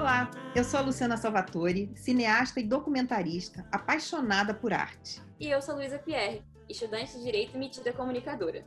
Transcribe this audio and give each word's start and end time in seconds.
Olá, 0.00 0.30
eu 0.56 0.64
sou 0.64 0.80
a 0.80 0.82
Luciana 0.82 1.18
Salvatore, 1.18 1.92
cineasta 1.94 2.58
e 2.58 2.62
documentarista, 2.62 3.66
apaixonada 3.70 4.54
por 4.54 4.72
arte. 4.72 5.20
E 5.38 5.50
eu 5.50 5.60
sou 5.60 5.74
Luísa 5.74 5.98
Pierre, 5.98 6.42
estudante 6.66 7.18
de 7.18 7.22
Direito 7.22 7.54
e 7.54 7.58
metida 7.58 7.92
comunicadora. 7.92 8.64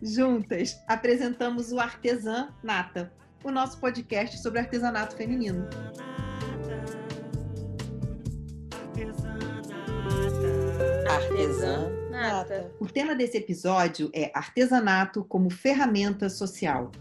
Juntas, 0.00 0.80
apresentamos 0.86 1.72
o 1.72 1.80
Artesã 1.80 2.54
Nata, 2.62 3.12
o 3.42 3.50
nosso 3.50 3.80
podcast 3.80 4.38
sobre 4.38 4.60
artesanato 4.60 5.16
feminino. 5.16 5.68
Artesã 11.10 11.90
Nata. 12.12 12.70
O 12.78 12.86
tema 12.86 13.16
desse 13.16 13.38
episódio 13.38 14.08
é 14.14 14.30
artesanato 14.32 15.24
como 15.24 15.50
ferramenta 15.50 16.30
social. 16.30 16.92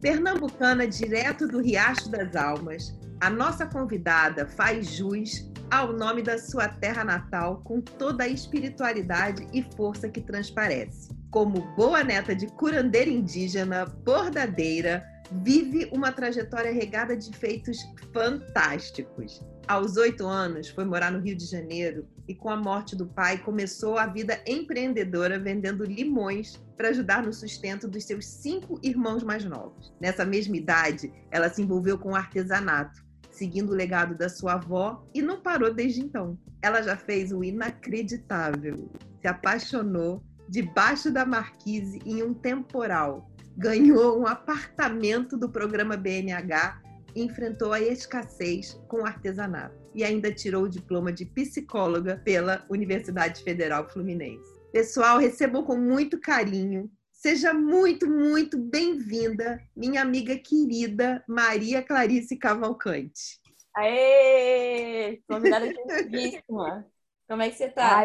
Pernambucana 0.00 0.86
direto 0.86 1.46
do 1.46 1.60
Riacho 1.60 2.08
das 2.10 2.34
Almas, 2.34 2.98
a 3.20 3.28
nossa 3.28 3.66
convidada 3.66 4.46
faz 4.46 4.92
jus 4.92 5.46
ao 5.70 5.92
nome 5.92 6.22
da 6.22 6.38
sua 6.38 6.68
terra 6.68 7.04
natal 7.04 7.60
com 7.62 7.82
toda 7.82 8.24
a 8.24 8.28
espiritualidade 8.28 9.46
e 9.52 9.62
força 9.76 10.08
que 10.08 10.22
transparece. 10.22 11.14
Como 11.30 11.60
boa 11.76 12.02
neta 12.02 12.34
de 12.34 12.46
curandeira 12.46 13.10
indígena, 13.10 13.84
bordadeira, 13.84 15.04
vive 15.30 15.90
uma 15.92 16.10
trajetória 16.10 16.72
regada 16.72 17.14
de 17.14 17.30
feitos 17.36 17.78
fantásticos. 18.10 19.44
Aos 19.70 19.96
oito 19.96 20.26
anos, 20.26 20.68
foi 20.68 20.84
morar 20.84 21.12
no 21.12 21.20
Rio 21.20 21.36
de 21.36 21.46
Janeiro 21.46 22.04
e, 22.26 22.34
com 22.34 22.50
a 22.50 22.56
morte 22.56 22.96
do 22.96 23.06
pai, 23.06 23.38
começou 23.38 23.96
a 23.96 24.04
vida 24.04 24.42
empreendedora 24.44 25.38
vendendo 25.38 25.84
limões 25.84 26.60
para 26.76 26.88
ajudar 26.88 27.22
no 27.22 27.32
sustento 27.32 27.86
dos 27.86 28.02
seus 28.02 28.26
cinco 28.26 28.80
irmãos 28.82 29.22
mais 29.22 29.44
novos. 29.44 29.94
Nessa 30.00 30.24
mesma 30.24 30.56
idade, 30.56 31.12
ela 31.30 31.48
se 31.48 31.62
envolveu 31.62 31.96
com 31.96 32.08
o 32.10 32.16
artesanato, 32.16 33.00
seguindo 33.30 33.70
o 33.70 33.76
legado 33.76 34.18
da 34.18 34.28
sua 34.28 34.54
avó 34.54 35.06
e 35.14 35.22
não 35.22 35.40
parou 35.40 35.72
desde 35.72 36.00
então. 36.00 36.36
Ela 36.60 36.82
já 36.82 36.96
fez 36.96 37.30
o 37.30 37.44
inacreditável, 37.44 38.90
se 39.20 39.28
apaixonou 39.28 40.20
debaixo 40.48 41.12
da 41.12 41.24
marquise 41.24 42.00
em 42.04 42.24
um 42.24 42.34
temporal, 42.34 43.30
ganhou 43.56 44.20
um 44.20 44.26
apartamento 44.26 45.36
do 45.36 45.48
programa 45.48 45.96
BNH 45.96 46.89
enfrentou 47.22 47.72
a 47.72 47.80
escassez 47.80 48.74
com 48.88 49.02
o 49.02 49.06
artesanato 49.06 49.78
e 49.94 50.04
ainda 50.04 50.32
tirou 50.32 50.64
o 50.64 50.68
diploma 50.68 51.12
de 51.12 51.24
psicóloga 51.26 52.20
pela 52.24 52.64
Universidade 52.70 53.42
Federal 53.42 53.88
Fluminense. 53.88 54.58
Pessoal, 54.72 55.18
recebam 55.18 55.64
com 55.64 55.76
muito 55.76 56.20
carinho. 56.20 56.90
Seja 57.12 57.52
muito, 57.52 58.08
muito 58.08 58.56
bem-vinda, 58.56 59.60
minha 59.76 60.00
amiga 60.00 60.38
querida 60.38 61.22
Maria 61.28 61.82
Clarice 61.82 62.36
Cavalcante. 62.36 63.40
Aê! 63.76 65.20
Convidada 65.28 65.66
queridíssima. 65.74 66.86
Como 67.28 67.42
é 67.42 67.50
que 67.50 67.56
você 67.56 67.64
está? 67.66 68.04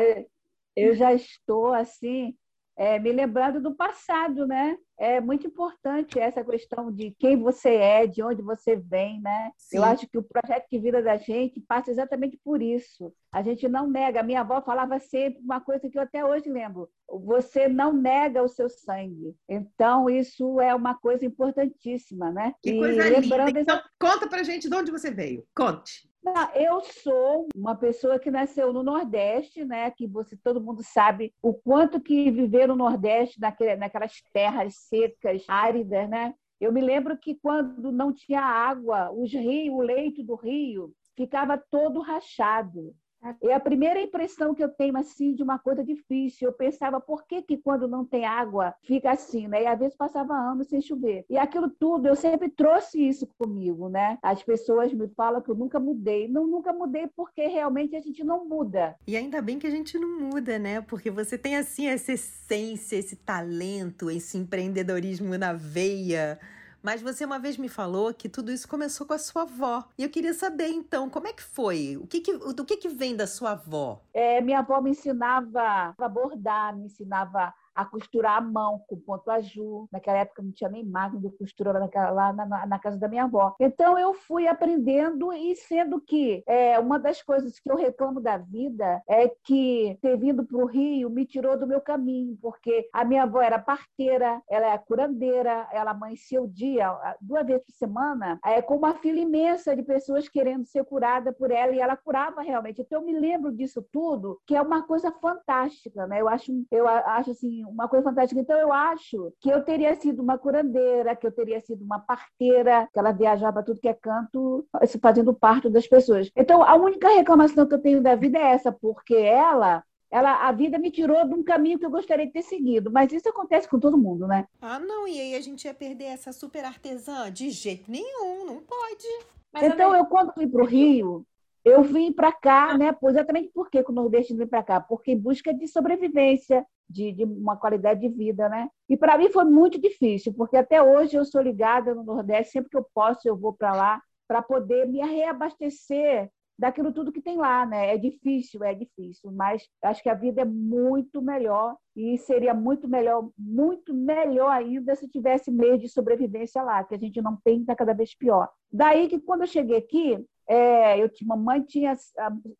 eu 0.75 0.93
já 0.95 1.13
estou 1.13 1.73
assim 1.73 2.35
é, 2.77 2.99
me 2.99 3.11
lembrando 3.11 3.61
do 3.61 3.73
passado, 3.73 4.45
né? 4.45 4.77
É 4.97 5.19
muito 5.19 5.47
importante 5.47 6.19
essa 6.19 6.43
questão 6.43 6.91
de 6.91 7.11
quem 7.19 7.37
você 7.37 7.69
é, 7.75 8.07
de 8.07 8.21
onde 8.21 8.41
você 8.41 8.75
vem, 8.75 9.21
né? 9.21 9.51
Sim. 9.57 9.77
Eu 9.77 9.83
acho 9.83 10.07
que 10.07 10.17
o 10.17 10.23
projeto 10.23 10.67
de 10.71 10.79
vida 10.79 11.01
da 11.01 11.17
gente 11.17 11.59
passa 11.61 11.91
exatamente 11.91 12.39
por 12.43 12.61
isso. 12.61 13.13
A 13.31 13.41
gente 13.41 13.67
não 13.67 13.87
nega. 13.87 14.21
A 14.21 14.23
minha 14.23 14.41
avó 14.41 14.61
falava 14.61 14.99
sempre 14.99 15.41
uma 15.41 15.59
coisa 15.59 15.89
que 15.89 15.97
eu 15.97 16.01
até 16.01 16.23
hoje 16.23 16.49
lembro: 16.49 16.89
você 17.09 17.67
não 17.67 17.93
nega 17.93 18.43
o 18.43 18.47
seu 18.47 18.69
sangue. 18.69 19.35
Então, 19.47 20.09
isso 20.09 20.59
é 20.61 20.73
uma 20.73 20.95
coisa 20.95 21.25
importantíssima, 21.25 22.31
né? 22.31 22.53
Que 22.61 22.71
e 22.71 22.79
coisa 22.79 23.03
lembrando 23.03 23.47
linda. 23.47 23.59
Então, 23.61 23.81
conta 23.99 24.27
pra 24.27 24.43
gente 24.43 24.69
de 24.69 24.75
onde 24.75 24.91
você 24.91 25.11
veio. 25.11 25.45
Conte. 25.55 26.09
Eu 26.55 26.81
sou 26.81 27.47
uma 27.55 27.75
pessoa 27.75 28.17
que 28.17 28.31
nasceu 28.31 28.73
no 28.73 28.81
Nordeste, 28.81 29.63
né? 29.63 29.91
Que 29.91 30.07
você 30.07 30.35
todo 30.37 30.61
mundo 30.61 30.81
sabe 30.83 31.33
o 31.41 31.53
quanto 31.53 32.01
que 32.01 32.31
viver 32.31 32.67
no 32.67 32.75
Nordeste, 32.75 33.39
naquele, 33.39 33.75
naquelas 33.75 34.21
terras 34.33 34.75
secas, 34.75 35.43
áridas, 35.47 36.09
né? 36.09 36.33
Eu 36.59 36.71
me 36.71 36.81
lembro 36.81 37.17
que 37.17 37.35
quando 37.35 37.91
não 37.91 38.13
tinha 38.13 38.41
água, 38.41 39.11
os 39.11 39.31
rios, 39.31 39.75
o 39.75 39.81
leito 39.81 40.23
do 40.23 40.35
rio 40.35 40.93
ficava 41.15 41.57
todo 41.57 42.01
rachado. 42.01 42.95
É 43.41 43.53
a 43.53 43.59
primeira 43.59 44.01
impressão 44.01 44.53
que 44.53 44.63
eu 44.63 44.69
tenho 44.69 44.97
assim 44.97 45.33
de 45.33 45.43
uma 45.43 45.57
coisa 45.57 45.83
difícil. 45.83 46.49
Eu 46.49 46.53
pensava 46.53 46.99
por 46.99 47.25
que 47.25 47.41
que 47.41 47.57
quando 47.57 47.87
não 47.87 48.05
tem 48.05 48.25
água 48.25 48.73
fica 48.83 49.11
assim, 49.11 49.47
né? 49.47 49.63
E 49.63 49.67
às 49.67 49.79
vezes 49.79 49.95
passava 49.95 50.33
anos 50.33 50.67
sem 50.67 50.81
chover. 50.81 51.25
E 51.29 51.37
aquilo 51.37 51.69
tudo 51.69 52.07
eu 52.07 52.15
sempre 52.15 52.49
trouxe 52.49 53.07
isso 53.07 53.27
comigo, 53.37 53.89
né? 53.89 54.17
As 54.21 54.43
pessoas 54.43 54.93
me 54.93 55.07
falam 55.09 55.41
que 55.41 55.49
eu 55.49 55.55
nunca 55.55 55.79
mudei. 55.79 56.27
Não, 56.27 56.45
nunca 56.45 56.73
mudei 56.73 57.07
porque 57.15 57.47
realmente 57.47 57.95
a 57.95 58.01
gente 58.01 58.23
não 58.23 58.47
muda. 58.47 58.95
E 59.07 59.15
ainda 59.15 59.41
bem 59.41 59.59
que 59.59 59.67
a 59.67 59.71
gente 59.71 59.97
não 59.97 60.19
muda, 60.19 60.59
né? 60.59 60.81
Porque 60.81 61.09
você 61.09 61.37
tem 61.37 61.55
assim 61.55 61.87
essa 61.87 62.13
essência, 62.13 62.95
esse 62.95 63.15
talento, 63.15 64.09
esse 64.09 64.37
empreendedorismo 64.37 65.37
na 65.37 65.53
veia. 65.53 66.39
Mas 66.85 67.01
você 67.01 67.25
uma 67.25 67.39
vez 67.39 67.57
me 67.57 67.67
falou 67.67 68.13
que 68.13 68.29
tudo 68.29 68.51
isso 68.51 68.67
começou 68.67 69.07
com 69.07 69.13
a 69.13 69.17
sua 69.17 69.41
avó. 69.41 69.83
E 69.97 70.03
eu 70.03 70.09
queria 70.11 70.35
saber, 70.35 70.67
então, 70.67 71.09
como 71.09 71.27
é 71.27 71.33
que 71.33 71.41
foi? 71.41 71.97
O 71.97 72.05
que, 72.05 72.21
que, 72.21 72.37
do 72.37 72.63
que, 72.63 72.77
que 72.77 72.89
vem 72.89 73.15
da 73.15 73.25
sua 73.25 73.53
avó? 73.53 74.03
É, 74.13 74.39
minha 74.39 74.59
avó 74.59 74.79
me 74.79 74.91
ensinava 74.91 75.95
a 75.97 76.07
bordar, 76.07 76.77
me 76.77 76.85
ensinava 76.85 77.51
a 77.75 77.85
costurar 77.85 78.37
à 78.37 78.41
mão 78.41 78.81
com 78.87 78.97
ponto 78.97 79.29
azul. 79.29 79.87
Naquela 79.91 80.19
época 80.19 80.41
não 80.41 80.51
tinha 80.51 80.69
nem 80.69 80.83
máquina 80.83 81.21
de 81.21 81.37
costura 81.37 81.73
naquela, 81.73 82.09
lá 82.09 82.33
na, 82.33 82.65
na, 82.65 82.79
casa 82.79 82.97
da 82.97 83.07
minha 83.07 83.25
avó. 83.25 83.55
Então 83.59 83.97
eu 83.99 84.13
fui 84.13 84.47
aprendendo 84.47 85.33
e 85.33 85.55
sendo 85.55 85.99
que 85.99 86.43
é, 86.47 86.79
uma 86.79 86.97
das 86.97 87.21
coisas 87.21 87.59
que 87.59 87.69
eu 87.69 87.75
reclamo 87.75 88.21
da 88.21 88.37
vida 88.37 89.01
é 89.07 89.27
que 89.27 89.97
ter 90.01 90.17
vindo 90.17 90.45
para 90.45 90.57
o 90.57 90.65
Rio 90.65 91.09
me 91.09 91.25
tirou 91.25 91.57
do 91.57 91.67
meu 91.67 91.81
caminho, 91.81 92.37
porque 92.41 92.87
a 92.93 93.03
minha 93.03 93.23
avó 93.23 93.41
era 93.41 93.59
parteira, 93.59 94.41
ela 94.49 94.73
é 94.73 94.77
curandeira, 94.77 95.67
ela 95.71 95.91
amanhecia 95.91 96.41
o 96.41 96.47
dia 96.47 96.95
duas 97.19 97.45
vezes 97.45 97.65
por 97.65 97.73
semana 97.73 98.39
é, 98.45 98.61
com 98.61 98.75
uma 98.75 98.93
fila 98.95 99.19
imensa 99.19 99.75
de 99.75 99.83
pessoas 99.83 100.29
querendo 100.29 100.65
ser 100.65 100.83
curada 100.85 101.33
por 101.33 101.51
ela 101.51 101.73
e 101.73 101.79
ela 101.79 101.97
curava 101.97 102.41
realmente. 102.41 102.81
Então 102.81 103.01
eu 103.01 103.05
me 103.05 103.17
lembro 103.17 103.51
disso 103.51 103.85
tudo, 103.91 104.39
que 104.45 104.55
é 104.55 104.61
uma 104.61 104.83
coisa 104.83 105.11
fantástica, 105.11 106.07
né? 106.07 106.21
Eu 106.21 106.29
acho, 106.29 106.51
eu 106.71 106.87
acho 106.87 107.31
assim 107.31 107.64
uma 107.69 107.87
coisa 107.87 108.03
fantástica. 108.03 108.39
Então, 108.39 108.57
eu 108.57 108.71
acho 108.71 109.33
que 109.39 109.49
eu 109.49 109.63
teria 109.63 109.95
sido 109.95 110.21
uma 110.21 110.37
curandeira, 110.37 111.15
que 111.15 111.27
eu 111.27 111.31
teria 111.31 111.59
sido 111.61 111.83
uma 111.83 111.99
parteira, 111.99 112.87
que 112.91 112.99
ela 112.99 113.11
viajava 113.11 113.63
tudo 113.63 113.79
que 113.79 113.87
é 113.87 113.93
canto, 113.93 114.65
fazendo 115.01 115.33
parto 115.33 115.69
das 115.69 115.87
pessoas. 115.87 116.29
Então, 116.35 116.63
a 116.63 116.75
única 116.75 117.07
reclamação 117.09 117.67
que 117.67 117.73
eu 117.73 117.81
tenho 117.81 118.01
da 118.01 118.15
vida 118.15 118.37
é 118.37 118.53
essa, 118.53 118.71
porque 118.71 119.15
ela 119.15 119.83
ela, 120.11 120.47
a 120.47 120.51
vida 120.53 120.77
me 120.77 120.91
tirou 120.91 121.27
de 121.27 121.33
um 121.33 121.43
caminho 121.43 121.77
que 121.77 121.85
eu 121.85 121.89
gostaria 121.89 122.25
de 122.25 122.31
ter 122.31 122.43
seguido. 122.43 122.89
Mas 122.89 123.11
isso 123.11 123.27
acontece 123.27 123.67
com 123.67 123.77
todo 123.77 123.97
mundo, 123.97 124.25
né? 124.25 124.47
Ah, 124.61 124.79
não. 124.79 125.05
E 125.05 125.19
aí 125.19 125.35
a 125.35 125.41
gente 125.41 125.65
ia 125.65 125.73
perder 125.73 126.05
essa 126.05 126.31
super 126.31 126.63
artesã? 126.63 127.29
De 127.29 127.49
jeito 127.49 127.91
nenhum, 127.91 128.45
não 128.45 128.61
pode. 128.61 129.07
Mas 129.51 129.63
então, 129.63 129.93
eu, 129.93 130.05
quando 130.05 130.33
fui 130.33 130.47
para 130.47 130.63
o 130.63 130.65
Rio, 130.65 131.25
eu 131.65 131.81
vim 131.83 132.13
para 132.13 132.31
cá, 132.31 132.77
né? 132.77 132.95
Exatamente 133.03 133.49
por 133.53 133.69
que 133.69 133.83
o 133.87 133.91
Nordeste 133.91 134.35
vem 134.35 134.47
para 134.47 134.63
cá? 134.63 134.79
Porque 134.79 135.11
em 135.11 135.19
busca 135.19 135.51
de 135.51 135.67
sobrevivência, 135.67 136.63
de, 136.87 137.11
de 137.11 137.23
uma 137.23 137.57
qualidade 137.57 138.01
de 138.01 138.09
vida, 138.09 138.47
né? 138.47 138.69
E 138.87 138.95
para 138.95 139.17
mim 139.17 139.31
foi 139.31 139.45
muito 139.45 139.81
difícil, 139.81 140.31
porque 140.33 140.55
até 140.55 140.81
hoje 140.81 141.17
eu 141.17 141.25
sou 141.25 141.41
ligada 141.41 141.95
no 141.95 142.03
Nordeste, 142.03 142.53
sempre 142.53 142.69
que 142.69 142.77
eu 142.77 142.85
posso 142.93 143.27
eu 143.27 143.35
vou 143.35 143.51
para 143.51 143.73
lá 143.73 144.01
para 144.27 144.41
poder 144.41 144.87
me 144.87 144.99
reabastecer 145.01 146.29
daquilo 146.57 146.93
tudo 146.93 147.11
que 147.11 147.21
tem 147.21 147.37
lá, 147.37 147.65
né? 147.65 147.93
É 147.93 147.97
difícil, 147.97 148.63
é 148.63 148.73
difícil, 148.73 149.31
mas 149.31 149.67
acho 149.83 150.01
que 150.01 150.09
a 150.09 150.13
vida 150.13 150.41
é 150.41 150.45
muito 150.45 151.21
melhor 151.21 151.75
e 151.95 152.17
seria 152.17 152.53
muito 152.53 152.87
melhor, 152.87 153.29
muito 153.37 153.93
melhor 153.93 154.49
ainda 154.49 154.95
se 154.95 155.07
tivesse 155.07 155.51
meio 155.51 155.77
de 155.77 155.87
sobrevivência 155.87 156.61
lá, 156.61 156.83
que 156.83 156.95
a 156.95 156.97
gente 156.97 157.21
não 157.21 157.37
tem, 157.43 157.61
está 157.61 157.75
cada 157.75 157.93
vez 157.93 158.15
pior. 158.15 158.49
Daí 158.71 159.07
que 159.07 159.19
quando 159.19 159.41
eu 159.41 159.47
cheguei 159.47 159.77
aqui, 159.77 160.25
é, 160.47 161.01
eu 161.01 161.09
tinha, 161.09 161.27
mamãe 161.27 161.61
tinha, 161.63 161.93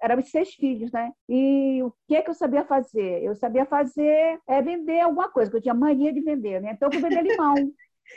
eram 0.01 0.21
seis 0.21 0.53
filhos, 0.55 0.91
né? 0.91 1.11
E 1.29 1.83
o 1.83 1.93
que 2.07 2.15
é 2.15 2.21
que 2.21 2.29
eu 2.29 2.33
sabia 2.33 2.65
fazer? 2.65 3.23
Eu 3.23 3.35
sabia 3.35 3.65
fazer 3.65 4.39
é 4.47 4.61
vender 4.61 5.01
alguma 5.01 5.29
coisa, 5.29 5.51
que 5.51 5.57
eu 5.57 5.61
tinha 5.61 5.73
mania 5.73 6.11
de 6.11 6.21
vender, 6.21 6.61
né? 6.61 6.71
Então 6.73 6.89
eu 6.89 6.99
fui 6.99 7.09
vender 7.09 7.21
limão. 7.29 7.55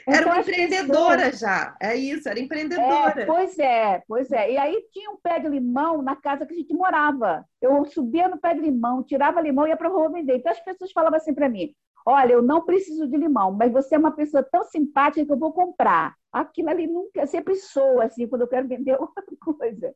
Era 0.07 0.21
então, 0.21 0.33
uma 0.33 0.41
empreendedora 0.41 1.17
pessoas... 1.17 1.41
já, 1.41 1.77
é 1.81 1.97
isso, 1.97 2.29
era 2.29 2.39
empreendedora. 2.39 3.23
É, 3.23 3.27
pois 3.27 3.59
é, 3.59 4.03
pois 4.07 4.31
é. 4.31 4.53
E 4.53 4.59
aí 4.59 4.87
tinha 4.93 5.11
um 5.11 5.17
pé 5.17 5.39
de 5.39 5.49
limão 5.49 6.03
na 6.03 6.15
casa 6.15 6.47
que 6.47 6.55
a 6.55 6.57
gente 6.57 6.75
morava. 6.75 7.45
Eu 7.61 7.85
subia 7.87 8.29
no 8.29 8.39
pé 8.39 8.55
de 8.55 8.61
limão, 8.61 9.03
tirava 9.03 9.41
limão 9.41 9.67
e 9.67 9.71
ia 9.71 9.77
para 9.77 9.89
a 9.89 9.91
rua 9.91 10.11
vender. 10.11 10.37
Então 10.37 10.53
as 10.53 10.61
pessoas 10.61 10.93
falavam 10.93 11.17
assim 11.17 11.35
para 11.35 11.49
mim: 11.49 11.75
Olha, 12.07 12.33
eu 12.33 12.43
não 12.43 12.65
preciso 12.65 13.07
de 13.07 13.17
limão, 13.17 13.53
mas 13.53 13.73
você 13.73 13.95
é 13.95 13.99
uma 13.99 14.13
pessoa 14.13 14.43
tão 14.43 14.65
simpática 14.65 15.27
que 15.27 15.33
eu 15.33 15.39
vou 15.39 15.53
comprar. 15.53 16.15
Aquilo 16.33 16.71
ali 16.71 16.87
nunca, 16.87 17.27
sempre 17.27 17.55
sou 17.57 18.01
assim, 18.01 18.27
quando 18.27 18.43
eu 18.43 18.49
quero 18.49 18.69
vender 18.69 18.97
outra 19.01 19.25
coisa. 19.39 19.95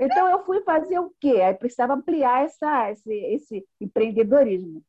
Então 0.00 0.28
eu 0.28 0.44
fui 0.44 0.62
fazer 0.62 0.98
o 0.98 1.12
quê? 1.20 1.40
Aí 1.42 1.54
precisava 1.54 1.94
ampliar 1.94 2.44
essa, 2.44 2.90
esse, 2.90 3.14
esse 3.14 3.66
empreendedorismo. 3.80 4.82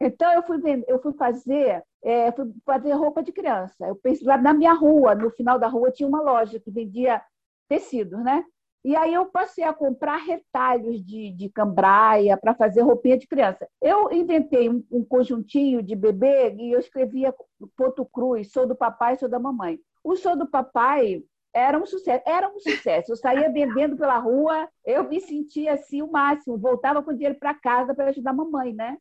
Então 0.00 0.32
eu 0.32 0.42
fui, 0.42 0.60
eu 0.86 1.00
fui 1.00 1.12
fazer 1.14 1.82
é, 2.02 2.30
fui 2.32 2.52
fazer 2.64 2.92
roupa 2.92 3.22
de 3.22 3.32
criança. 3.32 3.86
Eu 3.86 3.96
pensei 3.96 4.26
lá 4.26 4.36
na 4.36 4.54
minha 4.54 4.72
rua, 4.72 5.14
no 5.14 5.30
final 5.30 5.58
da 5.58 5.66
rua 5.66 5.90
tinha 5.90 6.08
uma 6.08 6.22
loja 6.22 6.60
que 6.60 6.70
vendia 6.70 7.22
tecidos, 7.68 8.22
né? 8.22 8.44
E 8.84 8.94
aí 8.96 9.12
eu 9.12 9.26
passei 9.26 9.64
a 9.64 9.72
comprar 9.72 10.18
retalhos 10.18 11.04
de, 11.04 11.32
de 11.32 11.48
cambraia 11.50 12.36
para 12.36 12.54
fazer 12.54 12.82
roupinha 12.82 13.18
de 13.18 13.26
criança. 13.26 13.68
Eu 13.82 14.12
inventei 14.12 14.68
um, 14.70 14.84
um, 14.90 15.04
conjuntinho 15.04 15.82
de 15.82 15.96
bebê 15.96 16.54
e 16.54 16.72
eu 16.72 16.78
escrevia 16.78 17.34
ponto 17.76 18.06
cruz, 18.06 18.52
sou 18.52 18.66
do 18.66 18.76
papai, 18.76 19.16
sou 19.16 19.28
da 19.28 19.38
mamãe. 19.38 19.80
O 20.02 20.16
sou 20.16 20.36
do 20.36 20.46
papai 20.48 21.22
era 21.52 21.76
um 21.76 21.84
sucesso, 21.84 22.22
era 22.24 22.48
um 22.48 22.58
sucesso. 22.60 23.12
Eu 23.12 23.16
saía 23.16 23.50
vendendo 23.50 23.96
pela 23.96 24.16
rua, 24.18 24.68
eu 24.84 25.08
me 25.08 25.20
sentia 25.20 25.74
assim 25.74 26.00
o 26.00 26.10
máximo, 26.10 26.56
voltava 26.56 27.02
com 27.02 27.12
dinheiro 27.12 27.38
para 27.38 27.54
casa 27.54 27.94
para 27.94 28.10
ajudar 28.10 28.30
a 28.30 28.34
mamãe, 28.34 28.72
né? 28.72 28.96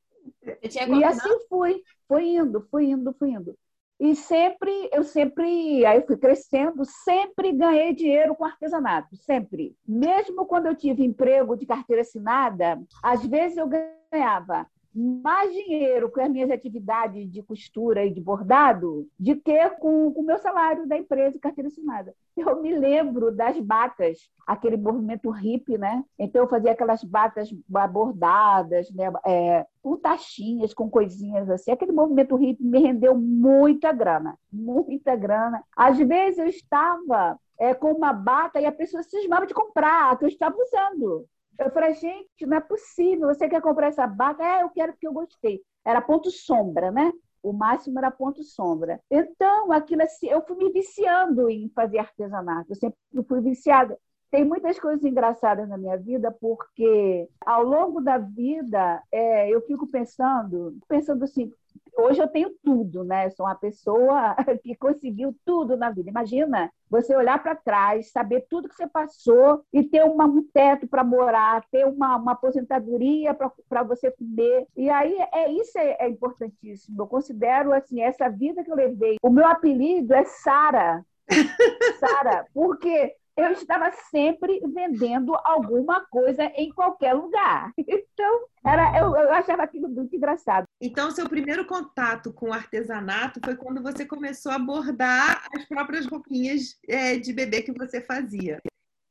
E 1.00 1.04
assim 1.04 1.40
fui, 1.50 1.82
fui 2.08 2.36
indo, 2.36 2.68
fui 2.70 2.90
indo, 2.90 3.14
fui 3.18 3.32
indo. 3.32 3.56
E 4.00 4.16
sempre, 4.16 4.90
eu 4.94 5.04
sempre, 5.04 5.84
aí 5.84 5.98
eu 5.98 6.06
fui 6.06 6.18
crescendo, 6.18 6.86
sempre 7.04 7.52
ganhei 7.52 7.96
dinheiro 7.96 8.36
com 8.36 8.46
artesanato, 8.46 9.16
sempre. 9.18 9.76
Mesmo 9.88 10.46
quando 10.46 10.68
eu 10.68 10.76
tive 10.76 11.04
emprego 11.04 11.58
de 11.58 11.66
carteira 11.66 12.04
assinada, 12.04 12.80
às 13.02 13.26
vezes 13.26 13.58
eu 13.58 13.68
ganhava 13.68 14.68
mais 14.98 15.54
dinheiro 15.54 16.10
com 16.10 16.20
as 16.20 16.30
minhas 16.30 16.50
atividades 16.50 17.32
de 17.32 17.44
costura 17.44 18.04
e 18.04 18.12
de 18.12 18.20
bordado 18.20 19.08
do 19.20 19.36
que 19.36 19.70
com 19.80 20.08
o 20.08 20.24
meu 20.24 20.40
salário 20.40 20.88
da 20.88 20.98
empresa 20.98 21.38
carteira 21.40 21.68
assinada. 21.68 22.16
Eu 22.36 22.60
me 22.62 22.76
lembro 22.76 23.32
das 23.32 23.60
batas, 23.60 24.30
aquele 24.46 24.76
movimento 24.76 25.30
hippie, 25.30 25.78
né? 25.78 26.04
Então 26.18 26.42
eu 26.42 26.50
fazia 26.50 26.72
aquelas 26.72 27.04
batas 27.04 27.50
bordadas, 27.68 28.90
né? 28.92 29.12
É, 29.24 29.66
com 29.84 29.98
taxinhas, 29.98 30.74
com 30.74 30.90
coisinhas 30.90 31.48
assim. 31.50 31.72
Aquele 31.72 31.92
movimento 31.92 32.36
hippie 32.36 32.64
me 32.64 32.80
rendeu 32.80 33.16
muita 33.16 33.92
grana, 33.92 34.36
muita 34.52 35.16
grana. 35.16 35.64
Às 35.76 35.98
vezes 36.00 36.40
eu 36.40 36.48
estava 36.48 37.40
é, 37.60 37.74
com 37.74 37.92
uma 37.92 38.14
bata 38.14 38.60
e 38.60 38.66
a 38.66 38.72
pessoa 38.72 39.04
se 39.04 39.12
cismava 39.12 39.46
de 39.46 39.54
comprar, 39.54 40.18
que 40.18 40.26
eu 40.26 40.30
estava 40.30 40.56
usando. 40.58 41.28
Eu 41.60 41.72
falei, 41.72 41.94
gente, 41.94 42.46
não 42.46 42.58
é 42.58 42.62
possível. 42.62 43.28
Você 43.28 43.48
quer 43.50 43.62
comprar 43.62 43.88
essa 43.88 44.06
bata? 44.06 44.44
É, 44.44 44.64
eu 44.64 44.70
quero 44.70 44.94
porque 44.94 45.08
eu 45.08 45.14
gostei. 45.14 45.62
Era 45.86 46.02
ponto 46.02 46.30
sombra, 46.30 46.92
né? 46.92 47.12
O 47.42 47.54
máximo 47.54 47.98
era 47.98 48.12
ponto 48.12 48.44
sombra. 48.44 49.00
Então, 49.10 49.72
aquilo 49.72 50.04
assim, 50.04 50.28
eu 50.28 50.42
fui 50.46 50.58
me 50.58 50.72
viciando 50.72 51.50
em 51.50 51.70
fazer 51.70 52.00
artesanato. 52.00 52.72
Eu 52.72 52.76
sempre 52.76 52.98
fui 53.28 53.42
viciada. 53.42 53.98
Tem 54.30 54.44
muitas 54.44 54.78
coisas 54.78 55.04
engraçadas 55.06 55.70
na 55.70 55.78
minha 55.78 55.98
vida, 55.98 56.30
porque 56.32 57.30
ao 57.46 57.64
longo 57.64 58.02
da 58.02 58.18
vida 58.18 59.02
é, 59.12 59.50
eu 59.50 59.62
fico 59.62 59.88
pensando, 59.88 60.78
pensando 60.88 61.24
assim, 61.24 61.52
hoje 61.98 62.22
eu 62.22 62.28
tenho 62.28 62.52
tudo, 62.64 63.04
né? 63.04 63.30
Sou 63.32 63.46
uma 63.46 63.56
pessoa 63.56 64.36
que 64.64 64.76
conseguiu 64.76 65.36
tudo 65.46 65.76
na 65.76 65.90
vida. 65.90 66.10
Imagina 66.10 66.72
você 66.90 67.16
olhar 67.16 67.42
para 67.42 67.56
trás, 67.56 68.12
saber 68.12 68.46
tudo 68.50 68.70
que 68.70 68.76
você 68.76 68.88
passou 68.88 69.64
e 69.74 69.84
ter 69.84 70.04
uma, 70.04 70.26
um 70.26 70.42
teto 70.42 70.88
para 70.88 71.04
morar, 71.04 71.66
ter 71.72 71.86
uma, 71.86 72.16
uma 72.16 72.32
aposentadoria 72.34 73.34
para 73.34 73.84
você 73.84 74.12
comer. 74.12 74.66
E 74.76 74.90
aí 74.90 75.18
é 75.34 75.52
isso 75.52 75.78
é, 75.78 75.98
é 76.00 76.10
importantíssimo. 76.10 77.02
Eu 77.02 77.08
considero 77.08 77.74
assim 77.74 78.02
essa 78.02 78.30
vida 78.30 78.64
que 78.64 78.72
eu 78.72 78.76
levei. 78.76 79.18
O 79.22 79.30
meu 79.30 79.46
apelido 79.48 80.14
é 80.14 80.24
Sara. 80.24 81.06
Sara, 82.00 82.46
porque 82.54 83.16
eu 83.38 83.52
estava 83.52 83.92
sempre 84.10 84.60
vendendo 84.74 85.36
alguma 85.46 86.04
coisa 86.08 86.44
em 86.56 86.72
qualquer 86.72 87.14
lugar. 87.14 87.72
Então, 88.18 88.48
era, 88.66 88.98
eu, 88.98 89.16
eu 89.16 89.32
achava 89.32 89.62
aquilo 89.62 89.88
muito 89.88 90.16
engraçado. 90.16 90.66
Então, 90.82 91.12
seu 91.12 91.30
primeiro 91.30 91.68
contato 91.68 92.34
com 92.34 92.50
o 92.50 92.54
artesanato 92.54 93.40
foi 93.46 93.56
quando 93.56 93.82
você 93.82 94.08
começou 94.08 94.52
a 94.52 94.58
bordar 94.58 95.46
as 95.56 95.66
próprias 95.66 96.08
roupinhas 96.08 96.76
é, 96.88 97.18
de 97.18 97.32
bebê 97.32 97.62
que 97.62 97.72
você 97.72 98.02
fazia. 98.02 98.60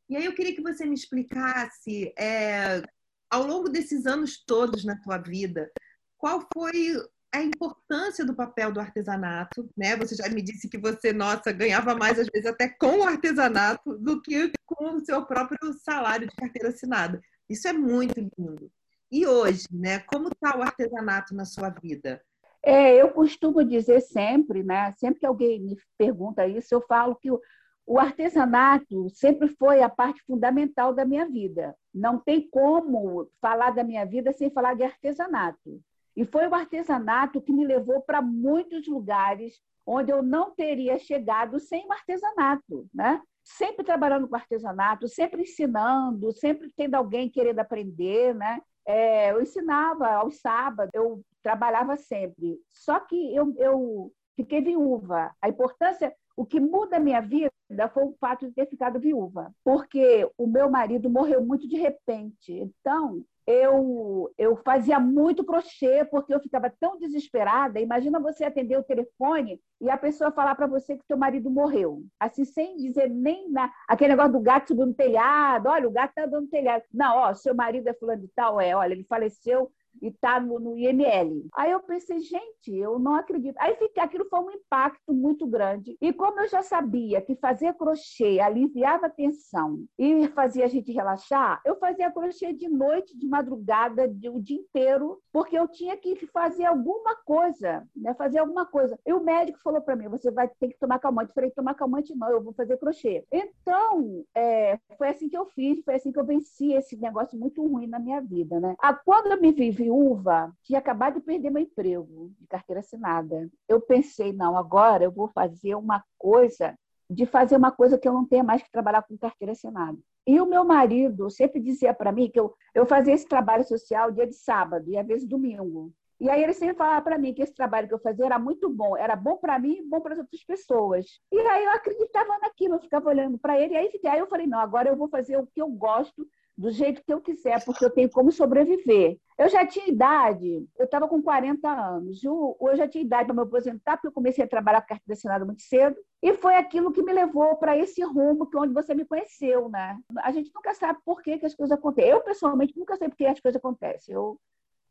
E 0.08 0.16
aí 0.16 0.24
eu 0.24 0.34
queria 0.34 0.54
que 0.56 0.62
você 0.62 0.84
me 0.84 0.94
explicasse, 0.94 2.12
é, 2.18 2.82
ao 3.30 3.46
longo 3.46 3.68
desses 3.68 4.06
anos 4.06 4.42
todos 4.44 4.84
na 4.84 4.96
tua 5.00 5.18
vida, 5.18 5.70
qual 6.18 6.44
foi 6.52 6.96
a 7.32 7.42
importância 7.42 8.24
do 8.24 8.34
papel 8.34 8.72
do 8.72 8.80
artesanato, 8.80 9.68
né? 9.76 9.96
Você 9.96 10.14
já 10.14 10.28
me 10.28 10.42
disse 10.42 10.68
que 10.68 10.78
você, 10.78 11.12
nossa, 11.12 11.52
ganhava 11.52 11.94
mais 11.94 12.18
às 12.18 12.28
vezes 12.32 12.48
até 12.48 12.68
com 12.68 13.00
o 13.00 13.04
artesanato 13.04 13.98
do 13.98 14.22
que 14.22 14.52
com 14.64 14.96
o 14.96 15.04
seu 15.04 15.24
próprio 15.26 15.72
salário 15.74 16.26
de 16.26 16.34
carteira 16.34 16.68
assinada. 16.68 17.20
Isso 17.48 17.68
é 17.68 17.72
muito 17.72 18.18
lindo. 18.38 18.70
E 19.10 19.26
hoje, 19.26 19.66
né? 19.70 20.00
Como 20.00 20.28
está 20.28 20.56
o 20.56 20.62
artesanato 20.62 21.34
na 21.34 21.44
sua 21.44 21.68
vida? 21.68 22.20
É, 22.62 23.00
eu 23.00 23.10
costumo 23.10 23.62
dizer 23.62 24.00
sempre, 24.00 24.62
né? 24.62 24.92
Sempre 24.96 25.20
que 25.20 25.26
alguém 25.26 25.60
me 25.60 25.76
pergunta 25.96 26.46
isso, 26.46 26.74
eu 26.74 26.80
falo 26.82 27.14
que 27.14 27.30
o, 27.30 27.40
o 27.86 27.98
artesanato 28.00 29.08
sempre 29.10 29.48
foi 29.48 29.82
a 29.82 29.88
parte 29.88 30.20
fundamental 30.26 30.92
da 30.92 31.04
minha 31.04 31.28
vida. 31.28 31.76
Não 31.94 32.18
tem 32.18 32.48
como 32.50 33.30
falar 33.40 33.70
da 33.70 33.84
minha 33.84 34.04
vida 34.04 34.32
sem 34.32 34.50
falar 34.50 34.74
de 34.74 34.82
artesanato. 34.82 35.80
E 36.16 36.24
foi 36.24 36.48
o 36.48 36.54
artesanato 36.54 37.42
que 37.42 37.52
me 37.52 37.66
levou 37.66 38.00
para 38.00 38.22
muitos 38.22 38.88
lugares 38.88 39.60
onde 39.84 40.10
eu 40.10 40.22
não 40.22 40.50
teria 40.50 40.98
chegado 40.98 41.60
sem 41.60 41.86
o 41.86 41.92
artesanato, 41.92 42.88
né? 42.92 43.22
Sempre 43.44 43.84
trabalhando 43.84 44.26
com 44.26 44.34
artesanato, 44.34 45.06
sempre 45.06 45.42
ensinando, 45.42 46.32
sempre 46.32 46.72
tendo 46.74 46.96
alguém 46.96 47.30
querendo 47.30 47.60
aprender, 47.60 48.34
né? 48.34 48.60
É, 48.84 49.30
eu 49.30 49.42
ensinava 49.42 50.08
aos 50.08 50.40
sábados, 50.40 50.90
eu 50.94 51.22
trabalhava 51.42 51.96
sempre. 51.96 52.58
Só 52.72 52.98
que 52.98 53.34
eu, 53.34 53.54
eu 53.58 54.12
fiquei 54.34 54.60
viúva. 54.60 55.32
A 55.40 55.48
importância, 55.48 56.12
o 56.36 56.44
que 56.44 56.58
muda 56.58 56.96
a 56.96 57.00
minha 57.00 57.20
vida 57.20 57.50
foi 57.92 58.04
o 58.04 58.16
fato 58.18 58.46
de 58.46 58.52
ter 58.52 58.66
ficado 58.66 58.98
viúva, 58.98 59.52
porque 59.62 60.28
o 60.36 60.46
meu 60.46 60.70
marido 60.70 61.08
morreu 61.10 61.44
muito 61.44 61.68
de 61.68 61.76
repente. 61.76 62.52
Então, 62.52 63.24
eu, 63.46 64.32
eu 64.36 64.56
fazia 64.56 64.98
muito 64.98 65.44
crochê 65.44 66.04
porque 66.04 66.34
eu 66.34 66.40
ficava 66.40 66.68
tão 66.68 66.98
desesperada. 66.98 67.80
Imagina 67.80 68.18
você 68.18 68.44
atender 68.44 68.76
o 68.76 68.82
telefone 68.82 69.60
e 69.80 69.88
a 69.88 69.96
pessoa 69.96 70.32
falar 70.32 70.54
para 70.56 70.66
você 70.66 70.96
que 70.96 71.06
seu 71.06 71.16
marido 71.16 71.48
morreu. 71.48 72.02
Assim, 72.18 72.44
sem 72.44 72.76
dizer 72.76 73.08
nem 73.08 73.50
na... 73.50 73.72
aquele 73.86 74.10
negócio 74.10 74.32
do 74.32 74.40
gato 74.40 74.68
subindo 74.68 74.86
no 74.86 74.94
telhado. 74.94 75.68
Olha, 75.68 75.88
o 75.88 75.92
gato 75.92 76.10
está 76.10 76.26
dando 76.26 76.48
telhado. 76.48 76.82
Não, 76.92 77.18
ó, 77.18 77.34
seu 77.34 77.54
marido 77.54 77.88
é 77.88 77.94
fulano 77.94 78.22
de 78.22 78.28
tal. 78.34 78.60
É, 78.60 78.74
olha, 78.74 78.94
ele 78.94 79.04
faleceu 79.04 79.70
e 80.02 80.08
está 80.08 80.40
no, 80.40 80.58
no, 80.58 80.76
IML. 80.76 81.46
Aí 81.54 81.70
eu 81.70 81.80
pensei, 81.80 82.20
gente, 82.20 82.74
eu 82.74 82.98
não 82.98 83.14
acredito. 83.14 83.56
Aí 83.58 83.74
fiquei, 83.76 84.02
aquilo 84.02 84.26
foi 84.28 84.40
um 84.40 84.50
impacto 84.50 85.12
muito 85.12 85.46
grande. 85.46 85.96
E 86.00 86.12
como 86.12 86.40
eu 86.40 86.48
já 86.48 86.62
sabia 86.62 87.20
que 87.20 87.36
fazer 87.36 87.74
crochê 87.74 88.40
aliviava 88.40 89.06
a 89.06 89.10
tensão 89.10 89.84
e 89.98 90.28
fazia 90.28 90.64
a 90.64 90.68
gente 90.68 90.92
relaxar, 90.92 91.60
eu 91.64 91.76
fazia 91.76 92.10
crochê 92.10 92.52
de 92.52 92.68
noite, 92.68 93.16
de 93.16 93.26
madrugada, 93.26 94.08
de, 94.08 94.28
o 94.28 94.40
dia 94.40 94.58
inteiro, 94.58 95.20
porque 95.32 95.58
eu 95.58 95.68
tinha 95.68 95.96
que 95.96 96.14
fazer 96.26 96.64
alguma 96.64 97.16
coisa, 97.24 97.86
né? 97.94 98.14
fazer 98.14 98.38
alguma 98.38 98.66
coisa. 98.66 98.98
E 99.06 99.12
o 99.12 99.22
médico 99.22 99.58
falou 99.62 99.80
para 99.80 99.96
mim, 99.96 100.08
você 100.08 100.30
vai 100.30 100.48
ter 100.48 100.68
que 100.68 100.78
tomar 100.78 100.98
calmante. 100.98 101.30
Eu 101.30 101.34
falei, 101.34 101.50
tomar 101.50 101.74
calmante 101.74 102.14
não, 102.16 102.30
eu 102.30 102.42
vou 102.42 102.52
fazer 102.52 102.76
crochê. 102.78 103.24
Então, 103.32 104.24
é, 104.34 104.78
foi 104.96 105.08
assim 105.08 105.28
que 105.28 105.36
eu 105.36 105.46
fiz, 105.46 105.82
foi 105.84 105.94
assim 105.94 106.12
que 106.12 106.18
eu 106.18 106.24
venci 106.24 106.72
esse 106.72 106.96
negócio 106.96 107.38
muito 107.38 107.66
ruim 107.66 107.86
na 107.86 107.98
minha 107.98 108.20
vida. 108.20 108.58
Né? 108.60 108.74
A, 108.78 108.94
quando 108.94 109.28
eu 109.28 109.40
me 109.40 109.52
vivi 109.52 109.85
viúva, 109.86 110.52
tinha 110.64 110.80
acabado 110.80 111.14
de 111.14 111.20
perder 111.20 111.50
meu 111.50 111.62
emprego 111.62 112.32
de 112.38 112.46
carteira 112.48 112.80
assinada. 112.80 113.48
Eu 113.68 113.80
pensei, 113.80 114.32
não, 114.32 114.56
agora 114.56 115.04
eu 115.04 115.12
vou 115.12 115.28
fazer 115.28 115.74
uma 115.76 116.02
coisa, 116.18 116.76
de 117.08 117.24
fazer 117.24 117.56
uma 117.56 117.70
coisa 117.70 117.96
que 117.96 118.08
eu 118.08 118.12
não 118.12 118.26
tenha 118.26 118.42
mais 118.42 118.62
que 118.62 118.70
trabalhar 118.70 119.02
com 119.02 119.16
carteira 119.16 119.52
assinada. 119.52 119.98
E 120.26 120.40
o 120.40 120.46
meu 120.46 120.64
marido 120.64 121.30
sempre 121.30 121.60
dizia 121.60 121.94
para 121.94 122.10
mim 122.10 122.28
que 122.28 122.40
eu, 122.40 122.52
eu 122.74 122.84
fazia 122.84 123.14
esse 123.14 123.28
trabalho 123.28 123.64
social 123.64 124.10
dia 124.10 124.26
de 124.26 124.34
sábado 124.34 124.90
e 124.90 124.98
às 124.98 125.06
vezes 125.06 125.26
domingo. 125.26 125.92
E 126.18 126.30
aí 126.30 126.42
ele 126.42 126.54
sempre 126.54 126.76
falava 126.76 127.02
para 127.02 127.18
mim 127.18 127.34
que 127.34 127.42
esse 127.42 127.54
trabalho 127.54 127.86
que 127.86 127.94
eu 127.94 127.98
fazia 128.00 128.24
era 128.24 128.38
muito 128.38 128.70
bom, 128.70 128.96
era 128.96 129.14
bom 129.14 129.36
para 129.36 129.58
mim 129.58 129.76
e 129.78 129.82
bom 129.82 130.00
para 130.00 130.14
as 130.14 130.18
outras 130.18 130.42
pessoas. 130.42 131.06
E 131.30 131.38
aí 131.38 131.64
eu 131.64 131.70
acreditava 131.72 132.38
naquilo, 132.38 132.74
eu 132.74 132.80
ficava 132.80 133.08
olhando 133.08 133.38
para 133.38 133.60
ele, 133.60 133.74
e 133.74 133.76
aí, 133.76 134.00
aí 134.06 134.18
eu 134.18 134.26
falei, 134.26 134.46
não, 134.46 134.58
agora 134.58 134.88
eu 134.88 134.96
vou 134.96 135.08
fazer 135.08 135.36
o 135.36 135.46
que 135.46 135.60
eu 135.60 135.68
gosto 135.68 136.26
do 136.56 136.70
jeito 136.70 137.02
que 137.04 137.12
eu 137.12 137.20
quiser, 137.20 137.62
porque 137.64 137.84
eu 137.84 137.90
tenho 137.90 138.10
como 138.10 138.32
sobreviver. 138.32 139.18
Eu 139.38 139.48
já 139.48 139.66
tinha 139.66 139.88
idade, 139.88 140.66
eu 140.78 140.86
estava 140.86 141.06
com 141.06 141.20
40 141.22 141.68
anos, 141.68 142.24
eu, 142.24 142.56
eu 142.58 142.76
já 142.76 142.88
tinha 142.88 143.04
idade 143.04 143.26
para 143.26 143.34
me 143.34 143.42
aposentar, 143.42 143.96
porque 143.96 144.06
eu 144.06 144.12
comecei 144.12 144.42
a 144.42 144.48
trabalhar 144.48 144.80
com 144.80 144.88
carteira 144.88 145.12
assinada 145.12 145.44
muito 145.44 145.60
cedo, 145.60 145.96
e 146.22 146.32
foi 146.32 146.54
aquilo 146.54 146.92
que 146.92 147.02
me 147.02 147.12
levou 147.12 147.56
para 147.56 147.76
esse 147.76 148.02
rumo 148.02 148.46
que 148.46 148.56
é 148.56 148.60
onde 148.60 148.72
você 148.72 148.94
me 148.94 149.04
conheceu, 149.04 149.68
né? 149.68 149.98
A 150.22 150.32
gente 150.32 150.50
nunca 150.54 150.72
sabe 150.72 150.98
por 151.04 151.22
que, 151.22 151.38
que 151.38 151.46
as 151.46 151.54
coisas 151.54 151.76
acontecem. 151.76 152.10
Eu, 152.10 152.22
pessoalmente, 152.22 152.78
nunca 152.78 152.96
sei 152.96 153.08
por 153.08 153.16
que 153.16 153.26
as 153.26 153.40
coisas 153.40 153.58
acontecem. 153.58 154.14
Eu 154.14 154.40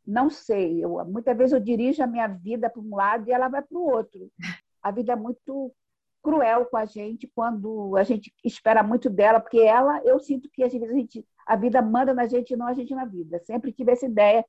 não 0.05 0.29
sei. 0.29 0.83
Eu, 0.85 1.03
muitas 1.05 1.35
vezes 1.35 1.53
eu 1.53 1.59
dirijo 1.59 2.03
a 2.03 2.07
minha 2.07 2.27
vida 2.27 2.69
para 2.69 2.81
um 2.81 2.95
lado 2.95 3.27
e 3.27 3.33
ela 3.33 3.47
vai 3.47 3.63
para 3.63 3.77
o 3.77 3.83
outro. 3.83 4.29
A 4.81 4.91
vida 4.91 5.13
é 5.13 5.15
muito 5.15 5.73
cruel 6.21 6.65
com 6.65 6.77
a 6.77 6.85
gente 6.85 7.29
quando 7.35 7.95
a 7.97 8.03
gente 8.03 8.33
espera 8.43 8.81
muito 8.81 9.09
dela, 9.09 9.39
porque 9.39 9.59
ela, 9.59 10.01
eu 10.03 10.19
sinto 10.19 10.49
que 10.51 10.63
às 10.63 10.71
vezes 10.71 10.89
a 10.89 10.93
gente 10.93 11.25
a 11.45 11.55
vida 11.55 11.81
manda 11.81 12.13
na 12.13 12.27
gente, 12.27 12.55
não 12.55 12.67
a 12.67 12.73
gente 12.73 12.93
na 12.95 13.05
vida. 13.05 13.39
Sempre 13.45 13.71
tive 13.71 13.91
essa 13.91 14.05
ideia 14.05 14.45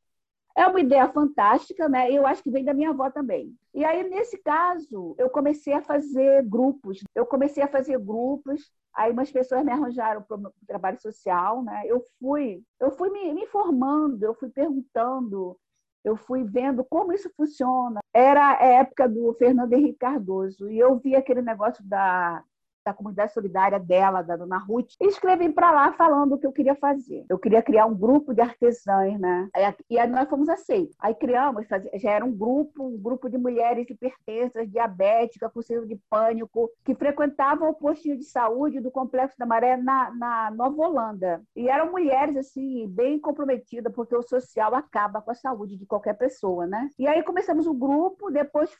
É 0.57 0.67
uma 0.67 0.81
ideia 0.81 1.09
fantástica, 1.09 1.88
né? 1.88 2.11
Eu 2.11 2.26
acho 2.26 2.43
que 2.43 2.50
vem 2.50 2.65
da 2.65 2.75
minha 2.75 2.91
avó 2.91 3.11
também. 3.11 3.55
E 3.75 3.85
aí, 3.85 4.09
nesse 4.09 4.38
caso, 4.38 5.15
eu 5.19 5.29
comecei 5.31 5.75
a 5.75 5.83
fazer 5.83 6.43
grupos. 6.45 7.03
Eu 7.15 7.26
comecei 7.26 7.62
a 7.62 7.69
fazer 7.69 7.99
grupos. 7.99 8.71
Aí 8.95 9.12
umas 9.12 9.31
pessoas 9.31 9.65
me 9.65 9.73
arranjaram 9.73 10.23
para 10.23 10.37
o 10.38 10.53
trabalho 10.67 11.00
social, 11.00 11.62
né? 11.62 11.83
Eu 11.87 12.03
fui, 12.19 12.62
eu 12.81 12.91
fui 12.91 13.11
me, 13.11 13.35
me 13.35 13.43
informando, 13.45 14.25
eu 14.25 14.35
fui 14.35 14.49
perguntando, 14.50 15.59
eu 16.05 16.17
fui 16.17 16.45
vendo 16.45 16.85
como 16.85 17.12
isso 17.12 17.31
funciona. 17.37 18.00
Era 18.15 18.59
a 18.59 18.65
época 18.65 19.09
do 19.09 19.35
Fernando 19.35 19.73
Henrique 19.75 19.99
Cardoso 19.99 20.71
e 20.71 20.79
eu 20.79 20.97
vi 20.99 21.15
aquele 21.15 21.43
negócio 21.43 21.85
da 21.85 22.43
da 22.87 22.95
comunidade 22.95 23.33
solidária 23.33 23.78
dela, 23.81 24.23
da 24.23 24.37
dona 24.37 24.59
Ruth, 24.59 24.93
e 25.00 25.09
escrevi 25.09 25.52
para 25.52 25.73
lá 25.73 25.93
falando 25.93 26.35
o 26.35 26.38
que 26.38 26.47
eu 26.47 26.52
queria 26.52 26.76
fazer. 26.76 27.25
Eu 27.28 27.38
queria 27.38 27.61
criar 27.61 27.87
um 27.87 27.95
grupo 27.95 28.33
de 28.33 28.40
artesãs, 28.40 29.19
né? 29.19 29.49
E 29.90 29.99
aí 29.99 30.09
nós 30.09 30.28
fomos 30.28 30.49
aceitos. 30.49 30.95
Aí 31.00 31.14
criamos, 31.14 31.66
já 31.95 32.11
era 32.12 32.25
um 32.25 32.33
grupo, 32.33 32.85
um 32.85 32.97
grupo 32.97 33.28
de 33.28 33.37
mulheres 33.37 33.90
hipertensas, 33.90 34.71
diabéticas, 34.71 35.52
com 35.52 35.61
síndrome 35.62 35.88
de 35.88 36.00
pânico, 36.09 36.71
que 36.85 36.95
frequentavam 36.95 37.69
o 37.69 37.75
postinho 37.75 38.16
de 38.16 38.25
saúde 38.25 38.81
do 38.81 38.90
Complexo 38.90 39.37
da 39.37 39.47
Maré 39.47 39.76
na, 39.76 40.14
na 40.14 40.50
Nova 40.52 40.87
Holanda. 40.87 41.43
E 41.57 41.69
eram 41.69 41.90
mulheres, 41.90 42.37
assim, 42.37 42.87
bem 42.88 43.19
comprometidas, 43.19 43.93
porque 43.93 44.14
o 44.14 44.23
social 44.23 44.75
acaba 44.75 45.21
com 45.21 45.33
a 45.33 45.35
saúde 45.35 45.76
de 45.76 45.87
qualquer 45.87 46.14
pessoa, 46.14 46.66
né? 46.66 46.88
E 46.97 47.09
aí 47.09 47.23
começamos 47.25 47.66
o 47.66 47.75
grupo, 47.75 48.31
depois 48.31 48.71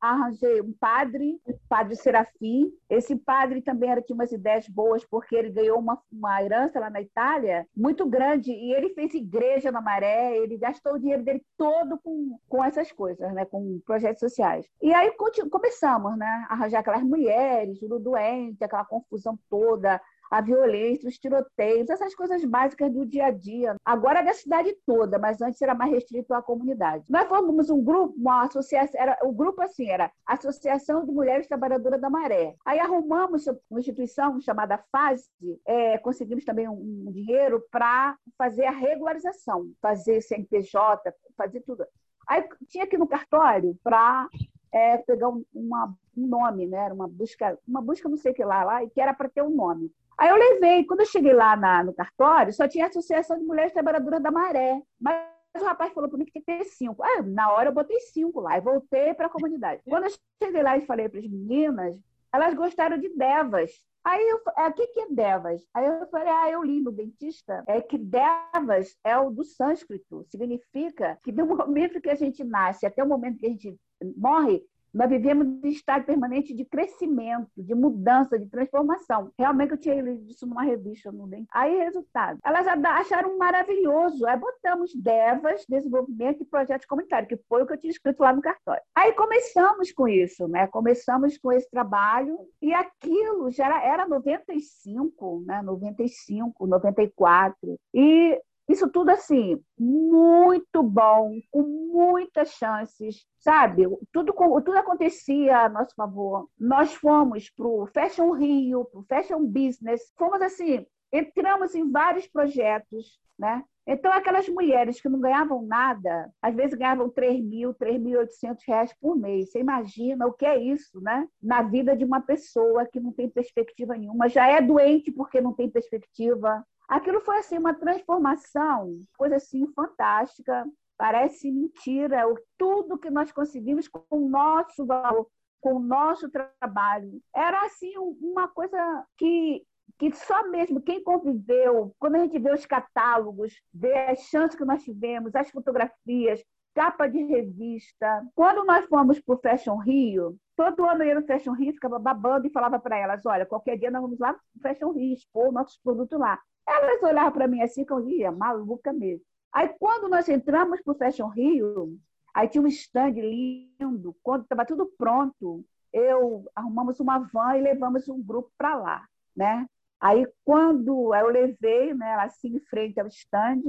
arranjei 0.00 0.60
um 0.60 0.72
padre, 0.72 1.40
o 1.46 1.54
padre 1.68 1.94
Serafim. 1.94 2.72
Esse 2.90 3.14
padre 3.14 3.43
padre 3.44 3.60
também 3.60 3.90
era, 3.90 4.00
tinha 4.00 4.14
umas 4.14 4.32
ideias 4.32 4.66
boas, 4.68 5.04
porque 5.04 5.36
ele 5.36 5.50
ganhou 5.50 5.78
uma, 5.78 6.00
uma 6.10 6.42
herança 6.42 6.80
lá 6.80 6.88
na 6.88 7.00
Itália 7.00 7.66
muito 7.76 8.06
grande 8.06 8.50
e 8.50 8.72
ele 8.72 8.90
fez 8.94 9.12
igreja 9.12 9.70
na 9.70 9.82
Maré, 9.82 10.36
ele 10.38 10.56
gastou 10.56 10.94
o 10.94 10.98
dinheiro 10.98 11.22
dele 11.22 11.44
todo 11.58 11.98
com, 11.98 12.38
com 12.48 12.64
essas 12.64 12.90
coisas, 12.90 13.32
né? 13.34 13.44
com 13.44 13.80
projetos 13.84 14.20
sociais. 14.20 14.66
E 14.80 14.92
aí 14.94 15.12
começamos 15.50 16.16
né? 16.16 16.46
a 16.48 16.54
arranjar 16.54 16.80
aquelas 16.80 17.02
mulheres, 17.02 17.78
tudo 17.78 17.98
doente, 17.98 18.64
aquela 18.64 18.84
confusão 18.84 19.38
toda, 19.50 20.00
a 20.34 20.40
violência, 20.40 21.08
os 21.08 21.16
tiroteios, 21.16 21.88
essas 21.88 22.12
coisas 22.12 22.44
básicas 22.44 22.92
do 22.92 23.06
dia 23.06 23.26
a 23.26 23.30
dia. 23.30 23.76
Agora 23.84 24.18
é 24.18 24.24
da 24.24 24.32
cidade 24.32 24.76
toda, 24.84 25.16
mas 25.16 25.40
antes 25.40 25.62
era 25.62 25.76
mais 25.76 25.92
restrito 25.92 26.34
à 26.34 26.42
comunidade. 26.42 27.04
Nós 27.08 27.28
formamos 27.28 27.70
um 27.70 27.80
grupo, 27.80 28.12
uma 28.18 28.42
associação, 28.42 29.00
era, 29.00 29.16
o 29.22 29.32
grupo 29.32 29.62
assim 29.62 29.88
era 29.88 30.10
Associação 30.26 31.06
de 31.06 31.12
Mulheres 31.12 31.46
Trabalhadoras 31.46 32.00
da 32.00 32.10
Maré. 32.10 32.56
Aí 32.66 32.80
arrumamos 32.80 33.46
uma 33.70 33.78
instituição 33.78 34.40
chamada 34.40 34.82
FASE, 34.90 35.28
é, 35.64 35.98
conseguimos 35.98 36.44
também 36.44 36.68
um, 36.68 37.04
um 37.06 37.12
dinheiro 37.12 37.64
para 37.70 38.16
fazer 38.36 38.64
a 38.64 38.72
regularização, 38.72 39.70
fazer 39.80 40.20
CNPJ, 40.20 41.14
fazer 41.36 41.60
tudo. 41.60 41.86
Aí 42.26 42.42
tinha 42.66 42.82
aqui 42.82 42.98
no 42.98 43.06
cartório 43.06 43.78
para 43.84 44.28
é, 44.72 44.98
pegar 44.98 45.28
um, 45.28 45.44
uma, 45.54 45.94
um 46.16 46.26
nome, 46.26 46.66
né? 46.66 46.78
Era 46.86 46.94
uma 46.94 47.06
busca, 47.06 47.56
uma 47.66 47.80
busca 47.80 48.08
não 48.08 48.16
sei 48.16 48.32
o 48.32 48.34
que 48.34 48.44
lá, 48.44 48.64
lá, 48.64 48.82
e 48.82 48.90
que 48.90 49.00
era 49.00 49.14
para 49.14 49.28
ter 49.28 49.42
um 49.42 49.50
nome. 49.50 49.92
Aí 50.18 50.28
eu 50.28 50.36
levei, 50.36 50.84
quando 50.84 51.00
eu 51.00 51.06
cheguei 51.06 51.32
lá 51.32 51.56
na, 51.56 51.82
no 51.82 51.92
cartório, 51.92 52.52
só 52.52 52.68
tinha 52.68 52.84
a 52.84 52.88
Associação 52.88 53.38
de 53.38 53.44
Mulheres 53.44 53.72
Trabalhadoras 53.72 54.22
da 54.22 54.30
Maré. 54.30 54.80
Mas 55.00 55.16
o 55.56 55.64
rapaz 55.64 55.92
falou 55.92 56.08
para 56.08 56.18
mim 56.18 56.24
que 56.24 56.32
tinha 56.32 56.42
que 56.42 56.64
ter 56.64 56.70
cinco. 56.70 57.02
Ah, 57.02 57.22
na 57.22 57.52
hora 57.52 57.68
eu 57.68 57.74
botei 57.74 57.98
cinco 58.00 58.40
lá 58.40 58.56
e 58.56 58.60
voltei 58.60 59.14
para 59.14 59.26
a 59.26 59.30
comunidade. 59.30 59.82
Quando 59.88 60.04
eu 60.04 60.12
cheguei 60.42 60.62
lá 60.62 60.76
e 60.76 60.86
falei 60.86 61.08
para 61.08 61.20
as 61.20 61.26
meninas, 61.26 61.96
elas 62.32 62.54
gostaram 62.54 62.98
de 62.98 63.08
Devas. 63.10 63.70
Aí 64.04 64.22
eu 64.28 64.40
falei, 64.40 64.70
o 64.70 64.72
que, 64.74 64.86
que 64.88 65.00
é 65.00 65.06
Devas? 65.08 65.64
Aí 65.72 65.86
eu 65.86 66.06
falei, 66.08 66.28
ah, 66.28 66.50
eu 66.50 66.62
li 66.62 66.80
no 66.80 66.92
dentista, 66.92 67.64
é 67.66 67.80
que 67.80 67.96
Devas 67.96 68.98
é 69.02 69.16
o 69.16 69.30
do 69.30 69.44
sânscrito, 69.44 70.26
significa 70.28 71.18
que 71.22 71.32
do 71.32 71.46
momento 71.46 72.00
que 72.00 72.10
a 72.10 72.14
gente 72.14 72.44
nasce 72.44 72.84
até 72.84 73.02
o 73.02 73.08
momento 73.08 73.38
que 73.38 73.46
a 73.46 73.50
gente 73.50 73.78
morre, 74.16 74.62
nós 74.94 75.10
vivemos 75.10 75.46
em 75.64 75.68
estado 75.68 76.04
permanente 76.04 76.54
de 76.54 76.64
crescimento, 76.64 77.50
de 77.56 77.74
mudança, 77.74 78.38
de 78.38 78.46
transformação. 78.46 79.32
Realmente 79.36 79.72
eu 79.72 79.76
tinha 79.76 80.00
lido 80.00 80.30
isso 80.30 80.46
numa 80.46 80.62
revista 80.62 81.10
no 81.10 81.26
DEM. 81.26 81.46
Aí, 81.52 81.76
resultado. 81.78 82.38
Elas 82.44 82.66
acharam 82.66 83.36
maravilhoso. 83.36 84.24
Aí 84.26 84.38
botamos 84.38 84.94
DEVAS, 84.94 85.64
Desenvolvimento 85.68 86.42
e 86.42 86.46
Projetos 86.46 86.86
Comunitários, 86.86 87.28
que 87.28 87.44
foi 87.48 87.62
o 87.62 87.66
que 87.66 87.72
eu 87.72 87.78
tinha 87.78 87.90
escrito 87.90 88.20
lá 88.20 88.32
no 88.32 88.40
cartório. 88.40 88.82
Aí 88.94 89.12
começamos 89.12 89.90
com 89.92 90.06
isso, 90.06 90.46
né? 90.46 90.68
Começamos 90.68 91.36
com 91.38 91.52
esse 91.52 91.68
trabalho 91.68 92.38
e 92.62 92.72
aquilo 92.72 93.50
já 93.50 93.66
era, 93.66 93.84
era 93.84 94.08
95, 94.08 95.44
né? 95.44 95.60
95, 95.62 96.66
94. 96.66 97.78
E 97.92 98.40
isso 98.68 98.88
tudo 98.88 99.10
assim, 99.10 99.62
muito 99.78 100.82
bom, 100.82 101.32
com 101.50 101.62
muitas 101.62 102.50
chances, 102.52 103.26
sabe? 103.38 103.84
Tudo, 104.12 104.32
tudo 104.32 104.76
acontecia 104.76 105.60
a 105.60 105.68
nosso 105.68 105.94
favor. 105.94 106.48
Nós 106.58 106.94
fomos 106.94 107.50
para 107.50 107.66
o 107.66 107.86
Fashion 107.86 108.32
Rio, 108.32 108.84
para 108.86 109.00
o 109.00 109.04
Fashion 109.04 109.44
Business, 109.46 110.12
fomos 110.16 110.40
assim, 110.40 110.86
entramos 111.12 111.74
em 111.74 111.90
vários 111.90 112.26
projetos, 112.26 113.20
né? 113.38 113.62
Então, 113.86 114.10
aquelas 114.12 114.48
mulheres 114.48 114.98
que 114.98 115.10
não 115.10 115.20
ganhavam 115.20 115.62
nada, 115.62 116.32
às 116.40 116.54
vezes 116.54 116.74
ganhavam 116.74 117.10
3 117.10 117.44
mil, 117.44 117.74
3.800 117.74 118.56
reais 118.66 118.94
por 118.98 119.14
mês. 119.14 119.50
Você 119.50 119.60
imagina 119.60 120.26
o 120.26 120.32
que 120.32 120.46
é 120.46 120.56
isso, 120.56 120.98
né? 121.02 121.28
Na 121.42 121.60
vida 121.60 121.94
de 121.94 122.02
uma 122.02 122.22
pessoa 122.22 122.86
que 122.86 122.98
não 122.98 123.12
tem 123.12 123.28
perspectiva 123.28 123.94
nenhuma, 123.94 124.28
já 124.28 124.46
é 124.46 124.62
doente 124.62 125.12
porque 125.12 125.38
não 125.38 125.52
tem 125.52 125.68
perspectiva, 125.68 126.64
Aquilo 126.88 127.20
foi 127.20 127.38
assim 127.38 127.58
uma 127.58 127.74
transformação, 127.74 129.00
coisa 129.16 129.36
assim 129.36 129.66
fantástica. 129.72 130.64
Parece 130.96 131.50
mentira, 131.50 132.28
o 132.28 132.38
tudo 132.56 132.98
que 132.98 133.10
nós 133.10 133.32
conseguimos 133.32 133.88
com 133.88 134.04
o 134.10 134.28
nosso 134.28 134.86
valor, 134.86 135.28
com 135.60 135.74
o 135.74 135.80
nosso 135.80 136.30
trabalho. 136.30 137.20
Era 137.34 137.64
assim 137.64 137.92
uma 137.98 138.48
coisa 138.48 139.06
que 139.18 139.64
que 139.98 140.12
só 140.12 140.48
mesmo 140.48 140.80
quem 140.80 141.02
conviveu, 141.02 141.94
quando 141.98 142.16
a 142.16 142.18
gente 142.20 142.38
vê 142.38 142.52
os 142.52 142.66
catálogos, 142.66 143.54
vê 143.72 143.94
as 144.06 144.20
chances 144.22 144.56
que 144.56 144.64
nós 144.64 144.82
tivemos, 144.82 145.34
as 145.34 145.50
fotografias, 145.50 146.42
capa 146.74 147.06
de 147.06 147.22
revista. 147.22 148.26
Quando 148.34 148.64
nós 148.64 148.84
fomos 148.86 149.20
para 149.20 149.34
o 149.34 149.38
Fashion 149.38 149.76
Rio, 149.76 150.36
todo 150.56 150.84
ano 150.84 151.02
eu 151.02 151.08
ia 151.08 151.14
no 151.14 151.26
Fashion 151.26 151.52
Rio, 151.52 151.72
ficava 151.72 151.98
babando 151.98 152.46
e 152.46 152.50
falava 152.50 152.78
para 152.78 152.96
elas: 152.96 153.24
olha, 153.26 153.46
qualquer 153.46 153.78
dia 153.78 153.90
nós 153.90 154.02
vamos 154.02 154.18
lá 154.18 154.32
no 154.32 154.62
Fashion 154.62 154.92
Rio, 154.92 155.14
expor 155.14 155.52
nossos 155.52 155.78
produtos 155.78 156.18
lá. 156.18 156.40
Elas 156.66 157.02
olhavam 157.02 157.32
para 157.32 157.48
mim 157.48 157.60
assim, 157.62 157.84
que 157.84 157.92
eu 157.92 158.08
ia, 158.08 158.32
maluca 158.32 158.92
mesmo. 158.92 159.24
Aí, 159.52 159.68
quando 159.78 160.08
nós 160.08 160.28
entramos 160.28 160.82
para 160.82 160.92
o 160.92 160.96
Fashion 160.96 161.28
Rio, 161.28 161.96
aí 162.34 162.48
tinha 162.48 162.62
um 162.62 162.66
stand 162.66 163.12
lindo, 163.12 164.16
quando 164.22 164.42
estava 164.42 164.64
tudo 164.64 164.90
pronto, 164.98 165.64
eu 165.92 166.50
arrumamos 166.56 166.98
uma 166.98 167.18
van 167.32 167.56
e 167.56 167.62
levamos 167.62 168.08
um 168.08 168.20
grupo 168.20 168.50
para 168.58 168.74
lá, 168.74 169.06
né? 169.36 169.66
Aí, 170.00 170.26
quando 170.44 171.14
eu 171.14 171.28
levei, 171.28 171.94
né, 171.94 172.14
assim, 172.14 172.56
em 172.56 172.60
frente 172.60 172.98
ao 172.98 173.06
stand, 173.06 173.62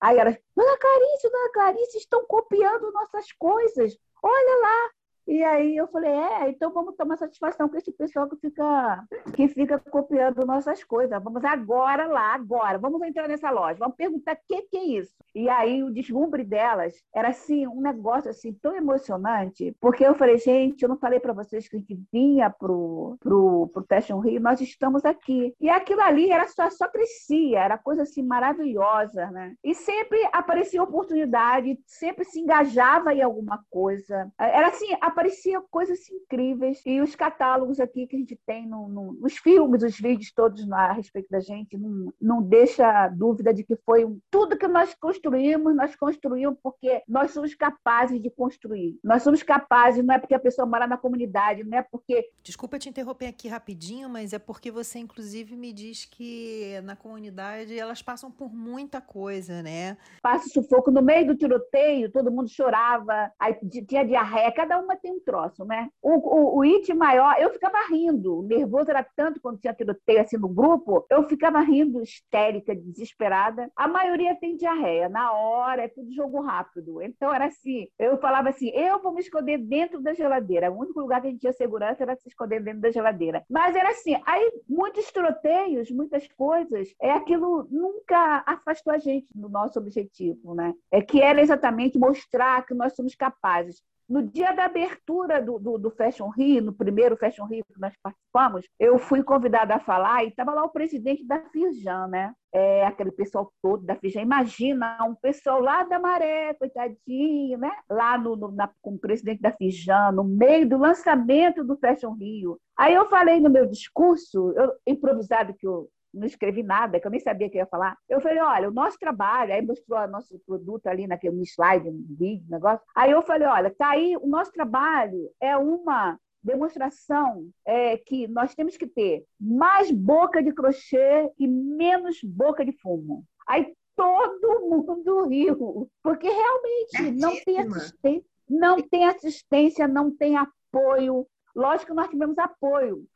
aí 0.00 0.18
elas, 0.18 0.36
Dona 0.56 0.76
Clarice, 0.76 1.30
Dona 1.30 1.52
Clarice, 1.52 1.98
estão 1.98 2.26
copiando 2.26 2.92
nossas 2.92 3.30
coisas. 3.32 3.96
Olha 4.20 4.60
lá, 4.60 4.90
e 5.28 5.44
aí 5.44 5.76
eu 5.76 5.86
falei, 5.88 6.10
é, 6.10 6.48
então 6.48 6.72
vamos 6.72 6.96
tomar 6.96 7.18
satisfação 7.18 7.68
com 7.68 7.76
esse 7.76 7.92
pessoal 7.92 8.26
que 8.26 8.36
fica, 8.36 9.04
que 9.34 9.46
fica 9.46 9.78
copiando 9.78 10.46
nossas 10.46 10.82
coisas. 10.82 11.22
Vamos 11.22 11.44
agora 11.44 12.06
lá, 12.06 12.32
agora, 12.32 12.78
vamos 12.78 13.02
entrar 13.02 13.28
nessa 13.28 13.50
loja, 13.50 13.78
vamos 13.78 13.94
perguntar 13.94 14.32
o 14.32 14.38
que, 14.48 14.62
que 14.62 14.76
é 14.78 14.84
isso. 14.84 15.12
E 15.34 15.46
aí 15.50 15.82
o 15.82 15.92
deslumbre 15.92 16.42
delas 16.44 16.94
era 17.14 17.28
assim, 17.28 17.66
um 17.66 17.82
negócio 17.82 18.30
assim 18.30 18.54
tão 18.54 18.74
emocionante, 18.74 19.76
porque 19.78 20.02
eu 20.02 20.14
falei, 20.14 20.38
gente, 20.38 20.82
eu 20.82 20.88
não 20.88 20.96
falei 20.96 21.20
para 21.20 21.34
vocês 21.34 21.68
que 21.68 21.76
a 21.76 21.78
gente 21.78 22.00
vinha 22.10 22.48
pro, 22.48 23.18
pro, 23.20 23.68
pro 23.68 23.84
Fashion 23.86 24.20
Rio, 24.20 24.40
nós 24.40 24.62
estamos 24.62 25.04
aqui. 25.04 25.54
E 25.60 25.68
aquilo 25.68 26.00
ali 26.00 26.30
era 26.30 26.48
só, 26.48 26.70
só 26.70 26.88
crescia, 26.88 27.60
era 27.60 27.76
coisa 27.76 28.04
assim 28.04 28.22
maravilhosa, 28.22 29.30
né? 29.30 29.54
E 29.62 29.74
sempre 29.74 30.18
aparecia 30.32 30.82
oportunidade, 30.82 31.78
sempre 31.86 32.24
se 32.24 32.40
engajava 32.40 33.12
em 33.12 33.20
alguma 33.20 33.62
coisa. 33.68 34.32
Era 34.38 34.68
assim, 34.68 34.86
a 35.02 35.17
aparecia 35.18 35.60
coisas 35.68 36.08
incríveis. 36.08 36.80
E 36.86 37.00
os 37.00 37.16
catálogos 37.16 37.80
aqui 37.80 38.06
que 38.06 38.14
a 38.14 38.18
gente 38.18 38.38
tem 38.46 38.66
no, 38.66 38.88
no, 38.88 39.12
nos 39.14 39.36
filmes, 39.36 39.82
os 39.82 39.98
vídeos 39.98 40.32
todos 40.32 40.70
a 40.70 40.92
respeito 40.92 41.28
da 41.28 41.40
gente, 41.40 41.76
não, 41.76 42.12
não 42.20 42.42
deixa 42.42 43.08
dúvida 43.08 43.52
de 43.52 43.64
que 43.64 43.76
foi 43.84 44.04
um, 44.04 44.20
tudo 44.30 44.56
que 44.56 44.68
nós 44.68 44.94
construímos, 44.94 45.74
nós 45.74 45.96
construímos 45.96 46.56
porque 46.62 47.02
nós 47.08 47.32
somos 47.32 47.54
capazes 47.54 48.22
de 48.22 48.30
construir. 48.30 48.98
Nós 49.02 49.22
somos 49.22 49.42
capazes, 49.42 50.04
não 50.04 50.14
é 50.14 50.18
porque 50.18 50.34
a 50.34 50.38
pessoa 50.38 50.66
mora 50.66 50.86
na 50.86 50.96
comunidade, 50.96 51.64
não 51.64 51.78
é 51.78 51.82
porque. 51.82 52.30
Desculpa 52.42 52.78
te 52.78 52.88
interromper 52.88 53.26
aqui 53.26 53.48
rapidinho, 53.48 54.08
mas 54.08 54.32
é 54.32 54.38
porque 54.38 54.70
você, 54.70 55.00
inclusive, 55.00 55.56
me 55.56 55.72
diz 55.72 56.04
que 56.04 56.80
na 56.84 56.94
comunidade 56.94 57.76
elas 57.76 58.02
passam 58.02 58.30
por 58.30 58.54
muita 58.54 59.00
coisa, 59.00 59.62
né? 59.62 59.96
Passa 60.22 60.48
sufoco 60.48 60.90
no 60.90 61.02
meio 61.02 61.26
do 61.26 61.36
tiroteio, 61.36 62.10
todo 62.10 62.30
mundo 62.30 62.48
chorava, 62.48 63.32
aí 63.38 63.54
tinha 63.88 64.04
diarreia, 64.04 64.52
cada 64.52 64.78
uma 64.78 64.96
tem 64.96 65.07
tem 65.08 65.12
um 65.14 65.20
troço, 65.20 65.64
né? 65.64 65.88
O, 66.02 66.12
o, 66.12 66.58
o 66.58 66.62
it 66.62 66.92
maior, 66.92 67.36
eu 67.40 67.50
ficava 67.50 67.78
rindo. 67.88 68.42
Nervoso 68.42 68.90
era 68.90 69.02
tanto 69.16 69.40
quando 69.40 69.58
tinha 69.58 69.72
tiroteio 69.72 70.20
assim 70.20 70.36
no 70.36 70.48
grupo, 70.48 71.06
eu 71.10 71.26
ficava 71.26 71.60
rindo, 71.60 72.02
histérica, 72.02 72.76
desesperada. 72.76 73.70
A 73.74 73.88
maioria 73.88 74.36
tem 74.36 74.56
diarreia. 74.56 75.08
Na 75.08 75.32
hora, 75.32 75.82
é 75.82 75.88
tudo 75.88 76.14
jogo 76.14 76.40
rápido. 76.40 77.00
Então 77.02 77.32
era 77.32 77.46
assim, 77.46 77.88
eu 77.98 78.18
falava 78.18 78.50
assim, 78.50 78.68
eu 78.70 79.00
vou 79.00 79.12
me 79.12 79.20
esconder 79.20 79.58
dentro 79.58 80.00
da 80.00 80.12
geladeira. 80.12 80.70
O 80.70 80.78
único 80.78 81.00
lugar 81.00 81.20
que 81.20 81.28
a 81.28 81.30
gente 81.30 81.40
tinha 81.40 81.52
segurança 81.52 82.02
era 82.02 82.16
se 82.16 82.28
esconder 82.28 82.62
dentro 82.62 82.80
da 82.80 82.90
geladeira. 82.90 83.44
Mas 83.48 83.74
era 83.74 83.90
assim, 83.90 84.20
aí 84.26 84.52
muitos 84.68 85.10
tiroteios, 85.10 85.90
muitas 85.90 86.28
coisas, 86.28 86.94
é 87.00 87.12
aquilo 87.12 87.66
nunca 87.70 88.42
afastou 88.46 88.92
a 88.92 88.98
gente 88.98 89.26
do 89.34 89.48
nosso 89.48 89.78
objetivo, 89.78 90.54
né? 90.54 90.74
É 90.90 91.00
que 91.00 91.22
era 91.22 91.40
exatamente 91.40 91.98
mostrar 91.98 92.64
que 92.66 92.74
nós 92.74 92.94
somos 92.94 93.14
capazes. 93.14 93.82
No 94.08 94.22
dia 94.22 94.52
da 94.52 94.64
abertura 94.64 95.42
do, 95.42 95.58
do, 95.58 95.76
do, 95.76 95.90
Fashion 95.90 96.30
Rio, 96.30 96.62
no 96.62 96.72
primeiro 96.72 97.14
Fashion 97.14 97.44
Rio 97.44 97.62
que 97.66 97.78
nós 97.78 97.92
participamos, 98.02 98.66
eu 98.80 98.98
fui 98.98 99.22
convidada 99.22 99.74
a 99.74 99.80
falar 99.80 100.24
e 100.24 100.28
estava 100.28 100.54
lá 100.54 100.64
o 100.64 100.70
presidente 100.70 101.26
da 101.26 101.38
Firjan, 101.50 102.06
né? 102.08 102.32
É, 102.50 102.86
aquele 102.86 103.12
pessoal 103.12 103.52
todo 103.60 103.84
da 103.84 103.94
Firjan. 103.96 104.22
Imagina 104.22 104.98
um 105.04 105.14
pessoal 105.14 105.60
lá 105.60 105.84
da 105.84 105.98
Maré, 105.98 106.54
coitadinho, 106.54 107.58
né? 107.58 107.70
Lá 107.90 108.16
no, 108.16 108.34
no, 108.34 108.50
na, 108.50 108.70
com 108.80 108.94
o 108.94 108.98
presidente 108.98 109.42
da 109.42 109.52
Firjan, 109.52 110.12
no 110.12 110.24
meio 110.24 110.66
do 110.66 110.78
lançamento 110.78 111.62
do 111.62 111.76
Fashion 111.76 112.14
Rio. 112.14 112.58
Aí 112.78 112.94
eu 112.94 113.08
falei 113.10 113.40
no 113.40 113.50
meu 113.50 113.66
discurso, 113.66 114.54
eu, 114.56 114.72
improvisado 114.86 115.52
que 115.52 115.66
eu 115.66 115.86
não 116.12 116.26
escrevi 116.26 116.62
nada, 116.62 116.98
que 116.98 117.06
eu 117.06 117.10
nem 117.10 117.20
sabia 117.20 117.48
que 117.50 117.58
ia 117.58 117.66
falar. 117.66 117.96
Eu 118.08 118.20
falei, 118.20 118.40
olha, 118.40 118.68
o 118.68 118.72
nosso 118.72 118.98
trabalho, 118.98 119.52
aí 119.52 119.62
mostrou 119.62 119.98
o 119.98 120.06
nosso 120.06 120.38
produto 120.46 120.86
ali 120.86 121.06
naquele 121.06 121.42
slide, 121.42 121.88
um 121.88 122.04
vídeo, 122.08 122.46
um 122.48 122.50
negócio. 122.50 122.80
Aí 122.94 123.10
eu 123.10 123.22
falei, 123.22 123.46
olha, 123.46 123.74
tá 123.76 123.90
aí, 123.90 124.16
o 124.16 124.26
nosso 124.26 124.52
trabalho 124.52 125.30
é 125.40 125.56
uma 125.56 126.18
demonstração 126.42 127.48
é, 127.66 127.96
que 127.98 128.26
nós 128.28 128.54
temos 128.54 128.76
que 128.76 128.86
ter 128.86 129.24
mais 129.40 129.90
boca 129.90 130.42
de 130.42 130.52
crochê 130.52 131.30
e 131.38 131.46
menos 131.46 132.20
boca 132.22 132.64
de 132.64 132.72
fumo. 132.72 133.24
Aí 133.46 133.74
todo 133.96 134.68
mundo 134.70 135.26
riu, 135.28 135.90
porque 136.02 136.28
realmente 136.28 137.20
não 137.20 137.34
tem 137.44 137.58
assistência, 137.58 138.24
não 138.48 138.80
tem 138.80 139.04
assistência, 139.06 139.88
não 139.88 140.16
tem 140.16 140.36
apoio, 140.36 141.26
Lógico 141.54 141.88
que 141.88 141.94
nós 141.94 142.08
tivemos 142.08 142.38
apoio. 142.38 143.06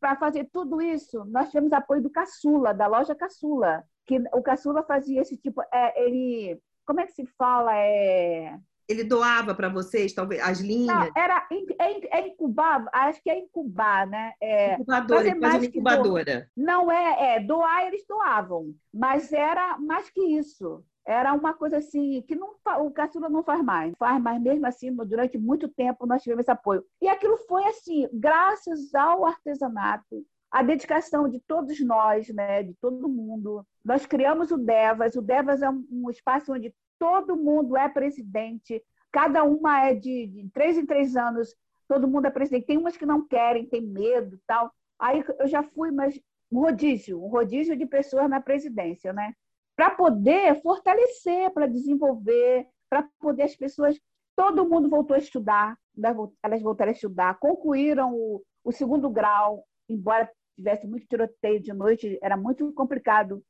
Para 0.00 0.16
fazer 0.16 0.48
tudo 0.52 0.80
isso, 0.80 1.24
nós 1.26 1.48
tivemos 1.48 1.72
apoio 1.72 2.02
do 2.02 2.10
Caçula, 2.10 2.74
da 2.74 2.86
loja 2.86 3.14
Caçula, 3.14 3.84
que 4.06 4.18
o 4.32 4.42
Caçula 4.42 4.82
fazia 4.82 5.20
esse 5.20 5.36
tipo. 5.36 5.62
É, 5.72 6.04
ele. 6.04 6.60
Como 6.84 7.00
é 7.00 7.06
que 7.06 7.12
se 7.12 7.24
fala? 7.38 7.74
É, 7.76 8.58
ele 8.92 9.04
doava 9.04 9.54
para 9.54 9.68
vocês, 9.68 10.12
talvez, 10.12 10.40
as 10.42 10.60
linhas? 10.60 10.96
Não, 10.96 11.10
era, 11.16 11.46
é, 11.50 12.18
é 12.18 12.28
incubar, 12.28 12.84
acho 12.92 13.22
que 13.22 13.30
é 13.30 13.38
incubar, 13.38 14.06
né? 14.06 14.32
É, 14.40 14.74
Incubadora, 14.74 15.34
mais 15.34 15.64
incubadora. 15.64 16.48
Não 16.56 16.90
é, 16.90 17.36
é, 17.36 17.40
doar 17.40 17.86
eles 17.86 18.04
doavam, 18.08 18.74
mas 18.92 19.32
era 19.32 19.78
mais 19.78 20.08
que 20.10 20.20
isso 20.20 20.84
era 21.04 21.32
uma 21.34 21.52
coisa 21.52 21.78
assim 21.78 22.22
que 22.22 22.36
não, 22.36 22.54
o 22.80 22.90
caçula 22.90 23.28
não 23.28 23.42
faz 23.42 23.62
mais, 23.62 23.92
faz, 23.98 24.22
mas 24.22 24.40
mesmo 24.40 24.66
assim, 24.66 24.94
durante 24.94 25.36
muito 25.36 25.68
tempo 25.68 26.06
nós 26.06 26.22
tivemos 26.22 26.42
esse 26.42 26.50
apoio. 26.50 26.84
E 27.00 27.08
aquilo 27.08 27.36
foi 27.48 27.64
assim, 27.64 28.08
graças 28.12 28.94
ao 28.94 29.24
artesanato, 29.24 30.24
a 30.52 30.62
dedicação 30.62 31.28
de 31.28 31.40
todos 31.40 31.80
nós, 31.80 32.28
né, 32.28 32.62
de 32.62 32.74
todo 32.74 33.08
mundo. 33.08 33.66
Nós 33.82 34.04
criamos 34.04 34.50
o 34.50 34.58
Devas. 34.58 35.16
O 35.16 35.22
Devas 35.22 35.62
é 35.62 35.70
um, 35.70 36.10
espaço 36.10 36.52
onde 36.52 36.74
todo 37.02 37.36
mundo 37.36 37.76
é 37.76 37.88
presidente, 37.88 38.80
cada 39.10 39.42
uma 39.42 39.86
é 39.86 39.92
de, 39.92 40.28
de 40.28 40.48
três 40.50 40.78
em 40.78 40.86
três 40.86 41.16
anos, 41.16 41.52
todo 41.88 42.06
mundo 42.06 42.26
é 42.26 42.30
presidente. 42.30 42.66
Tem 42.66 42.78
umas 42.78 42.96
que 42.96 43.04
não 43.04 43.26
querem, 43.26 43.66
tem 43.66 43.82
medo 43.82 44.38
tal. 44.46 44.72
Aí 45.00 45.24
eu 45.40 45.48
já 45.48 45.64
fui, 45.64 45.90
mas 45.90 46.16
um 46.48 46.60
rodízio, 46.60 47.20
um 47.20 47.26
rodízio 47.26 47.76
de 47.76 47.86
pessoas 47.86 48.30
na 48.30 48.40
presidência, 48.40 49.12
né? 49.12 49.34
para 49.74 49.90
poder 49.90 50.62
fortalecer, 50.62 51.50
para 51.50 51.66
desenvolver, 51.66 52.68
para 52.88 53.08
poder 53.18 53.42
as 53.42 53.56
pessoas. 53.56 53.98
Todo 54.36 54.68
mundo 54.68 54.88
voltou 54.88 55.16
a 55.16 55.18
estudar, 55.18 55.76
né, 55.96 56.14
elas 56.40 56.62
voltaram 56.62 56.90
a 56.90 56.94
estudar, 56.94 57.38
concluíram 57.40 58.14
o, 58.14 58.40
o 58.62 58.70
segundo 58.70 59.10
grau, 59.10 59.64
embora 59.88 60.30
tivesse 60.54 60.86
muito 60.86 61.08
tiroteio 61.08 61.60
de 61.60 61.72
noite, 61.72 62.16
era 62.22 62.36
muito 62.36 62.72
complicado. 62.74 63.42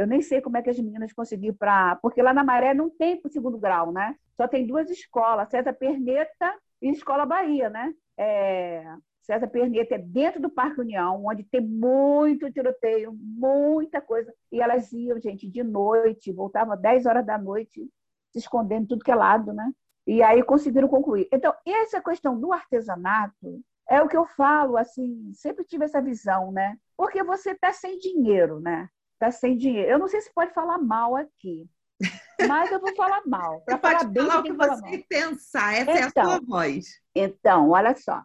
Eu 0.00 0.06
nem 0.06 0.22
sei 0.22 0.40
como 0.40 0.56
é 0.56 0.62
que 0.62 0.70
as 0.70 0.78
meninas 0.78 1.12
conseguiram 1.12 1.54
para. 1.54 1.96
Porque 1.96 2.22
lá 2.22 2.32
na 2.32 2.42
Maré 2.42 2.72
não 2.72 2.88
tem 2.88 3.20
o 3.22 3.28
segundo 3.28 3.58
grau, 3.58 3.92
né? 3.92 4.16
Só 4.34 4.48
tem 4.48 4.66
duas 4.66 4.88
escolas, 4.88 5.50
César 5.50 5.74
Perneta 5.74 6.54
e 6.80 6.88
Escola 6.88 7.26
Bahia, 7.26 7.68
né? 7.68 7.92
É... 8.16 8.82
César 9.20 9.46
Perneta 9.48 9.96
é 9.96 9.98
dentro 9.98 10.40
do 10.40 10.48
Parque 10.48 10.80
União, 10.80 11.22
onde 11.26 11.44
tem 11.44 11.60
muito 11.60 12.50
tiroteio, 12.50 13.12
muita 13.12 14.00
coisa. 14.00 14.32
E 14.50 14.62
elas 14.62 14.90
iam, 14.90 15.20
gente, 15.20 15.46
de 15.46 15.62
noite, 15.62 16.32
voltavam 16.32 16.72
às 16.72 16.80
10 16.80 17.04
horas 17.04 17.26
da 17.26 17.36
noite, 17.36 17.86
se 18.32 18.38
escondendo 18.38 18.88
tudo 18.88 19.04
que 19.04 19.12
é 19.12 19.14
lado, 19.14 19.52
né? 19.52 19.70
E 20.06 20.22
aí 20.22 20.42
conseguiram 20.42 20.88
concluir. 20.88 21.28
Então, 21.30 21.52
essa 21.66 22.00
questão 22.00 22.40
do 22.40 22.54
artesanato 22.54 23.60
é 23.86 24.00
o 24.00 24.08
que 24.08 24.16
eu 24.16 24.24
falo, 24.24 24.78
assim, 24.78 25.30
sempre 25.34 25.62
tive 25.62 25.84
essa 25.84 26.00
visão, 26.00 26.50
né? 26.50 26.78
Porque 26.96 27.22
você 27.22 27.50
está 27.50 27.70
sem 27.70 27.98
dinheiro, 27.98 28.60
né? 28.60 28.88
Está 29.20 29.30
sem 29.30 29.54
dinheiro. 29.54 29.90
Eu 29.90 29.98
não 29.98 30.08
sei 30.08 30.22
se 30.22 30.32
pode 30.32 30.54
falar 30.54 30.78
mal 30.78 31.14
aqui, 31.14 31.68
mas 32.48 32.72
eu 32.72 32.80
vou 32.80 32.96
falar 32.96 33.20
mal. 33.26 33.60
Para 33.60 33.76
falar 33.76 34.04
bem, 34.04 34.26
falar 34.26 34.40
o 34.40 34.42
que 34.42 34.52
você 34.54 34.80
mal. 34.80 35.04
pensar. 35.06 35.74
Essa 35.74 35.82
então, 35.82 35.94
é 35.94 35.98
a 35.98 36.10
sua 36.10 36.36
então, 36.36 36.46
voz. 36.46 36.86
Então, 37.14 37.68
olha 37.68 37.94
só. 37.94 38.22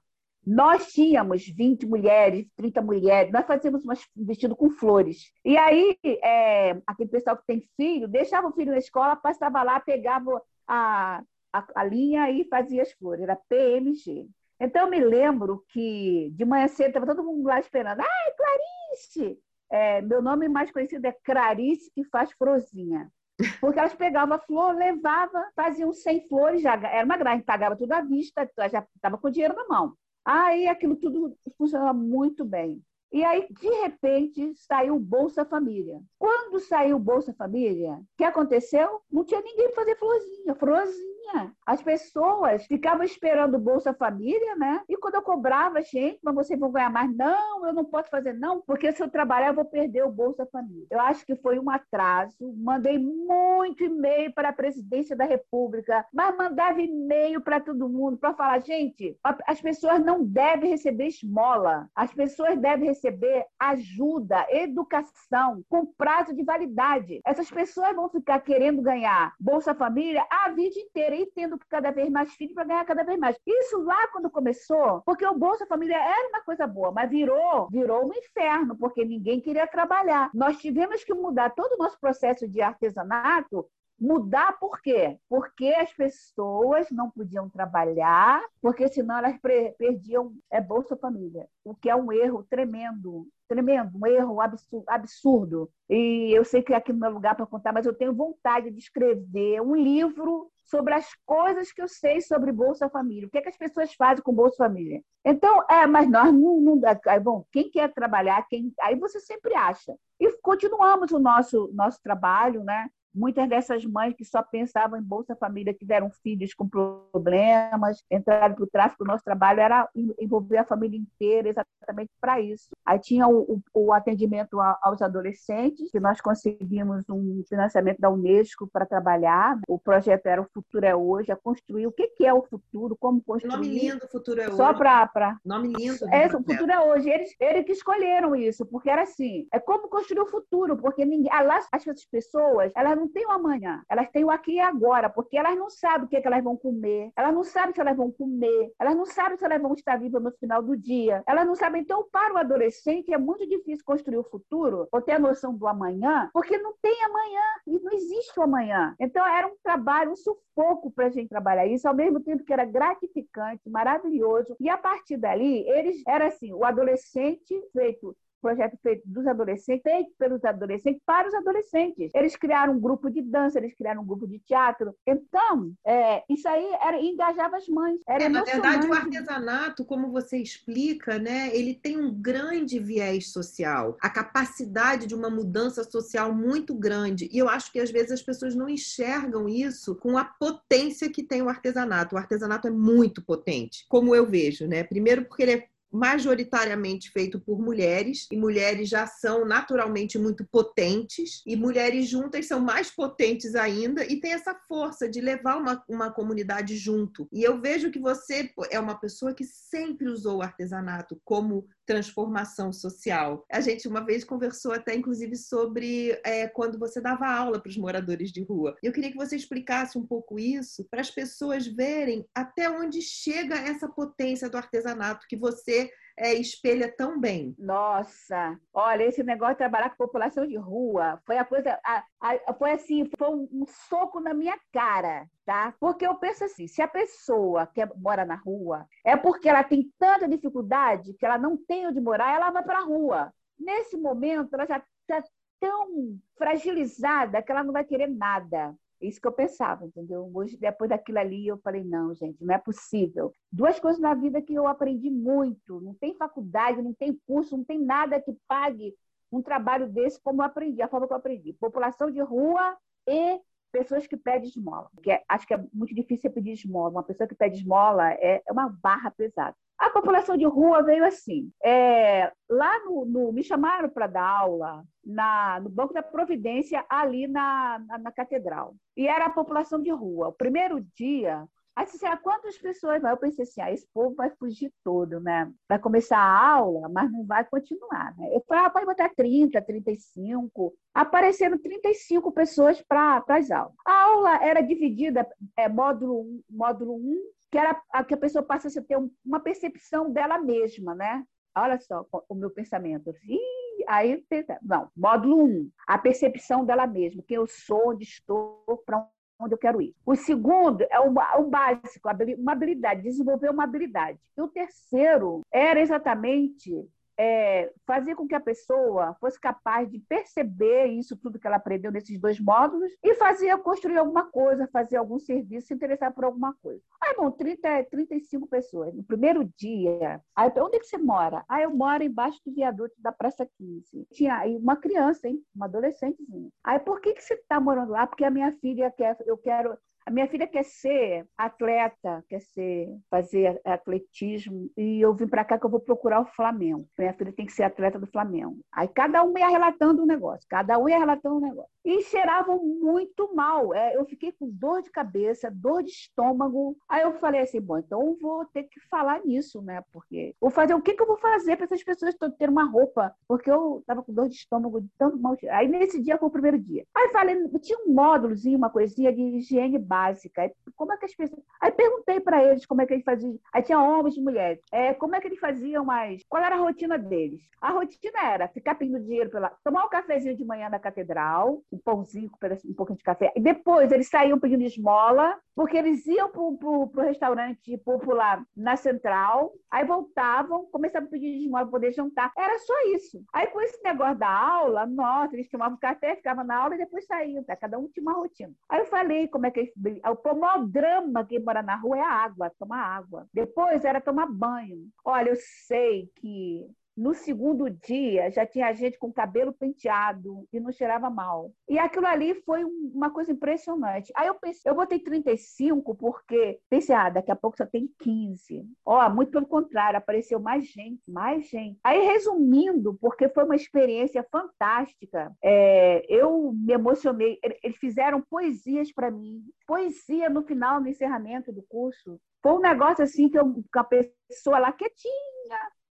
Nós 0.48 0.94
tínhamos 0.94 1.46
20 1.46 1.86
mulheres, 1.86 2.48
30 2.56 2.82
mulheres, 2.82 3.34
nós 3.34 3.46
fazíamos 3.46 3.84
um 3.84 4.26
vestido 4.26 4.56
com 4.56 4.70
flores. 4.70 5.34
E 5.44 5.58
aí, 5.58 5.98
é, 6.24 6.80
aquele 6.88 7.10
pessoal 7.10 7.36
que 7.36 7.46
tem 7.46 7.68
filho, 7.76 8.08
deixava 8.08 8.48
o 8.48 8.54
filho 8.54 8.72
na 8.72 8.78
escola, 8.78 9.18
passava 9.18 9.64
lá, 9.64 9.82
pegava 9.82 10.42
a, 10.66 11.22
a, 11.52 11.68
a 11.76 11.84
linha 11.84 12.32
e 12.32 12.48
fazia 12.48 12.84
as 12.84 12.92
flores. 12.94 13.24
Era 13.24 13.36
PMG. 13.50 14.30
Então, 14.62 14.84
eu 14.84 14.90
me 14.90 15.00
lembro 15.02 15.66
que 15.68 16.32
de 16.34 16.46
manhã 16.46 16.70
cedo 16.70 16.88
estava 16.88 17.08
todo 17.08 17.24
mundo 17.24 17.44
lá 17.48 17.60
esperando. 17.60 18.00
Ai, 18.00 18.34
Clarice! 18.38 19.44
É, 19.76 20.02
meu 20.02 20.22
nome 20.22 20.48
mais 20.48 20.72
conhecido 20.72 21.06
é 21.06 21.12
Clarice, 21.12 21.92
que 21.94 22.06
faz 22.06 22.32
florzinha. 22.32 23.12
Porque 23.60 23.78
elas 23.78 23.94
pegavam 23.94 24.38
a 24.38 24.40
flor, 24.40 24.74
levavam, 24.74 25.44
faziam 25.54 25.92
100 25.92 26.30
flores, 26.30 26.62
já 26.62 26.76
era 26.76 27.04
uma 27.04 27.18
grade, 27.18 27.44
pagava 27.44 27.76
tudo 27.76 27.92
à 27.92 28.00
vista, 28.00 28.50
já 28.72 28.88
estava 28.96 29.18
com 29.18 29.30
dinheiro 29.30 29.54
na 29.54 29.68
mão. 29.68 29.94
Aí 30.24 30.66
aquilo 30.70 30.96
tudo 30.96 31.38
funcionava 31.58 31.94
muito 31.94 32.46
bem. 32.46 32.82
E 33.12 33.22
aí, 33.26 33.48
de 33.50 33.70
repente, 33.82 34.54
saiu 34.56 34.96
o 34.96 35.00
Bolsa 35.00 35.44
Família. 35.44 36.00
Quando 36.18 36.58
saiu 36.62 36.96
o 36.96 37.00
Bolsa 37.00 37.34
Família, 37.34 37.96
o 37.96 38.06
que 38.18 38.24
aconteceu? 38.24 39.02
Não 39.12 39.26
tinha 39.26 39.42
ninguém 39.42 39.68
para 39.68 39.84
fazer 39.84 39.98
florzinha, 39.98 40.56
florzinha 40.56 41.15
tinha. 41.26 41.52
As 41.66 41.82
pessoas 41.82 42.66
ficavam 42.66 43.04
esperando 43.04 43.60
Bolsa 43.60 43.94
Família, 43.94 44.56
né? 44.56 44.82
E 44.88 44.96
quando 44.98 45.16
eu 45.16 45.22
cobrava, 45.22 45.82
gente, 45.82 46.20
mas 46.24 46.36
vocês 46.36 46.60
vão 46.60 46.72
ganhar 46.72 46.90
mais? 46.90 47.14
Não, 47.16 47.66
eu 47.66 47.74
não 47.74 47.86
posso 47.86 48.10
fazer, 48.10 48.34
não, 48.34 48.62
porque 48.62 48.92
se 48.92 49.02
eu 49.02 49.10
trabalhar, 49.10 49.48
eu 49.48 49.56
vou 49.56 49.66
perder 49.66 50.04
o 50.04 50.12
Bolsa 50.12 50.46
Família. 50.46 50.86
Eu 50.90 51.00
acho 51.00 51.26
que 51.26 51.36
foi 51.36 51.60
um 51.60 51.70
atraso. 51.70 52.54
Mandei 52.58 53.00
muito 53.00 53.84
e-mail 53.84 54.34
para 54.34 54.50
a 54.50 54.54
presidência 54.54 55.16
da 55.16 55.26
República, 55.26 56.06
mas 56.14 56.36
mandava 56.38 56.82
e-mail 56.82 57.42
para 57.42 57.60
todo 57.60 57.90
mundo 57.90 58.18
para 58.18 58.34
falar, 58.34 58.60
gente, 58.60 59.18
as 59.48 59.62
pessoas 59.62 60.04
não 60.04 60.24
devem 60.24 60.70
receber 60.70 61.08
esmola, 61.08 61.90
as 61.96 62.14
pessoas 62.14 62.58
devem 62.58 62.88
receber 62.88 63.46
ajuda, 63.60 64.46
educação, 64.50 65.64
com 65.70 65.86
prazo 65.86 66.34
de 66.36 66.44
validade. 66.44 67.22
Essas 67.26 67.50
pessoas 67.50 67.96
vão 67.96 68.10
ficar 68.10 68.40
querendo 68.40 68.82
ganhar 68.82 69.34
Bolsa 69.40 69.74
Família 69.74 70.26
a 70.30 70.50
vida 70.50 70.80
inteira 70.80 71.15
e 71.22 71.32
tendo 71.32 71.58
cada 71.70 71.92
vez 71.92 72.10
mais 72.10 72.34
filhos 72.34 72.54
para 72.54 72.64
ganhar 72.64 72.86
cada 72.86 73.04
vez 73.04 73.20
mais. 73.20 73.38
Isso 73.46 73.82
lá 73.84 74.08
quando 74.10 74.30
começou, 74.30 75.02
porque 75.06 75.26
o 75.26 75.38
Bolsa 75.38 75.66
Família 75.66 75.98
era 75.98 76.30
uma 76.30 76.42
coisa 76.42 76.68
boa, 76.68 76.92
mas 76.92 77.10
virou, 77.10 77.68
virou 77.70 78.08
um 78.08 78.14
inferno, 78.14 78.76
porque 78.78 79.04
ninguém 79.06 79.40
queria 79.40 79.68
trabalhar. 79.68 80.30
Nós 80.34 80.58
tivemos 80.58 81.04
que 81.04 81.14
mudar 81.14 81.52
todo 81.52 81.74
o 81.74 81.78
nosso 81.78 82.00
processo 82.00 82.48
de 82.48 82.62
artesanato 82.62 83.68
Mudar 83.98 84.60
por 84.60 84.82
quê? 84.82 85.18
Porque 85.30 85.68
as 85.68 85.94
pessoas 85.94 86.92
não 86.92 87.10
podiam 87.10 87.50
trabalhar, 87.50 88.44
porque 88.62 88.90
senão 88.90 89.18
elas 89.18 89.38
perdiam 89.78 90.34
é, 90.52 90.60
Bolsa 90.60 90.98
Família, 90.98 91.48
o 91.64 91.74
que 91.74 91.90
é 91.90 91.96
um 91.96 92.12
erro 92.12 92.46
tremendo, 92.50 93.26
tremendo, 93.48 93.92
um 93.96 94.08
erro 94.08 94.40
absurdo. 94.88 95.70
E 95.90 96.32
eu 96.36 96.44
sei 96.44 96.62
que 96.62 96.74
aqui 96.74 96.92
no 96.92 97.00
meu 97.00 97.12
lugar 97.12 97.36
para 97.36 97.46
contar, 97.46 97.72
mas 97.74 97.86
eu 97.86 97.94
tenho 97.94 98.14
vontade 98.14 98.72
de 98.72 98.80
escrever 98.80 99.62
um 99.62 99.76
livro 99.76 100.52
sobre 100.66 100.94
as 100.94 101.08
coisas 101.26 101.72
que 101.72 101.82
eu 101.82 101.88
sei 101.88 102.22
sobre 102.22 102.52
Bolsa 102.52 102.90
Família. 102.90 103.28
O 103.28 103.30
que, 103.30 103.38
é 103.38 103.42
que 103.42 103.50
as 103.50 103.58
pessoas 103.58 103.94
fazem 103.94 104.24
com 104.24 104.34
Bolsa 104.34 104.58
Família? 104.58 105.02
Então, 105.24 105.64
é, 105.70 105.86
mas 105.86 106.10
nós 106.10 106.34
não, 106.34 106.60
não 106.60 106.82
bom, 107.22 107.46
quem 107.52 107.70
quer 107.70 107.94
trabalhar, 107.94 108.46
quem, 108.48 108.74
aí 108.82 108.96
você 108.96 109.20
sempre 109.20 109.54
acha. 109.56 109.96
E 110.20 110.32
continuamos 110.42 111.12
o 111.12 111.20
nosso 111.20 111.72
nosso 111.74 112.02
trabalho, 112.02 112.64
né? 112.64 112.90
Muitas 113.16 113.48
dessas 113.48 113.86
mães 113.86 114.14
que 114.16 114.26
só 114.26 114.44
pensavam 114.44 115.00
em 115.00 115.04
Bolsa 115.04 115.36
Família 115.36 115.74
tiveram 115.74 116.10
filhos 116.22 116.54
com 116.54 116.68
problemas, 116.68 118.04
entraram 118.12 118.54
para 118.54 118.64
o 118.64 118.68
tráfico. 118.68 119.04
O 119.04 119.08
nosso 119.08 119.24
trabalho 119.24 119.62
era 119.62 119.90
envolver 120.20 120.58
a 120.58 120.66
família 120.66 121.00
inteira 121.00 121.50
exatamente 121.50 122.12
para 122.20 122.42
isso. 122.42 122.70
Aí 122.86 123.00
tinha 123.00 123.28
o, 123.28 123.62
o, 123.74 123.86
o 123.88 123.94
atendimento 123.94 124.60
aos 124.60 125.02
adolescentes, 125.02 125.92
que 125.92 126.00
nós 126.00 126.20
conseguimos 126.20 127.06
um 127.10 127.44
financiamento 127.48 128.00
da 128.00 128.10
Unesco 128.10 128.68
para 128.68 128.86
trabalhar. 128.86 129.60
O 129.68 129.80
projeto 129.80 130.26
era 130.26 130.42
O 130.42 130.48
Futuro 130.54 130.86
é 130.86 130.96
Hoje, 130.96 131.32
a 131.32 131.36
construir 131.36 131.88
o 131.88 131.92
que, 131.92 132.08
que 132.10 132.26
é 132.26 132.34
o 132.34 132.44
futuro, 132.44 132.96
como 133.00 133.24
construir. 133.24 133.56
Nome 133.56 133.80
lindo, 133.80 134.06
O 134.06 134.10
Futuro 134.10 134.42
é 134.42 134.48
Hoje. 134.48 134.58
Só 134.58 134.74
para. 134.74 135.08
Pra... 135.08 135.38
Nome 135.46 135.70
lindo. 135.70 136.06
É, 136.12 136.28
o 136.28 136.44
Futuro 136.44 136.72
é 136.72 136.80
Hoje. 136.80 137.10
Eles, 137.10 137.36
eles 137.40 137.66
que 137.66 137.72
escolheram 137.72 138.36
isso, 138.36 138.66
porque 138.66 138.90
era 138.90 139.04
assim: 139.04 139.48
é 139.52 139.60
como 139.60 139.88
construir 139.88 140.22
o 140.22 140.28
futuro, 140.28 140.78
porque 140.78 141.06
ninguém. 141.06 141.32
As, 141.32 141.68
as 141.72 142.06
pessoas, 142.06 142.72
elas 142.76 142.98
não 142.98 143.05
têm 143.08 143.26
o 143.26 143.32
amanhã, 143.32 143.84
elas 143.90 144.10
têm 144.10 144.24
o 144.24 144.30
aqui 144.30 144.54
e 144.54 144.60
agora, 144.60 145.10
porque 145.10 145.38
elas 145.38 145.58
não 145.58 145.70
sabem 145.70 146.06
o 146.06 146.10
que, 146.10 146.16
é 146.16 146.22
que 146.22 146.28
elas 146.28 146.44
vão 146.44 146.56
comer, 146.56 147.12
elas 147.16 147.34
não 147.34 147.44
sabem 147.44 147.74
se 147.74 147.82
elas 147.82 147.98
vão 147.98 148.12
comer, 148.12 148.72
elas 148.80 148.96
não 148.96 149.06
sabem 149.06 149.38
se 149.38 149.46
elas 149.46 149.62
vão 149.62 149.74
estar 149.74 149.98
vivas 149.98 150.22
no 150.22 150.32
final 150.32 150.62
do 150.62 150.76
dia, 150.76 151.24
elas 151.28 151.46
não 151.46 151.56
sabem. 151.56 151.82
Então, 151.82 152.08
para 152.12 152.34
o 152.34 152.38
adolescente, 152.38 153.14
é 153.14 153.18
muito 153.18 153.48
difícil 153.48 153.84
construir 153.86 154.18
o 154.18 154.24
futuro 154.24 154.88
ou 154.92 155.02
ter 155.02 155.14
a 155.14 155.20
noção 155.20 155.56
do 155.56 155.68
amanhã, 155.68 156.30
porque 156.34 156.58
não 156.58 156.74
tem 156.82 157.04
amanhã 157.04 157.42
e 157.68 157.80
não 157.80 157.92
existe 157.94 158.40
o 158.40 158.44
amanhã. 158.44 158.96
Então, 159.00 159.26
era 159.26 159.48
um 159.48 159.56
trabalho, 159.64 160.12
um 160.12 160.16
sufoco 160.16 160.92
para 160.92 161.08
a 161.08 161.10
gente 161.10 161.30
trabalhar 161.30 161.66
isso, 161.68 161.88
ao 161.88 161.96
mesmo 161.96 162.20
tempo 162.20 162.44
que 162.44 162.54
era 162.54 162.66
gratificante, 162.66 163.70
maravilhoso. 163.70 164.56
E 164.60 164.70
a 164.70 164.78
partir 164.78 165.18
dali, 165.18 165.68
eles 165.70 166.02
era 166.08 166.28
assim, 166.28 166.54
o 166.54 166.64
adolescente 166.64 167.54
feito 167.72 168.16
projeto 168.46 168.78
feito 168.84 169.02
dos 169.06 169.26
adolescentes, 169.26 169.82
feito 169.82 170.12
pelos 170.20 170.46
adolescentes 170.46 171.02
para 171.04 171.28
os 171.28 171.34
adolescentes. 171.34 172.12
Eles 172.14 172.36
criaram 172.36 172.74
um 172.74 172.80
grupo 172.80 173.10
de 173.10 173.24
dança, 173.24 173.58
eles 173.58 173.74
criaram 173.74 174.04
um 174.04 174.06
grupo 174.06 174.28
de 174.28 174.38
teatro. 174.38 174.96
Então, 175.08 175.74
é, 175.84 176.24
isso 176.30 176.48
aí 176.48 176.64
era, 176.80 177.02
engajava 177.02 177.58
as 177.58 177.68
mães. 177.68 178.00
É, 178.08 178.30
na 178.30 178.44
verdade, 178.44 178.86
o 178.88 178.94
artesanato, 178.94 179.84
como 179.84 180.12
você 180.12 180.38
explica, 180.38 181.18
né, 181.18 181.50
ele 181.56 181.74
tem 181.74 181.98
um 181.98 182.14
grande 182.14 182.78
viés 182.78 183.32
social, 183.32 183.98
a 184.00 184.12
capacidade 184.12 185.08
de 185.08 185.16
uma 185.16 185.30
mudança 185.32 185.84
social 185.84 186.32
muito 186.32 186.76
grande. 186.76 187.28
E 187.32 187.40
eu 187.40 187.50
acho 187.50 187.72
que 187.72 187.80
às 187.80 187.90
vezes 187.90 188.12
as 188.12 188.22
pessoas 188.22 188.54
não 188.54 188.70
enxergam 188.70 189.50
isso 189.50 189.96
com 189.96 190.20
a 190.20 190.24
potência 190.24 191.10
que 191.10 191.24
tem 191.24 191.42
o 191.42 191.50
artesanato. 191.50 192.14
O 192.14 192.20
artesanato 192.20 192.68
é 192.68 192.72
muito 192.72 193.24
potente, 193.24 193.86
como 193.90 194.14
eu 194.14 194.28
vejo, 194.28 194.68
né? 194.68 194.84
Primeiro 194.84 195.26
porque 195.26 195.42
ele 195.42 195.54
é 195.54 195.68
majoritariamente 195.96 197.10
feito 197.10 197.40
por 197.40 197.60
mulheres, 197.60 198.28
e 198.32 198.38
mulheres 198.38 198.90
já 198.90 199.08
são 199.08 199.46
naturalmente 199.46 200.18
muito 200.18 200.46
potentes, 200.46 201.42
e 201.46 201.56
mulheres 201.56 202.08
juntas 202.10 202.48
são 202.48 202.60
mais 202.60 202.92
potentes 202.92 203.56
ainda, 203.56 204.06
e 204.06 204.20
tem 204.20 204.34
essa 204.34 204.54
força 204.68 205.10
de 205.10 205.22
levar 205.22 205.58
uma, 205.58 205.84
uma 205.88 206.12
comunidade 206.12 206.76
junto. 206.78 207.28
E 207.32 207.42
eu 207.42 207.60
vejo 207.60 207.92
que 207.92 208.00
você 208.00 208.52
é 208.70 208.80
uma 208.80 208.96
pessoa 208.96 209.34
que 209.34 209.46
sempre 209.46 210.10
usou 210.10 210.38
o 210.38 210.42
artesanato 210.42 211.20
como 211.24 211.68
transformação 211.86 212.74
social. 212.74 213.46
A 213.52 213.62
gente 213.62 213.88
uma 213.88 214.04
vez 214.04 214.24
conversou 214.24 214.72
até, 214.72 214.96
inclusive, 214.96 215.36
sobre 215.36 216.20
é, 216.24 216.48
quando 216.48 216.80
você 216.80 217.00
dava 217.00 217.28
aula 217.28 217.60
para 217.60 217.70
os 217.70 217.78
moradores 217.78 218.32
de 218.32 218.44
rua. 218.44 218.76
Eu 218.82 218.92
queria 218.92 219.12
que 219.12 219.18
você 219.18 219.36
explicasse 219.36 219.98
um 219.98 220.06
pouco 220.06 220.40
isso 220.40 220.86
para 220.90 221.02
as 221.02 221.12
pessoas 221.12 221.68
verem 221.68 222.28
até 222.34 222.70
onde 222.70 223.02
chega 223.02 223.56
essa 223.56 223.88
potência 223.88 224.50
do 224.50 224.58
artesanato 224.58 225.28
que 225.28 225.38
você 225.38 225.92
é, 226.18 226.34
espelha 226.34 226.92
tão 226.96 227.20
bem. 227.20 227.56
Nossa, 227.58 228.60
olha, 228.74 229.04
esse 229.04 229.24
negócio 229.24 229.56
de 229.56 229.60
trabalhar 229.60 229.90
com 229.90 229.98
população 229.98 230.48
de 230.48 230.56
rua 230.56 231.22
foi 231.26 231.38
a 231.38 231.46
coisa, 231.46 231.80
a, 231.84 232.04
a, 232.22 232.54
foi 232.54 232.72
assim, 232.72 233.10
foi 233.18 233.30
um, 233.30 233.48
um, 233.52 233.66
soco 233.68 234.20
na 234.20 234.34
minha 234.34 234.58
cara, 234.72 235.28
tá? 235.46 235.74
Porque 235.80 236.08
eu 236.08 236.16
penso 236.16 236.46
assim, 236.46 236.68
se 236.68 236.82
a 236.82 236.88
pessoa 236.88 237.68
que 237.68 237.86
mora 237.98 238.26
na 238.26 238.36
rua 238.36 238.88
é 239.04 239.16
porque 239.16 239.50
ela 239.50 239.64
tem 239.64 239.92
tanta 240.00 240.28
dificuldade 240.28 241.14
que 241.14 241.26
ela 241.26 241.38
não 241.38 241.58
tem 241.58 241.88
onde 241.88 242.00
morar, 242.00 242.34
ela 242.34 242.52
vai 242.52 242.64
para 242.64 242.80
a 242.80 242.86
rua. 242.86 243.34
Nesse 243.60 243.98
momento, 243.98 244.54
ela 244.54 244.66
já 244.66 244.82
está 245.02 245.24
tão 245.60 246.18
fragilizada 246.38 247.42
que 247.42 247.52
ela 247.52 247.64
não 247.64 247.74
vai 247.74 247.84
querer 247.84 248.08
nada. 248.08 248.76
Isso 249.02 249.20
que 249.20 249.28
eu 249.28 249.32
pensava, 249.32 249.86
entendeu? 249.86 250.30
Hoje, 250.34 250.58
depois 250.58 250.90
daquilo 250.90 251.20
ali, 251.20 251.48
eu 251.48 251.58
falei, 251.58 251.84
não, 251.84 252.14
gente, 252.14 252.44
não 252.44 252.54
é 252.54 252.58
possível. 252.58 253.34
Duas 253.52 253.80
coisas 253.80 254.00
na 254.02 254.14
vida 254.14 254.42
que 254.42 254.54
eu 254.54 254.68
aprendi 254.68 255.10
muito. 255.10 255.82
Não 255.82 255.94
tem 255.94 256.16
faculdade, 256.16 256.82
não 256.82 256.94
tem 256.94 257.20
curso, 257.28 257.58
não 257.58 257.64
tem 257.64 257.80
nada 257.80 258.22
que 258.22 258.36
pague 258.48 258.96
um 259.32 259.42
trabalho 259.42 259.88
desse 259.88 260.22
como 260.22 260.42
eu 260.42 260.46
aprendi, 260.46 260.82
a 260.82 260.88
forma 260.88 261.08
que 261.08 261.14
eu 261.14 261.18
aprendi. 261.18 261.54
População 261.54 262.10
de 262.10 262.22
rua 262.22 262.78
e 263.08 263.40
pessoas 263.72 264.08
que 264.08 264.16
pedem 264.16 264.48
esmola. 264.48 264.90
Que 265.04 265.12
é, 265.12 265.24
acho 265.28 265.46
que 265.46 265.54
é 265.54 265.64
muito 265.74 265.94
difícil 265.94 266.32
pedir 266.32 266.52
esmola. 266.52 266.90
Uma 266.90 267.04
pessoa 267.04 267.28
que 267.28 267.36
pede 267.36 267.58
esmola 267.58 268.12
é, 268.14 268.42
é 268.48 268.52
uma 268.52 268.70
barra 268.70 269.12
pesada. 269.12 269.56
A 269.78 269.90
população 269.90 270.38
de 270.38 270.46
rua 270.46 270.82
veio 270.82 271.06
assim. 271.06 271.52
É, 271.64 272.32
lá 272.50 272.80
no, 272.86 273.06
no, 273.06 273.34
me 273.34 273.44
chamaram 273.44 273.90
para 273.90 274.08
dar 274.08 274.28
aula 274.28 274.84
na, 275.04 275.60
no 275.60 275.70
Banco 275.70 275.94
da 275.94 276.02
Providência, 276.02 276.86
ali 276.90 277.28
na, 277.28 277.80
na, 277.80 277.98
na, 277.98 278.12
catedral. 278.12 278.76
E 278.96 279.08
era 279.08 279.26
a 279.26 279.30
população 279.30 279.82
de 279.82 279.92
rua. 279.92 280.30
O 280.30 280.34
primeiro 280.34 280.80
dia, 280.96 281.46
assim, 281.76 282.06
ah, 282.06 282.16
quantas 282.16 282.58
pessoas 282.58 283.02
vai? 283.02 283.12
Eu 283.12 283.18
pensei 283.18 283.44
assim, 283.44 283.62
ah, 283.62 283.72
esse 283.72 283.86
povo 283.94 284.16
vai 284.16 284.30
fugir 284.32 284.72
todo, 284.82 285.20
né? 285.20 285.52
Vai 285.68 285.78
começar 285.78 286.18
a 286.18 286.50
aula, 286.54 286.88
mas 286.88 287.12
não 287.12 287.26
vai 287.26 287.44
continuar. 287.44 288.16
Né? 288.18 288.34
Eu 288.34 288.42
falei, 288.48 288.66
ah, 288.66 288.70
pode 288.70 288.86
botar 288.86 289.10
30, 289.10 289.62
35. 289.62 290.74
Apareceram 290.94 291.58
35 291.58 292.32
pessoas 292.32 292.82
para 292.82 293.24
as 293.28 293.52
aulas. 293.52 293.76
A 293.86 294.04
aula 294.06 294.44
era 294.44 294.62
dividida, 294.62 295.28
é, 295.58 295.68
módulo 295.68 296.22
1, 296.22 296.44
módulo 296.50 296.96
1 296.96 297.35
que 297.52 297.58
era 297.58 297.82
a 297.92 298.04
que 298.04 298.14
a 298.14 298.18
pessoa 298.18 298.44
passa 298.44 298.68
a 298.68 298.84
ter 298.84 298.98
uma 299.26 299.40
percepção 299.40 300.12
dela 300.12 300.38
mesma, 300.38 300.94
né? 300.96 301.24
Olha 301.58 301.80
só 301.80 302.06
o 302.28 302.36
meu 302.36 302.50
pensamento. 302.50 303.14
Ih, 303.24 303.86
aí, 303.88 304.24
não, 304.62 304.90
módulo 304.96 305.44
1, 305.44 305.46
um, 305.46 305.70
a 305.88 305.98
percepção 305.98 306.66
dela 306.66 306.86
mesma, 306.86 307.24
quem 307.26 307.38
eu 307.38 307.48
sou, 307.48 307.92
onde 307.92 308.04
estou, 308.04 308.84
para 308.86 309.08
onde 309.40 309.54
eu 309.54 309.58
quero 309.58 309.82
ir. 309.82 309.94
O 310.06 310.16
segundo 310.16 310.82
é 310.90 311.00
o, 311.00 311.10
o 311.10 311.50
básico, 311.50 312.10
uma 312.38 312.52
habilidade, 312.52 313.04
desenvolver 313.04 313.50
uma 313.50 313.64
habilidade. 313.64 314.20
E 314.38 314.42
o 314.42 314.48
terceiro 314.48 315.42
era 315.52 315.80
exatamente 315.80 316.88
é, 317.18 317.72
fazer 317.86 318.16
com 318.16 318.28
que 318.28 318.36
a 318.36 318.40
pessoa 318.40 319.16
fosse 319.20 319.40
capaz 319.40 319.90
de 319.90 320.00
perceber 320.00 320.88
isso 320.88 321.16
tudo 321.16 321.40
que 321.40 321.48
ela 321.48 321.56
aprendeu 321.58 321.92
nesses 321.92 322.20
dois 322.20 322.40
módulos 322.40 322.92
e 323.04 323.14
fazer 323.16 323.56
construir 323.60 323.98
alguma 323.98 324.30
coisa, 324.30 324.68
fazer 324.68 324.98
algum 324.98 325.20
serviço, 325.20 325.68
se 325.68 325.74
interessar 325.74 326.14
por 326.14 326.26
alguma 326.26 326.54
coisa. 326.62 326.82
Aí, 327.02 327.16
bom, 327.16 327.32
30, 327.32 327.86
35 327.86 328.48
pessoas. 328.48 328.94
No 328.94 329.04
primeiro 329.04 329.50
dia, 329.58 330.22
aí, 330.36 330.52
onde 330.58 330.78
é 330.78 330.80
que 330.80 330.86
você 330.88 330.98
mora? 330.98 331.44
Ah, 331.48 331.62
eu 331.62 331.70
moro 331.70 332.04
embaixo 332.04 332.40
do 332.46 332.54
viaduto 332.54 332.94
da 333.00 333.12
Praça 333.12 333.48
15. 333.58 334.08
Tinha 334.12 334.38
aí 334.38 334.56
uma 334.56 334.76
criança, 334.76 335.28
hein? 335.28 335.42
Uma 335.56 335.66
adolescentezinha. 335.68 336.50
Aí, 336.64 336.80
por 336.80 337.00
que, 337.00 337.14
que 337.14 337.24
você 337.24 337.36
está 337.36 337.60
morando 337.60 337.92
lá? 337.92 338.06
Porque 338.08 338.24
a 338.24 338.32
minha 338.32 338.52
filha 338.60 338.92
quer, 338.92 339.18
eu 339.26 339.38
quero 339.38 339.78
a 340.06 340.12
minha 340.12 340.28
filha 340.28 340.46
quer 340.46 340.64
ser 340.64 341.26
atleta, 341.36 342.24
quer 342.30 342.40
ser 342.40 342.96
fazer 343.10 343.60
atletismo 343.66 344.70
e 344.78 345.02
eu 345.02 345.16
vim 345.16 345.28
para 345.28 345.44
cá 345.44 345.58
que 345.58 345.66
eu 345.66 345.70
vou 345.70 345.80
procurar 345.80 346.22
o 346.22 346.28
Flamengo. 346.28 346.88
Minha 346.98 347.14
filha 347.14 347.34
tem 347.34 347.46
que 347.46 347.52
ser 347.52 347.64
atleta 347.64 347.98
do 347.98 348.06
Flamengo. 348.06 348.60
Aí 348.72 348.88
cada 348.88 349.24
um 349.24 349.36
ia 349.36 349.48
relatando 349.48 350.04
um 350.04 350.06
negócio, 350.06 350.46
cada 350.48 350.78
um 350.78 350.88
ia 350.88 351.00
relatando 351.00 351.38
um 351.38 351.42
negócio. 351.42 351.72
E 351.84 352.04
cheiravam 352.04 352.64
muito 352.64 353.34
mal. 353.36 353.74
É, 353.74 353.96
eu 353.96 354.06
fiquei 354.06 354.32
com 354.32 354.48
dor 354.50 354.84
de 354.84 354.92
cabeça, 354.92 355.52
dor 355.52 355.82
de 355.82 355.90
estômago. 355.90 356.78
Aí 356.88 357.02
eu 357.02 357.14
falei 357.14 357.42
assim, 357.42 357.62
bom, 357.62 357.78
então 357.78 358.16
vou 358.22 358.46
ter 358.46 358.64
que 358.64 358.80
falar 358.90 359.22
nisso, 359.26 359.62
né? 359.62 359.84
Porque 359.92 360.36
vou 360.40 360.52
fazer 360.52 360.76
o 360.76 360.82
que, 360.82 360.94
que 360.94 361.02
eu 361.02 361.08
vou 361.08 361.18
fazer 361.18 361.56
para 361.56 361.66
essas 361.66 361.84
pessoas 361.84 362.16
terem 362.38 362.52
uma 362.52 362.70
roupa? 362.70 363.14
Porque 363.28 363.50
eu 363.50 363.80
estava 363.80 364.04
com 364.04 364.14
dor 364.14 364.30
de 364.30 364.36
estômago 364.36 364.82
de 364.82 364.90
tanto 365.00 365.18
mal. 365.18 365.36
Aí 365.50 365.68
nesse 365.68 366.02
dia 366.02 366.18
foi 366.18 366.28
o 366.28 366.32
primeiro 366.32 366.60
dia. 366.60 366.86
Aí 366.96 367.10
falei, 367.12 367.36
tinha 367.60 367.78
um 367.86 367.94
módulozinho, 367.94 368.58
uma 368.58 368.70
coisinha 368.70 369.12
de 369.12 369.22
higiene 369.22 369.80
básica 369.80 369.95
básica. 369.96 370.52
Como 370.76 370.92
é 370.92 370.98
que 370.98 371.06
as 371.06 371.16
pessoas. 371.16 371.42
Aí 371.62 371.72
perguntei 371.72 372.20
para 372.20 372.44
eles 372.44 372.66
como 372.66 372.82
é 372.82 372.86
que 372.86 372.94
eles 372.94 373.06
faziam. 373.06 373.40
Aí 373.54 373.64
tinha 373.64 373.82
homens 373.82 374.18
e 374.18 374.22
mulheres. 374.22 374.60
É, 374.72 374.94
como 374.94 375.16
é 375.16 375.22
que 375.22 375.28
eles 375.28 375.40
faziam 375.40 375.86
mais? 375.86 376.22
Qual 376.28 376.44
era 376.44 376.56
a 376.56 376.60
rotina 376.60 376.98
deles? 376.98 377.42
A 377.62 377.72
rotina 377.72 378.20
era 378.24 378.48
ficar 378.48 378.76
pedindo 378.76 379.00
dinheiro 379.00 379.30
pela. 379.30 379.50
tomar 379.64 379.86
um 379.86 379.90
cafezinho 379.90 380.36
de 380.36 380.46
manhã 380.46 380.70
na 380.70 380.78
catedral, 380.78 381.64
um 381.72 381.78
pãozinho 381.78 382.30
um 382.66 382.74
pouquinho 382.74 382.98
de 382.98 383.04
café. 383.04 383.32
E 383.36 383.40
depois 383.40 383.92
eles 383.92 384.10
saíam 384.10 384.40
pedindo 384.40 384.64
esmola, 384.64 385.36
porque 385.56 385.78
eles 385.78 386.06
iam 386.06 386.30
para 386.30 386.42
o 386.42 386.92
restaurante 386.98 387.78
popular 387.80 388.46
na 388.56 388.76
central, 388.76 389.54
aí 389.72 389.86
voltavam, 389.86 390.66
começavam 390.68 391.08
a 391.08 391.12
pedir 391.12 391.44
esmola 391.44 391.64
para 391.64 391.72
poder 391.72 391.92
jantar. 391.94 392.32
Era 392.38 392.60
só 392.60 392.74
isso. 392.94 393.24
Aí 393.34 393.48
com 393.48 393.62
esse 393.62 393.82
negócio 393.84 394.18
da 394.18 394.30
aula, 394.30 394.86
nossa, 394.86 395.36
eles 395.36 395.50
tomavam 395.50 395.78
café, 395.78 396.16
ficavam 396.16 396.44
na 396.44 396.58
aula 396.58 396.76
e 396.76 396.80
depois 396.80 397.06
saíam. 397.06 397.44
Tá? 397.44 397.56
Cada 397.56 397.80
um 397.80 397.88
tinha 397.88 398.04
uma 398.04 398.14
rotina. 398.14 398.54
Aí 398.70 398.80
eu 398.80 398.86
falei 398.86 399.28
como 399.28 399.46
é 399.46 399.52
que 399.52 399.62
eles 399.62 399.74
o 400.06 400.36
maior 400.36 400.68
drama 400.68 401.26
que 401.26 401.40
mora 401.40 401.62
na 401.62 401.76
rua 401.76 401.98
é 401.98 402.02
a 402.02 402.10
água, 402.10 402.52
tomar 402.60 402.80
água. 402.80 403.28
Depois 403.34 403.84
era 403.86 404.02
tomar 404.02 404.28
banho. 404.28 404.90
Olha, 405.04 405.30
eu 405.30 405.36
sei 405.68 406.10
que 406.16 406.68
No 406.96 407.14
segundo 407.14 407.70
dia, 407.70 408.32
já 408.32 408.46
tinha 408.46 408.74
gente 408.74 408.98
com 408.98 409.12
cabelo 409.12 409.52
penteado 409.52 410.48
e 410.52 410.60
não 410.60 410.72
cheirava 410.72 411.10
mal. 411.10 411.52
E 411.68 411.78
aquilo 411.78 412.08
ali 412.08 412.34
foi 412.44 412.64
uma 412.64 413.10
coisa 413.10 413.34
impressionante. 413.34 414.14
Aí 414.16 414.28
eu 414.28 414.36
pensei, 414.36 414.72
eu 414.72 414.76
botei 414.76 415.00
35 415.00 415.94
porque 415.96 416.60
pensei, 416.70 416.96
ah, 416.96 417.10
daqui 417.10 417.32
a 417.32 417.36
pouco 417.36 417.58
só 417.58 417.66
tem 417.66 417.90
15. 418.00 418.66
Ó, 418.86 419.10
muito 419.10 419.32
pelo 419.32 419.46
contrário, 419.46 419.98
apareceu 419.98 420.40
mais 420.40 420.66
gente, 420.66 421.12
mais 421.12 421.48
gente. 421.50 421.78
Aí, 421.84 422.00
resumindo, 422.06 422.94
porque 422.96 423.28
foi 423.28 423.44
uma 423.44 423.56
experiência 423.56 424.26
fantástica, 424.32 425.36
é, 425.44 426.06
eu 426.08 426.54
me 426.54 426.74
emocionei. 426.74 427.40
Eles 427.44 427.78
fizeram 427.78 428.22
poesias 428.22 428.92
para 428.94 429.12
mim, 429.12 429.44
poesia 429.68 430.30
no 430.30 430.44
final, 430.44 430.80
no 430.80 430.88
encerramento 430.88 431.52
do 431.52 431.64
curso. 431.64 432.20
Foi 432.42 432.54
um 432.54 432.60
negócio 432.60 433.04
assim 433.04 433.28
que 433.28 433.40
eu, 433.40 433.52
com 433.74 433.80
a 433.80 433.84
pessoa 433.84 434.60
lá 434.60 434.72
quietinha, 434.72 435.58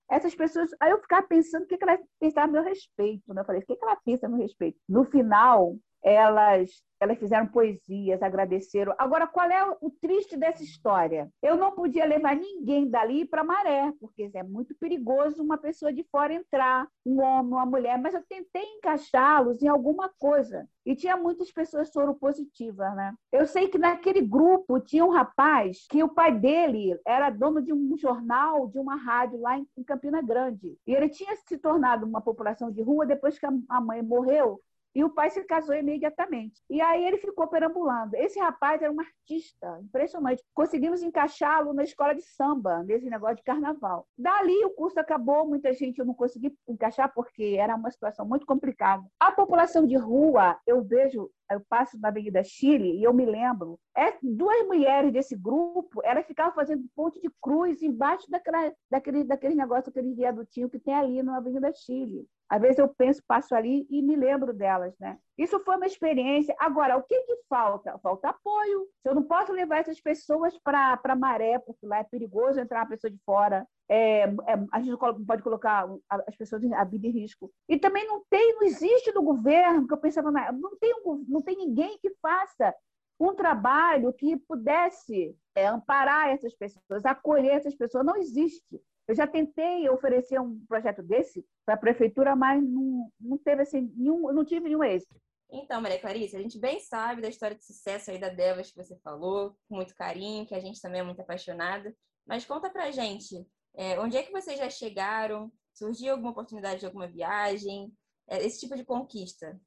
essas 0.10 0.36
pessoas. 0.36 0.70
Aí 0.80 0.92
eu 0.92 1.02
ficava 1.02 1.26
pensando 1.28 1.64
o 1.64 1.68
que, 1.68 1.78
que 1.78 1.84
ela 1.84 2.00
pensava 2.20 2.48
a 2.48 2.52
meu 2.52 2.64
respeito. 2.64 3.34
Né? 3.34 3.42
Eu 3.42 3.46
falei, 3.46 3.62
o 3.62 3.66
que, 3.66 3.76
que 3.76 3.84
ela 3.84 3.96
pensa 3.98 4.28
a 4.28 4.30
meu 4.30 4.40
respeito? 4.40 4.78
No 4.88 5.06
final, 5.06 5.76
elas, 6.06 6.70
elas 7.00 7.18
fizeram 7.18 7.48
poesias, 7.48 8.22
agradeceram. 8.22 8.94
Agora, 8.96 9.26
qual 9.26 9.50
é 9.50 9.76
o 9.82 9.90
triste 9.90 10.38
dessa 10.38 10.64
história? 10.64 11.32
Eu 11.42 11.58
não 11.58 11.72
podia 11.72 12.06
levar 12.06 12.36
ninguém 12.36 12.88
dali 12.88 13.26
para 13.26 13.44
Maré, 13.44 13.92
porque 14.00 14.30
é 14.36 14.44
muito 14.44 14.76
perigoso 14.76 15.42
uma 15.42 15.58
pessoa 15.58 15.92
de 15.92 16.04
fora 16.04 16.32
entrar, 16.32 16.88
um 17.04 17.20
homem, 17.20 17.54
uma 17.54 17.66
mulher, 17.66 17.98
mas 17.98 18.14
eu 18.14 18.22
tentei 18.30 18.62
encaixá-los 18.78 19.64
em 19.64 19.68
alguma 19.68 20.08
coisa. 20.20 20.70
E 20.86 20.96
tinha 20.96 21.18
muitas 21.18 21.52
pessoas 21.52 21.92
soropositivas, 21.92 22.96
né? 22.96 23.16
Eu 23.32 23.48
sei 23.48 23.68
que 23.68 23.80
naquele 23.80 24.22
grupo 24.22 24.80
tinha 24.80 25.04
um 25.04 25.10
rapaz 25.10 25.88
que 25.90 26.04
o 26.04 26.10
pai 26.10 26.38
dele 26.38 27.00
era 27.04 27.32
dono 27.32 27.64
de 27.64 27.74
um 27.74 27.98
jornal, 27.98 28.68
de 28.68 28.78
uma 28.78 28.96
rádio 28.96 29.42
lá 29.42 29.58
em 29.58 29.84
Campina 29.84 30.22
Grande. 30.22 30.78
E 30.86 30.94
ele 30.94 31.10
tinha 31.10 31.36
se 31.36 31.58
tornado 31.58 32.06
uma 32.06 32.22
população 32.22 32.70
de 32.70 32.84
rua 32.84 33.08
depois 33.08 33.40
que 33.40 33.48
a 33.48 33.82
mãe 33.82 34.04
morreu 34.04 34.62
e 34.96 35.04
o 35.04 35.10
pai 35.10 35.30
se 35.30 35.44
casou 35.44 35.76
imediatamente. 35.76 36.64
E 36.70 36.82
aí 36.82 37.06
ele 37.06 37.18
ficou 37.18 37.48
perambulando. 37.48 38.16
Esse 38.16 38.40
rapaz 38.40 38.82
era 38.82 38.92
um 38.92 39.00
artista, 39.00 39.80
impressionante. 39.82 40.42
Conseguimos 40.54 41.04
encaixá-lo 41.04 41.74
na 41.74 41.84
escola 41.84 42.16
de 42.16 42.22
samba, 42.22 42.82
nesse 42.84 43.10
negócio 43.10 43.36
de 43.36 43.44
carnaval. 43.44 44.08
Dali 44.18 44.64
o 44.64 44.70
curso 44.70 44.98
acabou, 44.98 45.46
muita 45.46 45.74
gente 45.74 46.00
eu 46.00 46.06
não 46.06 46.14
consegui 46.14 46.58
encaixar 46.68 47.14
porque 47.14 47.58
era 47.60 47.76
uma 47.76 47.92
situação 47.92 48.26
muito 48.26 48.46
complicada. 48.46 49.04
A 49.20 49.34
população 49.34 49.86
de 49.86 49.98
rua, 49.98 50.58
eu 50.66 50.82
vejo, 50.82 51.30
eu 51.52 51.62
passo 51.70 52.00
na 52.00 52.10
Avenida 52.10 52.44
Chile 52.44 53.00
e 53.00 53.04
eu 53.04 53.14
me 53.14 53.26
lembro, 53.26 53.80
é, 53.96 54.18
duas 54.22 54.66
mulheres 54.68 55.12
desse 55.14 55.36
grupo, 55.36 56.02
elas 56.04 56.26
ficavam 56.26 56.54
fazendo 56.54 56.86
ponte 56.96 57.20
de 57.22 57.30
cruz 57.42 57.82
embaixo 57.82 58.30
daquela, 58.30 58.74
daquele, 58.90 59.24
daquele 59.24 59.56
negócio, 59.56 59.90
aquele 59.90 60.14
viadutinho 60.14 60.70
que 60.70 60.80
tem 60.80 60.94
ali 60.94 61.22
na 61.22 61.38
Avenida 61.38 61.72
Chile. 61.74 62.28
Às 62.50 62.62
vezes 62.62 62.78
eu 62.78 62.88
penso, 62.88 63.22
passo 63.28 63.56
ali 63.56 63.88
e 63.90 64.02
me 64.02 64.16
lembro 64.16 64.54
delas, 64.54 64.94
né? 65.00 65.18
Isso 65.38 65.60
foi 65.60 65.76
uma 65.76 65.86
experiência. 65.86 66.56
Agora, 66.60 66.98
o 66.98 67.04
que, 67.04 67.20
que 67.24 67.38
falta? 67.50 67.98
Falta 68.00 68.30
apoio. 68.30 68.88
Se 69.02 69.10
eu 69.10 69.16
não 69.16 69.24
posso 69.24 69.52
levar 69.52 69.80
essas 69.80 70.00
pessoas 70.00 70.58
para 70.64 71.16
maré, 71.16 71.60
porque 71.60 71.86
lá 71.86 72.00
é 72.00 72.04
perigoso 72.04 72.60
entrar 72.60 72.82
uma 72.82 72.90
pessoa 72.90 73.12
de 73.12 73.20
fora, 73.26 73.68
é, 73.90 74.24
é, 74.24 74.30
a 74.72 74.80
gente 74.80 74.92
não 74.92 75.26
pode 75.26 75.44
colocar 75.44 75.88
as 76.10 76.36
pessoas 76.36 76.64
a 76.72 76.84
vida 76.86 77.08
em 77.08 77.12
risco. 77.12 77.52
E 77.68 77.78
também 77.78 78.08
não 78.08 78.24
tem, 78.30 78.56
não 78.56 78.64
existe 78.64 79.12
no 79.12 79.24
governo, 79.24 79.88
que 79.88 79.94
eu 79.94 79.98
pensava, 79.98 80.32
não 80.32 80.78
tem, 80.78 80.94
não 81.28 81.42
tem 81.42 81.58
ninguém 81.58 81.98
que 82.00 82.10
faça 82.22 82.74
um 83.20 83.34
trabalho 83.34 84.14
que 84.14 84.38
pudesse 84.38 85.36
é, 85.56 85.68
amparar 85.68 86.30
essas 86.30 86.54
pessoas, 86.54 87.06
acolher 87.06 87.56
essas 87.56 87.76
pessoas. 87.76 88.06
Não 88.06 88.16
existe. 88.16 88.82
Eu 89.08 89.16
já 89.16 89.28
tentei 89.28 89.88
oferecer 89.90 90.40
um 90.40 90.60
projeto 90.66 91.04
desse 91.04 91.46
para 91.66 91.76
a 91.76 91.80
prefeitura, 91.80 92.36
mas 92.36 92.64
não, 92.64 93.12
não 93.20 93.38
teve 93.38 93.62
assim, 93.62 93.92
nenhum, 93.96 94.32
não 94.34 94.44
tive 94.44 94.62
nenhum 94.62 94.84
êxito. 94.84 95.16
Então, 95.52 95.80
Maria 95.80 96.00
Clarice, 96.00 96.36
a 96.36 96.42
gente 96.42 96.60
bem 96.60 96.80
sabe 96.80 97.22
da 97.22 97.30
história 97.30 97.56
de 97.56 97.64
sucesso 97.64 98.10
aí 98.10 98.18
da 98.18 98.30
Devas 98.30 98.72
que 98.72 98.84
você 98.84 98.98
falou, 98.98 99.56
com 99.70 99.76
muito 99.76 99.96
carinho, 99.96 100.46
que 100.46 100.56
a 100.56 100.60
gente 100.60 100.82
também 100.82 101.02
é 101.02 101.04
muito 101.04 101.22
apaixonada. 101.22 101.96
Mas 102.26 102.46
conta 102.46 102.70
pra 102.70 102.92
gente, 102.92 103.46
é, 103.76 104.00
onde 104.00 104.18
é 104.18 104.24
que 104.24 104.32
vocês 104.32 104.58
já 104.58 104.70
chegaram? 104.70 105.52
Surgiu 105.74 106.14
alguma 106.14 106.32
oportunidade 106.32 106.80
de 106.80 106.86
alguma 106.86 107.08
viagem? 107.08 107.94
É, 108.28 108.44
esse 108.44 108.60
tipo 108.60 108.76
de 108.76 108.84
conquista? 108.84 109.60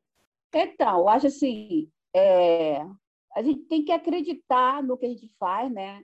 Então, 0.52 0.98
eu 0.98 1.08
acho 1.08 1.28
assim, 1.28 1.90
é, 2.14 2.80
a 3.34 3.42
gente 3.42 3.64
tem 3.66 3.84
que 3.84 3.92
acreditar 3.92 4.82
no 4.82 4.96
que 4.98 5.06
a 5.06 5.08
gente 5.08 5.30
faz, 5.38 5.70
né? 5.70 6.02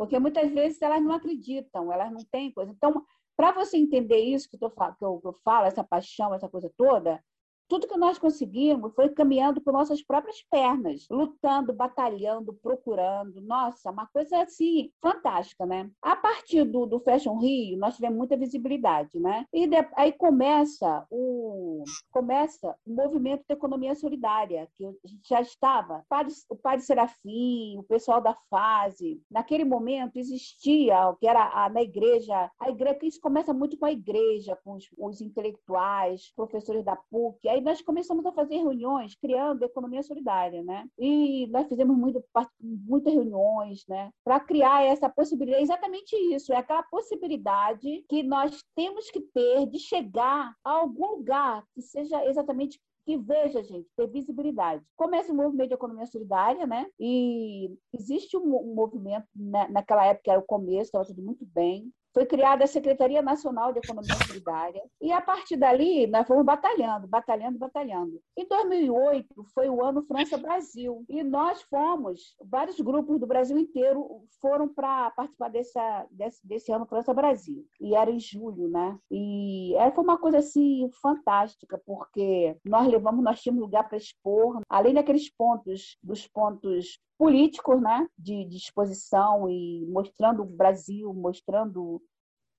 Porque 0.00 0.18
muitas 0.18 0.50
vezes 0.50 0.80
elas 0.80 1.02
não 1.02 1.12
acreditam, 1.12 1.92
elas 1.92 2.10
não 2.10 2.24
têm 2.32 2.50
coisa. 2.50 2.72
Então, 2.72 3.04
para 3.36 3.52
você 3.52 3.76
entender 3.76 4.16
isso 4.16 4.48
que, 4.48 4.56
eu, 4.58 4.70
que 4.70 5.26
eu 5.26 5.38
falo, 5.44 5.66
essa 5.66 5.84
paixão, 5.84 6.32
essa 6.32 6.48
coisa 6.48 6.72
toda, 6.74 7.22
tudo 7.70 7.86
que 7.86 7.96
nós 7.96 8.18
conseguimos 8.18 8.92
foi 8.94 9.08
caminhando 9.10 9.60
por 9.60 9.72
nossas 9.72 10.02
próprias 10.02 10.42
pernas, 10.50 11.06
lutando, 11.08 11.72
batalhando, 11.72 12.52
procurando. 12.52 13.40
Nossa, 13.40 13.92
uma 13.92 14.08
coisa 14.08 14.42
assim 14.42 14.90
fantástica, 15.00 15.64
né? 15.64 15.88
A 16.02 16.16
partir 16.16 16.64
do, 16.64 16.84
do 16.84 16.98
Fashion 16.98 17.38
Rio, 17.38 17.78
nós 17.78 17.94
tivemos 17.94 18.18
muita 18.18 18.36
visibilidade, 18.36 19.20
né? 19.20 19.46
E 19.52 19.68
de, 19.68 19.76
aí 19.94 20.12
começa 20.12 21.06
o 21.08 21.84
começa 22.10 22.76
o 22.84 22.92
movimento 22.92 23.44
da 23.48 23.54
economia 23.54 23.94
solidária, 23.94 24.68
que 24.74 24.84
a 24.84 25.06
gente 25.06 25.28
já 25.28 25.40
estava. 25.40 26.04
O 26.48 26.56
Padre 26.56 26.84
Serafim, 26.84 27.78
o 27.78 27.84
pessoal 27.84 28.20
da 28.20 28.34
fase. 28.50 29.22
Naquele 29.30 29.64
momento 29.64 30.16
existia, 30.16 30.96
que 31.20 31.26
era 31.28 31.50
a, 31.54 31.68
na 31.68 31.82
igreja, 31.82 32.50
a 32.58 32.68
igreja, 32.68 32.96
que 32.96 33.06
isso 33.06 33.20
começa 33.20 33.54
muito 33.54 33.78
com 33.78 33.86
a 33.86 33.92
igreja, 33.92 34.58
com 34.64 34.72
os, 34.72 34.88
os 34.98 35.20
intelectuais, 35.20 36.32
professores 36.34 36.84
da 36.84 36.96
PUC. 36.96 37.48
Aí 37.48 37.59
aí 37.60 37.64
nós 37.64 37.80
começamos 37.82 38.24
a 38.26 38.32
fazer 38.32 38.56
reuniões 38.56 39.14
criando 39.14 39.62
economia 39.62 40.02
solidária, 40.02 40.62
né? 40.64 40.88
E 40.98 41.46
nós 41.48 41.68
fizemos 41.68 41.96
muito, 41.96 42.24
muitas 42.60 43.12
reuniões, 43.12 43.84
né? 43.86 44.10
Para 44.24 44.40
criar 44.40 44.84
essa 44.84 45.08
possibilidade, 45.08 45.62
exatamente 45.62 46.16
isso, 46.34 46.52
é 46.52 46.56
aquela 46.56 46.82
possibilidade 46.84 48.04
que 48.08 48.22
nós 48.22 48.64
temos 48.74 49.10
que 49.10 49.20
ter 49.20 49.66
de 49.66 49.78
chegar 49.78 50.54
a 50.64 50.70
algum 50.70 51.16
lugar 51.16 51.64
que 51.74 51.82
seja 51.82 52.24
exatamente 52.26 52.80
que 53.04 53.16
veja, 53.16 53.62
gente, 53.62 53.88
ter 53.96 54.06
visibilidade. 54.08 54.84
Começa 54.96 55.32
o 55.32 55.36
movimento 55.36 55.68
de 55.68 55.74
economia 55.74 56.06
solidária, 56.06 56.66
né? 56.66 56.86
E 56.98 57.74
existe 57.92 58.36
um, 58.36 58.74
movimento, 58.74 59.26
né? 59.34 59.66
naquela 59.68 60.04
época 60.04 60.30
era 60.30 60.40
o 60.40 60.46
começo, 60.46 60.82
estava 60.82 61.06
tudo 61.06 61.22
muito 61.22 61.44
bem 61.46 61.90
foi 62.12 62.26
criada 62.26 62.64
a 62.64 62.68
Secretaria 62.68 63.22
Nacional 63.22 63.72
de 63.72 63.78
Economia 63.78 64.14
Solidária, 64.26 64.82
e 65.00 65.12
a 65.12 65.20
partir 65.20 65.56
dali 65.56 66.06
nós 66.06 66.26
fomos 66.26 66.44
batalhando, 66.44 67.06
batalhando, 67.06 67.58
batalhando. 67.58 68.20
Em 68.36 68.46
2008 68.46 69.44
foi 69.54 69.68
o 69.68 69.82
ano 69.82 70.02
França-Brasil, 70.02 71.04
e 71.08 71.22
nós 71.22 71.62
fomos, 71.62 72.36
vários 72.44 72.80
grupos 72.80 73.18
do 73.20 73.26
Brasil 73.26 73.58
inteiro 73.58 74.24
foram 74.40 74.68
para 74.68 75.10
participar 75.10 75.48
dessa, 75.48 76.06
desse, 76.10 76.46
desse 76.46 76.72
ano 76.72 76.86
França-Brasil, 76.86 77.64
e 77.80 77.94
era 77.94 78.10
em 78.10 78.20
julho, 78.20 78.68
né? 78.68 78.98
E 79.10 79.74
foi 79.94 80.04
uma 80.04 80.18
coisa 80.18 80.38
assim 80.38 80.88
fantástica, 81.00 81.80
porque 81.84 82.56
nós 82.64 82.86
levamos, 82.88 83.22
nós 83.22 83.40
tínhamos 83.40 83.62
lugar 83.62 83.88
para 83.88 83.98
expor, 83.98 84.60
além 84.68 84.94
daqueles 84.94 85.30
pontos, 85.30 85.96
dos 86.02 86.26
pontos 86.26 86.98
políticos, 87.20 87.78
né, 87.82 88.08
de, 88.18 88.46
de 88.46 88.56
exposição 88.56 89.46
e 89.46 89.84
mostrando 89.90 90.40
o 90.40 90.46
Brasil, 90.46 91.12
mostrando 91.12 92.02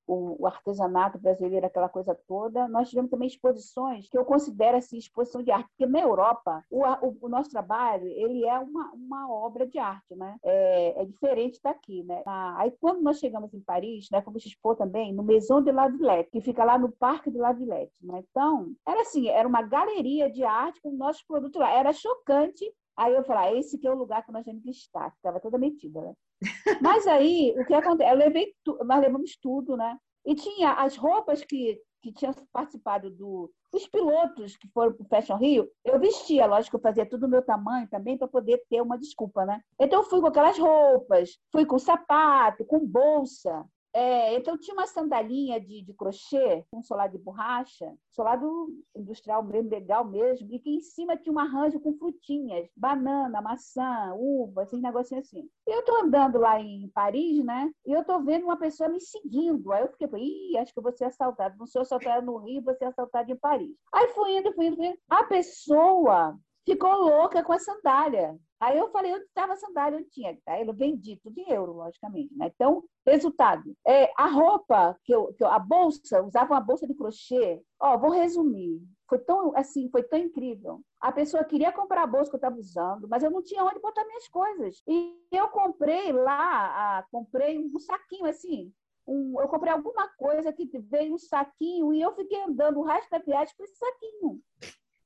o, 0.05 0.45
artesanato 0.45 1.17
brasileiro, 1.17 1.65
aquela 1.65 1.89
coisa 1.89 2.13
toda. 2.27 2.67
Nós 2.67 2.89
tivemos 2.89 3.09
também 3.09 3.27
exposições 3.27 4.07
que 4.07 4.15
eu 4.15 4.23
considero 4.23 4.77
assim, 4.77 4.99
exposição 4.99 5.41
de 5.41 5.49
arte, 5.49 5.67
porque 5.69 5.91
na 5.91 5.99
Europa 6.01 6.63
o, 6.69 6.83
o, 6.83 7.17
o 7.21 7.29
nosso 7.29 7.49
trabalho 7.49 8.05
ele 8.05 8.45
é 8.45 8.59
uma, 8.59 8.91
uma 8.91 9.31
obra 9.33 9.65
de 9.65 9.79
arte, 9.79 10.15
né? 10.15 10.37
É, 10.43 11.01
é 11.01 11.05
diferente 11.05 11.59
daqui, 11.63 12.03
né? 12.03 12.21
Ah, 12.27 12.55
aí 12.59 12.71
quando 12.79 13.01
nós 13.01 13.17
chegamos 13.17 13.51
em 13.55 13.61
Paris, 13.61 14.09
né, 14.11 14.21
fomos 14.21 14.45
expor 14.45 14.75
também 14.75 15.11
no 15.11 15.23
Maison 15.23 15.59
de 15.59 15.71
la 15.71 15.87
Villette, 15.87 16.29
que 16.29 16.41
fica 16.41 16.63
lá 16.63 16.77
no 16.77 16.91
Parque 16.91 17.31
de 17.31 17.39
la 17.39 17.51
Villette, 17.51 17.93
né? 17.99 18.23
Então 18.29 18.73
era 18.87 19.01
assim, 19.01 19.27
era 19.27 19.47
uma 19.47 19.63
galeria 19.63 20.29
de 20.29 20.43
arte 20.43 20.79
com 20.81 20.91
nossos 20.91 21.23
produtos 21.23 21.59
lá. 21.59 21.71
Era 21.71 21.91
chocante 21.93 22.71
Aí 22.97 23.13
eu 23.13 23.23
falei, 23.23 23.55
ah, 23.55 23.59
esse 23.59 23.77
que 23.77 23.87
é 23.87 23.91
o 23.91 23.97
lugar 23.97 24.25
que 24.25 24.31
nós 24.31 24.45
temos 24.45 24.63
que 24.63 24.69
estar, 24.69 25.13
estava 25.15 25.39
toda 25.39 25.57
metida, 25.57 26.01
né? 26.01 26.13
Mas 26.81 27.07
aí, 27.07 27.53
o 27.57 27.65
que 27.65 27.73
aconteceu? 27.73 28.13
Eu 28.13 28.17
levei 28.17 28.53
tu... 28.63 28.77
nós 28.83 28.99
levamos 28.99 29.37
tudo, 29.41 29.77
né? 29.77 29.97
E 30.25 30.35
tinha 30.35 30.73
as 30.73 30.95
roupas 30.95 31.43
que, 31.43 31.79
que 32.01 32.11
tinham 32.11 32.33
participado 32.51 33.09
do. 33.09 33.51
Os 33.73 33.87
pilotos 33.87 34.57
que 34.57 34.67
foram 34.73 34.93
para 34.93 35.03
o 35.03 35.07
Fashion 35.07 35.37
Rio, 35.37 35.69
eu 35.85 35.97
vestia, 35.97 36.45
lógico, 36.45 36.75
eu 36.75 36.81
fazia 36.81 37.05
tudo 37.05 37.21
do 37.21 37.29
meu 37.29 37.41
tamanho 37.41 37.87
também 37.89 38.17
para 38.17 38.27
poder 38.27 38.61
ter 38.69 38.81
uma 38.81 38.97
desculpa, 38.97 39.45
né? 39.45 39.61
Então 39.79 40.01
eu 40.01 40.09
fui 40.09 40.19
com 40.19 40.27
aquelas 40.27 40.57
roupas, 40.57 41.39
fui 41.51 41.65
com 41.65 41.79
sapato, 41.79 42.65
com 42.65 42.85
bolsa, 42.85 43.65
É, 43.93 44.35
então 44.35 44.57
tinha 44.57 44.73
uma 44.73 44.87
sandalinha 44.87 45.59
de, 45.59 45.81
de 45.81 45.93
crochê, 45.93 46.65
um 46.73 46.81
solado 46.81 47.17
de 47.17 47.23
borracha, 47.23 47.93
solado 48.09 48.69
industrial 48.95 49.43
mesmo, 49.43 49.69
legal 49.69 50.05
mesmo, 50.05 50.47
e 50.49 50.59
que 50.59 50.69
em 50.69 50.81
cima 50.81 51.17
tinha 51.17 51.33
um 51.33 51.39
arranjo 51.39 51.79
com 51.79 51.93
frutinhas, 51.97 52.69
banana, 52.75 53.41
maçã, 53.41 54.13
uva, 54.15 54.63
esses 54.63 54.81
negocinhos 54.81 55.25
assim. 55.25 55.49
E 55.67 55.71
eu 55.71 55.81
estou 55.81 56.01
andando 56.01 56.39
lá 56.39 56.59
em 56.59 56.89
Paris, 56.93 57.43
né? 57.43 57.69
E 57.85 57.91
eu 57.91 58.01
estou 58.01 58.23
vendo 58.23 58.45
uma 58.45 58.57
pessoa 58.57 58.89
me 58.89 58.99
seguindo. 59.01 59.71
Aí 59.73 59.83
eu 59.83 59.89
fiquei, 59.89 60.07
ih, 60.19 60.57
acho 60.57 60.71
que 60.71 60.79
eu 60.79 60.83
vou 60.83 60.93
ser 60.93 61.05
assaltado. 61.05 61.57
Não 61.57 61.67
sou 61.67 61.81
assaltada 61.81 62.21
no 62.21 62.37
Rio, 62.37 62.63
vou 62.63 62.75
ser 62.75 62.85
assaltada 62.85 63.29
em 63.31 63.35
Paris. 63.35 63.75
Aí 63.93 64.07
fui 64.09 64.37
indo, 64.37 64.53
fui 64.53 64.67
indo, 64.67 64.77
fui 64.77 64.87
indo. 64.87 64.97
A 65.09 65.25
pessoa 65.25 66.37
ficou 66.65 66.93
louca 66.95 67.43
com 67.43 67.51
a 67.53 67.59
sandália. 67.59 68.37
Aí 68.61 68.77
eu 68.77 68.91
falei, 68.91 69.11
onde 69.11 69.23
estava 69.23 69.53
a 69.53 69.57
sandália? 69.57 69.97
Eu 69.97 70.07
tinha. 70.07 70.37
Aí 70.45 70.67
eu 70.67 70.71
vendi 70.71 71.19
tudo 71.23 71.35
em 71.39 71.51
euro, 71.51 71.73
logicamente. 71.73 72.31
Né? 72.37 72.51
Então, 72.53 72.83
resultado. 73.03 73.75
É, 73.85 74.13
a 74.15 74.27
roupa, 74.27 74.95
que 75.03 75.11
eu, 75.11 75.33
que 75.33 75.43
eu, 75.43 75.47
a 75.47 75.57
bolsa, 75.57 76.21
usava 76.21 76.53
uma 76.53 76.61
bolsa 76.61 76.85
de 76.85 76.93
crochê. 76.93 77.59
Ó, 77.79 77.97
vou 77.97 78.11
resumir. 78.11 78.79
Foi 79.09 79.17
tão, 79.17 79.57
assim, 79.57 79.89
foi 79.89 80.03
tão 80.03 80.19
incrível. 80.19 80.79
A 80.99 81.11
pessoa 81.11 81.43
queria 81.43 81.71
comprar 81.71 82.03
a 82.03 82.07
bolsa 82.07 82.29
que 82.29 82.35
eu 82.35 82.37
estava 82.37 82.55
usando, 82.55 83.07
mas 83.09 83.23
eu 83.23 83.31
não 83.31 83.41
tinha 83.41 83.65
onde 83.65 83.79
botar 83.79 84.05
minhas 84.05 84.27
coisas. 84.27 84.83
E 84.87 85.19
eu 85.31 85.47
comprei 85.47 86.11
lá, 86.11 86.99
a, 86.99 87.03
comprei 87.11 87.57
um 87.57 87.79
saquinho 87.79 88.27
assim, 88.27 88.71
um, 89.07 89.41
eu 89.41 89.47
comprei 89.47 89.73
alguma 89.73 90.07
coisa 90.09 90.53
que 90.53 90.69
veio 90.77 91.15
um 91.15 91.17
saquinho 91.17 91.91
e 91.91 91.99
eu 91.99 92.13
fiquei 92.13 92.43
andando 92.43 92.79
o 92.79 92.83
resto 92.83 93.09
da 93.09 93.17
viagem 93.17 93.55
com 93.57 93.63
esse 93.63 93.75
saquinho 93.75 94.39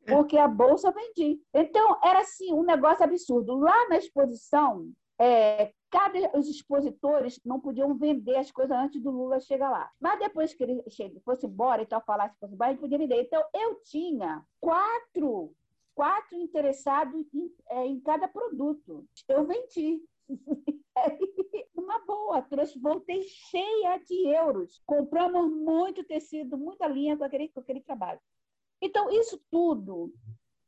porque 0.05 0.37
a 0.37 0.47
bolsa 0.47 0.91
vendi. 0.91 1.41
Então, 1.53 1.97
era 2.03 2.19
assim, 2.19 2.53
um 2.53 2.63
negócio 2.63 3.03
absurdo. 3.03 3.55
Lá 3.55 3.89
na 3.89 3.97
exposição, 3.97 4.91
é, 5.19 5.71
cada, 5.89 6.37
os 6.37 6.47
expositores 6.47 7.39
não 7.45 7.59
podiam 7.59 7.95
vender 7.95 8.37
as 8.37 8.51
coisas 8.51 8.75
antes 8.77 9.01
do 9.01 9.11
Lula 9.11 9.39
chegar 9.39 9.69
lá. 9.69 9.89
Mas 9.99 10.19
depois 10.19 10.53
que 10.53 10.63
ele 10.63 10.83
chega, 10.89 11.19
fosse 11.21 11.45
embora 11.45 11.81
e 11.81 11.85
tal, 11.85 12.01
falasse 12.01 12.37
fosse 12.39 12.53
embora, 12.53 12.71
ele 12.71 12.79
podia 12.79 12.97
vender. 12.97 13.21
Então, 13.21 13.43
eu 13.53 13.81
tinha 13.83 14.43
quatro, 14.59 15.53
quatro 15.93 16.37
interessados 16.37 17.25
em, 17.33 17.51
é, 17.69 17.85
em 17.85 17.99
cada 17.99 18.27
produto. 18.27 19.05
Eu 19.27 19.45
vendi. 19.45 20.01
Uma 21.75 21.99
boa, 21.99 22.41
trouxe, 22.41 22.79
voltei 22.79 23.21
cheia 23.23 23.97
de 23.99 24.27
euros. 24.27 24.81
Compramos 24.85 25.51
muito 25.51 26.03
tecido, 26.03 26.57
muita 26.57 26.87
linha 26.87 27.15
com 27.15 27.23
aquele, 27.23 27.49
com 27.49 27.59
aquele 27.59 27.81
trabalho. 27.81 28.19
Então, 28.81 29.09
isso 29.09 29.41
tudo 29.49 30.13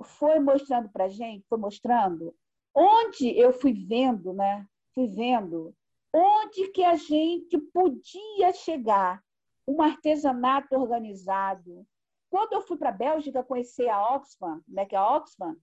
foi 0.04 0.40
mostrando 0.40 0.90
para 0.90 1.06
a 1.06 1.10
gente, 1.10 1.46
foi 1.48 1.58
mostrando 1.58 2.34
onde 2.76 3.30
eu 3.38 3.52
fui 3.52 3.74
vendo, 3.74 4.34
né? 4.34 4.66
Fui 4.94 5.08
vendo 5.08 5.74
onde 6.14 6.70
que 6.70 6.84
a 6.84 6.96
gente 6.96 7.58
podia 7.74 8.54
chegar, 8.54 9.22
um 9.68 9.82
artesanato 9.82 10.76
organizado. 10.76 11.86
Quando 12.30 12.54
eu 12.54 12.62
fui 12.62 12.78
para 12.78 12.90
a 12.90 12.94
Bélgica 12.94 13.44
conhecer 13.44 13.90
a 13.90 14.16
Oxfam, 14.16 14.62
né, 14.68 14.86
que 14.86 14.96
a 14.96 15.18
Oxfam 15.18 15.56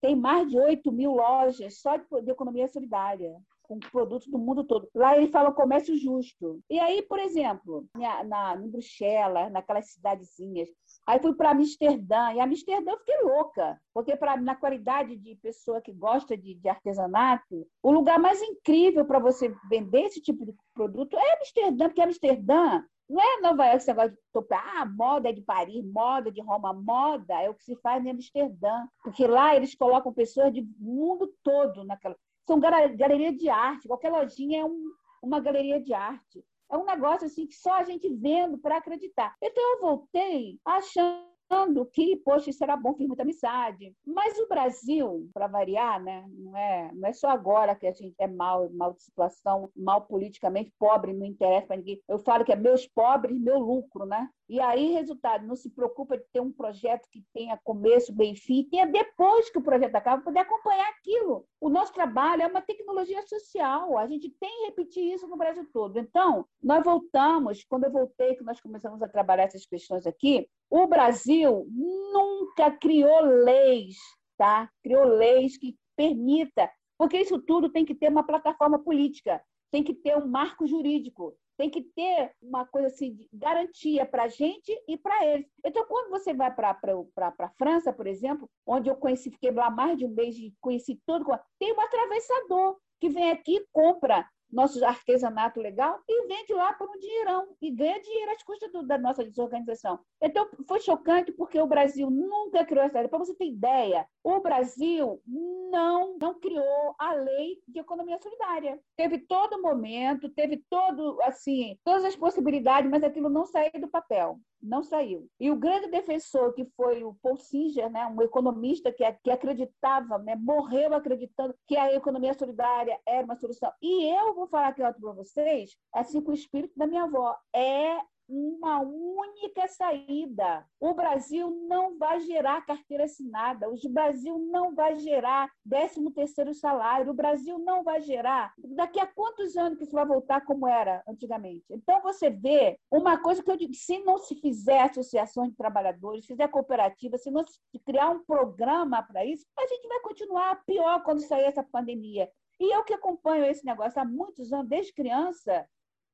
tem 0.00 0.14
mais 0.14 0.48
de 0.48 0.58
8 0.58 0.92
mil 0.92 1.12
lojas 1.12 1.80
só 1.80 1.96
de, 1.96 2.04
de 2.22 2.30
economia 2.30 2.68
solidária 2.68 3.34
com 3.66 3.78
produtos 3.78 4.28
do 4.28 4.38
mundo 4.38 4.64
todo. 4.64 4.88
Lá 4.94 5.16
ele 5.16 5.28
fala 5.28 5.52
comércio 5.52 5.96
justo. 5.96 6.60
E 6.70 6.78
aí, 6.78 7.02
por 7.02 7.18
exemplo, 7.18 7.86
na, 7.94 8.56
em 8.56 8.68
Bruxelas, 8.68 9.50
naquelas 9.50 9.90
cidadezinhas, 9.90 10.68
aí 11.06 11.20
fui 11.20 11.34
para 11.34 11.50
Amsterdã, 11.50 12.32
e 12.32 12.40
Amsterdã 12.40 12.92
eu 12.92 12.98
fiquei 12.98 13.20
louca, 13.22 13.80
porque 13.92 14.16
pra, 14.16 14.36
na 14.36 14.54
qualidade 14.54 15.16
de 15.16 15.36
pessoa 15.36 15.80
que 15.80 15.92
gosta 15.92 16.36
de, 16.36 16.54
de 16.54 16.68
artesanato, 16.68 17.66
o 17.82 17.90
lugar 17.90 18.18
mais 18.18 18.40
incrível 18.42 19.04
para 19.04 19.18
você 19.18 19.54
vender 19.68 20.02
esse 20.02 20.20
tipo 20.20 20.44
de 20.44 20.54
produto 20.74 21.16
é 21.16 21.36
Amsterdã, 21.36 21.86
porque 21.86 22.02
Amsterdã 22.02 22.82
não 23.08 23.20
é 23.20 23.40
Nova 23.40 23.64
York 23.64 23.76
esse 23.76 23.88
negócio 23.88 24.10
de 24.10 24.18
topar, 24.32 24.78
ah, 24.78 24.84
moda 24.84 25.28
é 25.28 25.32
de 25.32 25.40
Paris, 25.40 25.84
moda 25.84 26.30
de 26.30 26.40
Roma, 26.40 26.72
moda 26.72 27.40
é 27.40 27.48
o 27.48 27.54
que 27.54 27.62
se 27.62 27.76
faz 27.76 28.04
em 28.04 28.10
Amsterdã. 28.10 28.86
Porque 29.02 29.26
lá 29.26 29.54
eles 29.54 29.76
colocam 29.76 30.12
pessoas 30.12 30.52
do 30.52 30.66
mundo 30.78 31.32
todo 31.42 31.84
naquela 31.84 32.16
são 32.46 32.60
galeria 32.60 33.32
de 33.32 33.48
arte, 33.48 33.88
qualquer 33.88 34.10
lojinha 34.10 34.60
é 34.60 34.64
um, 34.64 34.92
uma 35.22 35.40
galeria 35.40 35.80
de 35.80 35.92
arte. 35.92 36.44
É 36.70 36.76
um 36.76 36.84
negócio 36.84 37.26
assim 37.26 37.46
que 37.46 37.54
só 37.54 37.74
a 37.74 37.84
gente 37.84 38.08
vendo 38.08 38.58
para 38.58 38.78
acreditar. 38.78 39.34
Então 39.42 39.74
eu 39.74 39.80
voltei 39.80 40.58
achando 40.64 41.86
que, 41.92 42.16
poxa, 42.16 42.50
isso 42.50 42.62
era 42.62 42.76
bom, 42.76 42.94
fiz 42.94 43.06
muita 43.06 43.22
amizade. 43.22 43.94
Mas 44.04 44.36
o 44.38 44.48
Brasil, 44.48 45.30
para 45.32 45.46
variar, 45.46 46.02
né, 46.02 46.24
não, 46.28 46.56
é, 46.56 46.90
não 46.92 47.08
é 47.08 47.12
só 47.12 47.28
agora 47.28 47.74
que 47.74 47.86
a 47.86 47.92
gente 47.92 48.14
é 48.18 48.26
mal, 48.26 48.68
mal 48.70 48.92
de 48.92 49.02
situação, 49.02 49.70
mal 49.76 50.02
politicamente, 50.02 50.72
pobre, 50.78 51.12
não 51.12 51.24
interessa 51.24 51.68
para 51.68 51.76
ninguém. 51.76 52.02
Eu 52.08 52.18
falo 52.18 52.44
que 52.44 52.52
é 52.52 52.56
meus 52.56 52.86
pobres, 52.88 53.40
meu 53.40 53.58
lucro, 53.58 54.04
né? 54.04 54.28
E 54.48 54.60
aí, 54.60 54.92
resultado, 54.92 55.44
não 55.44 55.56
se 55.56 55.68
preocupa 55.70 56.16
de 56.16 56.24
ter 56.32 56.40
um 56.40 56.52
projeto 56.52 57.08
que 57.10 57.24
tenha 57.34 57.58
começo, 57.64 58.14
bem 58.14 58.36
fim, 58.36 58.62
tenha 58.70 58.86
depois 58.86 59.50
que 59.50 59.58
o 59.58 59.62
projeto 59.62 59.96
acaba, 59.96 60.22
poder 60.22 60.38
acompanhar 60.38 60.88
aquilo. 60.90 61.44
O 61.60 61.68
nosso 61.68 61.92
trabalho 61.92 62.42
é 62.42 62.46
uma 62.46 62.62
tecnologia 62.62 63.20
social, 63.26 63.98
a 63.98 64.06
gente 64.06 64.30
tem 64.38 64.48
que 64.48 64.66
repetir 64.66 65.14
isso 65.14 65.26
no 65.26 65.36
Brasil 65.36 65.68
todo. 65.72 65.98
Então, 65.98 66.46
nós 66.62 66.84
voltamos, 66.84 67.64
quando 67.64 67.84
eu 67.84 67.90
voltei, 67.90 68.36
que 68.36 68.44
nós 68.44 68.60
começamos 68.60 69.02
a 69.02 69.08
trabalhar 69.08 69.44
essas 69.44 69.66
questões 69.66 70.06
aqui, 70.06 70.48
o 70.70 70.86
Brasil 70.86 71.66
nunca 71.68 72.70
criou 72.70 73.20
leis, 73.22 73.96
tá? 74.38 74.70
Criou 74.80 75.04
leis 75.06 75.58
que 75.58 75.76
permita, 75.96 76.70
porque 76.96 77.18
isso 77.18 77.40
tudo 77.40 77.68
tem 77.68 77.84
que 77.84 77.96
ter 77.96 78.08
uma 78.08 78.24
plataforma 78.24 78.78
política, 78.78 79.42
tem 79.72 79.82
que 79.82 79.94
ter 79.94 80.16
um 80.16 80.28
marco 80.28 80.68
jurídico, 80.68 81.36
tem 81.56 81.70
que 81.70 81.82
ter 81.82 82.32
uma 82.40 82.66
coisa 82.66 82.88
assim 82.88 83.14
de 83.14 83.28
garantia 83.32 84.04
para 84.04 84.24
a 84.24 84.28
gente 84.28 84.72
e 84.86 84.96
para 84.96 85.24
eles. 85.26 85.46
Então, 85.64 85.84
quando 85.86 86.10
você 86.10 86.34
vai 86.34 86.54
para 86.54 86.70
a 86.70 87.50
França, 87.56 87.92
por 87.92 88.06
exemplo, 88.06 88.48
onde 88.66 88.88
eu 88.88 88.96
conheci, 88.96 89.30
fiquei 89.30 89.50
lá 89.50 89.70
mais 89.70 89.96
de 89.96 90.04
um 90.04 90.10
mês 90.10 90.36
conheci 90.60 91.00
tudo, 91.06 91.26
tem 91.58 91.72
um 91.72 91.80
atravessador 91.80 92.76
que 93.00 93.08
vem 93.08 93.30
aqui 93.30 93.56
e 93.56 93.66
compra 93.72 94.26
nosso 94.56 94.82
artesanato 94.84 95.60
legal 95.60 96.00
e 96.08 96.26
vende 96.26 96.54
lá 96.54 96.72
por 96.72 96.88
um 96.88 96.98
dinheirão 96.98 97.46
e 97.60 97.70
ganha 97.70 98.00
dinheiro 98.00 98.32
às 98.32 98.42
custas 98.42 98.72
do, 98.72 98.82
da 98.82 98.96
nossa 98.96 99.22
desorganização. 99.22 100.00
Então, 100.20 100.48
foi 100.66 100.80
chocante 100.80 101.30
porque 101.30 101.60
o 101.60 101.66
Brasil 101.66 102.10
nunca 102.10 102.64
criou 102.64 102.84
essa 102.84 102.98
lei. 102.98 103.08
Para 103.08 103.18
você 103.18 103.34
ter 103.34 103.46
ideia, 103.46 104.06
o 104.24 104.40
Brasil 104.40 105.20
não, 105.26 106.16
não 106.18 106.40
criou 106.40 106.94
a 106.98 107.12
lei 107.12 107.58
de 107.68 107.78
economia 107.80 108.18
solidária. 108.18 108.80
Teve 108.96 109.18
todo 109.18 109.60
momento, 109.60 110.30
teve 110.30 110.64
todo, 110.70 111.20
assim, 111.22 111.78
todas 111.84 112.04
as 112.04 112.16
possibilidades, 112.16 112.90
mas 112.90 113.04
aquilo 113.04 113.28
não 113.28 113.44
saiu 113.44 113.70
do 113.78 113.88
papel 113.88 114.40
não 114.62 114.82
saiu. 114.82 115.28
E 115.38 115.50
o 115.50 115.56
grande 115.56 115.88
defensor, 115.88 116.52
que 116.54 116.64
foi 116.76 117.04
o 117.04 117.14
Paul 117.22 117.36
Singer, 117.36 117.90
né, 117.90 118.06
um 118.06 118.20
economista 118.22 118.92
que, 118.92 119.04
que 119.22 119.30
acreditava, 119.30 120.18
né, 120.18 120.36
morreu 120.36 120.94
acreditando 120.94 121.54
que 121.66 121.76
a 121.76 121.92
economia 121.94 122.34
solidária 122.34 122.98
era 123.06 123.24
uma 123.24 123.36
solução. 123.36 123.72
E 123.80 124.04
eu 124.04 124.34
vou 124.34 124.46
falar 124.46 124.68
aqui 124.68 124.82
para 124.82 125.12
vocês, 125.12 125.76
assim 125.92 126.20
com 126.20 126.30
o 126.30 126.34
espírito 126.34 126.76
da 126.76 126.86
minha 126.86 127.04
avó, 127.04 127.36
é 127.54 127.98
uma 128.28 128.80
única 128.80 129.66
saída. 129.68 130.66
O 130.80 130.94
Brasil 130.94 131.50
não 131.68 131.96
vai 131.98 132.20
gerar 132.20 132.66
carteira 132.66 133.04
assinada, 133.04 133.68
o 133.68 133.76
Brasil 133.88 134.38
não 134.38 134.74
vai 134.74 134.96
gerar 134.96 135.50
13 135.68 136.10
terceiro 136.12 136.54
salário, 136.54 137.10
o 137.10 137.14
Brasil 137.14 137.58
não 137.58 137.82
vai 137.82 138.00
gerar. 138.00 138.52
Daqui 138.58 138.98
a 138.98 139.06
quantos 139.06 139.56
anos 139.56 139.78
que 139.78 139.84
isso 139.84 139.92
vai 139.92 140.06
voltar 140.06 140.44
como 140.44 140.66
era 140.66 141.02
antigamente? 141.06 141.64
Então 141.70 142.00
você 142.02 142.30
vê 142.30 142.78
uma 142.90 143.18
coisa 143.18 143.42
que 143.42 143.50
eu 143.50 143.56
digo, 143.56 143.74
se 143.74 143.98
não 143.98 144.18
se 144.18 144.34
fizer 144.36 144.82
associações 144.82 145.50
de 145.50 145.56
trabalhadores, 145.56 146.26
fizer 146.26 146.48
cooperativa, 146.48 147.18
se 147.18 147.30
não 147.30 147.44
se 147.44 147.58
criar 147.84 148.10
um 148.10 148.24
programa 148.24 149.02
para 149.02 149.24
isso, 149.24 149.44
a 149.58 149.66
gente 149.66 149.86
vai 149.88 150.00
continuar 150.00 150.64
pior 150.64 151.02
quando 151.02 151.20
sair 151.20 151.44
essa 151.44 151.62
pandemia. 151.62 152.30
E 152.58 152.74
eu 152.74 152.82
que 152.84 152.94
acompanho 152.94 153.44
esse 153.44 153.64
negócio 153.64 154.00
há 154.00 154.04
muitos 154.04 154.52
anos, 154.52 154.68
desde 154.68 154.92
criança, 154.92 155.68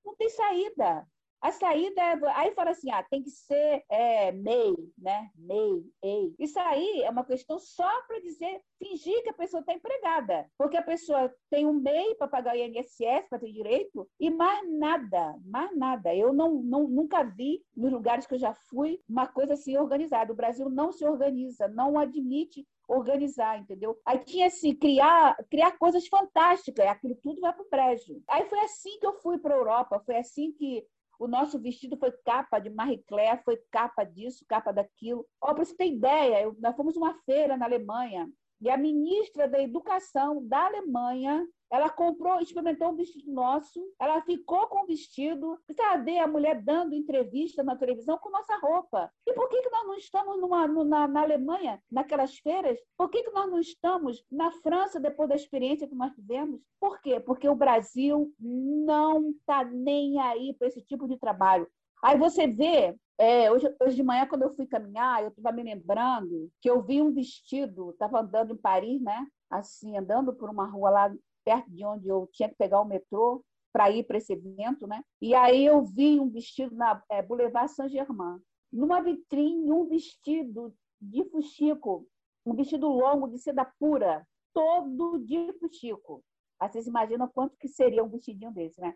não 0.04 0.16
tem 0.16 0.28
saída. 0.28 1.06
A 1.42 1.50
saída 1.50 2.00
é. 2.00 2.18
Aí 2.36 2.54
fala 2.54 2.70
assim: 2.70 2.88
ah, 2.92 3.02
tem 3.02 3.20
que 3.20 3.30
ser 3.30 3.84
é, 3.90 4.30
MEI, 4.30 4.76
né? 4.96 5.28
MEI, 5.36 5.84
EI. 6.00 6.34
Isso 6.38 6.58
aí 6.60 7.02
é 7.02 7.10
uma 7.10 7.24
questão 7.24 7.58
só 7.58 7.90
para 8.06 8.20
dizer, 8.20 8.60
fingir 8.78 9.20
que 9.24 9.30
a 9.30 9.34
pessoa 9.34 9.60
está 9.60 9.74
empregada. 9.74 10.46
Porque 10.56 10.76
a 10.76 10.82
pessoa 10.82 11.34
tem 11.50 11.66
um 11.66 11.74
MEI 11.74 12.14
para 12.14 12.28
pagar 12.28 12.54
o 12.54 12.58
INSS, 12.58 13.28
para 13.28 13.40
ter 13.40 13.52
direito, 13.52 14.08
e 14.20 14.30
mais 14.30 14.70
nada, 14.70 15.34
mais 15.44 15.76
nada. 15.76 16.14
Eu 16.14 16.32
não, 16.32 16.62
não, 16.62 16.86
nunca 16.86 17.24
vi, 17.24 17.60
nos 17.76 17.90
lugares 17.90 18.24
que 18.24 18.34
eu 18.34 18.38
já 18.38 18.54
fui, 18.70 19.00
uma 19.08 19.26
coisa 19.26 19.54
assim 19.54 19.76
organizada. 19.76 20.32
O 20.32 20.36
Brasil 20.36 20.70
não 20.70 20.92
se 20.92 21.04
organiza, 21.04 21.66
não 21.66 21.98
admite 21.98 22.64
organizar, 22.86 23.58
entendeu? 23.58 23.98
Aí 24.06 24.18
tinha 24.18 24.46
assim, 24.46 24.74
criar, 24.74 25.36
criar 25.50 25.72
coisas 25.78 26.06
fantásticas, 26.06 26.86
aquilo 26.86 27.16
tudo 27.16 27.40
vai 27.40 27.52
para 27.52 27.62
o 27.62 27.68
brejo. 27.68 28.22
Aí 28.28 28.44
foi 28.48 28.60
assim 28.60 28.98
que 29.00 29.06
eu 29.06 29.14
fui 29.14 29.38
para 29.38 29.54
a 29.54 29.58
Europa, 29.58 30.02
foi 30.04 30.16
assim 30.16 30.52
que 30.52 30.84
o 31.22 31.28
nosso 31.28 31.56
vestido 31.56 31.96
foi 31.96 32.10
capa 32.24 32.58
de 32.58 32.68
Marie 32.68 33.04
Claire, 33.06 33.40
foi 33.44 33.56
capa 33.70 34.02
disso, 34.02 34.44
capa 34.48 34.72
daquilo. 34.72 35.24
Para 35.38 35.54
você 35.54 35.72
ter 35.76 35.86
ideia, 35.86 36.42
eu, 36.42 36.56
nós 36.58 36.74
fomos 36.74 36.96
uma 36.96 37.14
feira 37.24 37.56
na 37.56 37.64
Alemanha 37.64 38.28
e 38.60 38.68
a 38.68 38.76
ministra 38.76 39.48
da 39.48 39.62
Educação 39.62 40.44
da 40.44 40.66
Alemanha 40.66 41.46
ela 41.72 41.88
comprou, 41.88 42.38
experimentou 42.38 42.90
um 42.90 42.96
vestido 42.96 43.32
nosso, 43.32 43.80
ela 43.98 44.20
ficou 44.20 44.66
com 44.66 44.84
o 44.84 44.86
vestido. 44.86 45.58
Cadê 45.74 46.18
a 46.18 46.26
mulher 46.26 46.60
dando 46.62 46.94
entrevista 46.94 47.62
na 47.62 47.74
televisão 47.74 48.18
com 48.18 48.28
nossa 48.28 48.54
roupa? 48.58 49.10
E 49.26 49.32
por 49.32 49.48
que, 49.48 49.62
que 49.62 49.70
nós 49.70 49.86
não 49.86 49.94
estamos 49.94 50.38
numa, 50.38 50.68
na, 50.68 51.08
na 51.08 51.22
Alemanha, 51.22 51.82
naquelas 51.90 52.36
feiras? 52.36 52.78
Por 52.94 53.08
que, 53.08 53.22
que 53.22 53.30
nós 53.30 53.50
não 53.50 53.58
estamos 53.58 54.22
na 54.30 54.50
França 54.50 55.00
depois 55.00 55.30
da 55.30 55.34
experiência 55.34 55.88
que 55.88 55.94
nós 55.94 56.12
tivemos? 56.12 56.60
Por 56.78 57.00
quê? 57.00 57.18
Porque 57.18 57.48
o 57.48 57.56
Brasil 57.56 58.30
não 58.38 59.30
está 59.30 59.64
nem 59.64 60.20
aí 60.20 60.54
para 60.58 60.68
esse 60.68 60.82
tipo 60.82 61.08
de 61.08 61.18
trabalho. 61.18 61.66
Aí 62.02 62.18
você 62.18 62.46
vê, 62.46 62.94
é, 63.16 63.50
hoje, 63.50 63.74
hoje 63.80 63.96
de 63.96 64.02
manhã, 64.02 64.26
quando 64.26 64.42
eu 64.42 64.54
fui 64.54 64.66
caminhar, 64.66 65.22
eu 65.22 65.28
estava 65.28 65.56
me 65.56 65.62
lembrando 65.62 66.50
que 66.60 66.68
eu 66.68 66.82
vi 66.82 67.00
um 67.00 67.14
vestido, 67.14 67.92
estava 67.92 68.20
andando 68.20 68.52
em 68.52 68.58
Paris, 68.58 69.00
né? 69.00 69.26
Assim, 69.48 69.96
andando 69.96 70.34
por 70.34 70.50
uma 70.50 70.66
rua 70.66 70.90
lá 70.90 71.14
perto 71.44 71.70
de 71.70 71.84
onde 71.84 72.08
eu 72.08 72.28
tinha 72.32 72.48
que 72.48 72.56
pegar 72.56 72.80
o 72.80 72.84
metrô 72.84 73.44
para 73.72 73.90
ir 73.90 74.04
para 74.04 74.18
esse 74.18 74.32
evento, 74.32 74.86
né? 74.86 75.02
E 75.20 75.34
aí 75.34 75.64
eu 75.64 75.82
vi 75.82 76.20
um 76.20 76.28
vestido 76.28 76.74
na 76.74 77.02
é, 77.10 77.22
Boulevard 77.22 77.70
Saint-Germain, 77.72 78.38
numa 78.72 79.00
vitrine, 79.00 79.72
um 79.72 79.86
vestido 79.86 80.74
de 81.00 81.24
fuxico, 81.24 82.06
um 82.44 82.54
vestido 82.54 82.88
longo 82.88 83.28
de 83.28 83.38
seda 83.38 83.64
pura, 83.78 84.26
todo 84.52 85.18
de 85.18 85.52
fuxico. 85.58 86.22
Aí 86.60 86.68
vocês 86.68 86.86
imaginam 86.86 87.28
quanto 87.28 87.56
que 87.56 87.68
seria 87.68 88.04
um 88.04 88.08
vestidinho 88.08 88.52
desse, 88.52 88.80
né? 88.80 88.94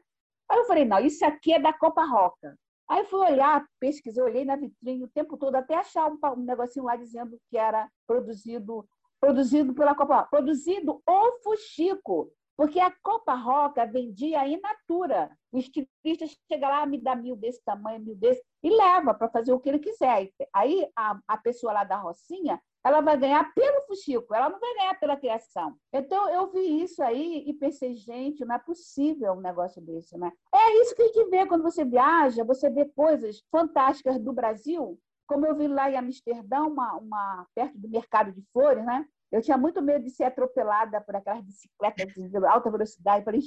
Aí 0.48 0.58
eu 0.58 0.64
falei, 0.66 0.84
não, 0.84 0.98
isso 1.00 1.24
aqui 1.24 1.52
é 1.52 1.58
da 1.58 1.72
Copa 1.72 2.04
Roca. 2.04 2.56
Aí 2.88 3.04
fui 3.06 3.18
olhar, 3.18 3.66
pesquisei, 3.80 4.22
olhei 4.22 4.44
na 4.44 4.54
vitrine 4.54 5.02
o 5.02 5.08
tempo 5.08 5.36
todo, 5.36 5.56
até 5.56 5.74
achar 5.74 6.08
um, 6.08 6.18
um 6.36 6.44
negocinho 6.44 6.84
lá 6.84 6.94
dizendo 6.94 7.36
que 7.50 7.58
era 7.58 7.90
produzido 8.06 8.86
produzido 9.20 9.74
pela 9.74 9.94
Copa 9.94 10.16
Roca, 10.16 10.30
produzido 10.30 11.02
o 11.06 11.32
fuxico, 11.42 12.30
porque 12.56 12.80
a 12.80 12.90
Copa 13.02 13.34
Roca 13.34 13.86
vendia 13.86 14.46
in 14.48 14.60
natura. 14.60 15.30
O 15.52 15.58
estilista 15.58 16.26
chega 16.50 16.68
lá, 16.68 16.86
me 16.86 16.98
dá 16.98 17.14
mil 17.14 17.36
desse 17.36 17.62
tamanho, 17.62 18.00
mil 18.00 18.16
desse, 18.16 18.42
e 18.62 18.70
leva 18.70 19.12
para 19.12 19.28
fazer 19.28 19.52
o 19.52 19.60
que 19.60 19.68
ele 19.68 19.78
quiser. 19.78 20.30
Aí 20.52 20.88
a, 20.96 21.18
a 21.28 21.36
pessoa 21.36 21.72
lá 21.72 21.84
da 21.84 21.96
Rocinha, 21.96 22.60
ela 22.86 23.00
vai 23.00 23.16
ganhar 23.18 23.52
pelo 23.52 23.84
fuxico, 23.86 24.32
ela 24.32 24.48
não 24.48 24.60
vai 24.60 24.74
ganhar 24.74 24.94
pela 24.98 25.16
criação. 25.16 25.74
Então, 25.92 26.30
eu 26.30 26.50
vi 26.52 26.82
isso 26.82 27.02
aí 27.02 27.42
e 27.46 27.52
pensei, 27.52 27.94
gente, 27.94 28.44
não 28.44 28.54
é 28.54 28.58
possível 28.58 29.32
um 29.32 29.40
negócio 29.40 29.82
desse, 29.82 30.16
né? 30.16 30.32
É 30.54 30.82
isso 30.82 30.94
que 30.94 31.02
a 31.02 31.06
gente 31.06 31.28
vê 31.28 31.44
quando 31.46 31.62
você 31.62 31.84
viaja, 31.84 32.44
você 32.44 32.70
vê 32.70 32.84
coisas 32.84 33.42
fantásticas 33.50 34.20
do 34.20 34.32
Brasil, 34.32 34.98
como 35.26 35.46
eu 35.46 35.54
vi 35.54 35.68
lá 35.68 35.90
em 35.90 35.96
Amsterdã, 35.96 36.62
uma, 36.62 36.94
uma, 36.94 37.46
perto 37.54 37.78
do 37.78 37.88
mercado 37.88 38.32
de 38.32 38.42
flores, 38.52 38.84
né? 38.84 39.06
Eu 39.30 39.42
tinha 39.42 39.58
muito 39.58 39.82
medo 39.82 40.04
de 40.04 40.10
ser 40.10 40.24
atropelada 40.24 41.00
por 41.00 41.16
aquelas 41.16 41.42
bicicletas 41.42 42.12
de 42.14 42.36
alta 42.46 42.70
velocidade. 42.70 43.24
Falei, 43.24 43.40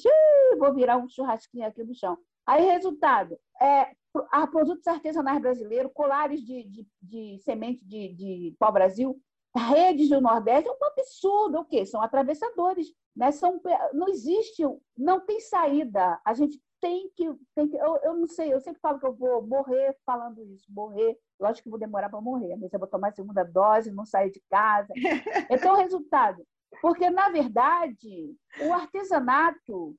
vou 0.57 0.73
virar 0.73 0.97
um 0.97 1.07
churrasquinho 1.07 1.65
aqui 1.65 1.83
no 1.83 1.95
chão. 1.95 2.17
Aí, 2.45 2.65
resultado, 2.65 3.39
é, 3.61 3.91
a 4.31 4.45
produtos 4.47 4.85
artesanais 4.87 5.39
brasileiros, 5.39 5.91
colares 5.93 6.41
de, 6.41 6.63
de, 6.63 6.87
de 7.01 7.39
semente 7.39 7.85
de, 7.85 8.13
de 8.13 8.55
pau-brasil, 8.59 9.19
redes 9.55 10.09
do 10.09 10.19
Nordeste, 10.19 10.69
é 10.69 10.71
um 10.71 10.85
absurdo. 10.85 11.59
O 11.59 11.65
quê? 11.65 11.85
São 11.85 12.01
atravessadores. 12.01 12.87
Né? 13.15 13.31
São, 13.31 13.61
não 13.93 14.07
existe, 14.09 14.63
não 14.97 15.19
tem 15.19 15.39
saída. 15.39 16.19
A 16.25 16.33
gente 16.33 16.59
tem 16.79 17.09
que. 17.15 17.25
Tem 17.55 17.67
que 17.67 17.77
eu, 17.77 17.97
eu 18.03 18.13
não 18.15 18.27
sei, 18.27 18.53
eu 18.53 18.59
sempre 18.59 18.81
falo 18.81 18.99
que 18.99 19.05
eu 19.05 19.13
vou 19.13 19.45
morrer 19.45 19.95
falando 20.05 20.43
isso, 20.43 20.65
morrer. 20.71 21.17
Lógico 21.39 21.63
que 21.63 21.69
vou 21.69 21.79
demorar 21.79 22.09
para 22.09 22.21
morrer, 22.21 22.55
mas 22.57 22.71
eu 22.73 22.79
vou 22.79 22.87
tomar 22.87 23.09
a 23.09 23.13
segunda 23.13 23.43
dose, 23.43 23.91
não 23.91 24.05
sair 24.05 24.31
de 24.31 24.41
casa. 24.49 24.93
Então, 25.49 25.75
resultado. 25.75 26.45
Porque, 26.81 27.09
na 27.09 27.29
verdade, 27.29 28.35
o 28.61 28.73
artesanato 28.73 29.95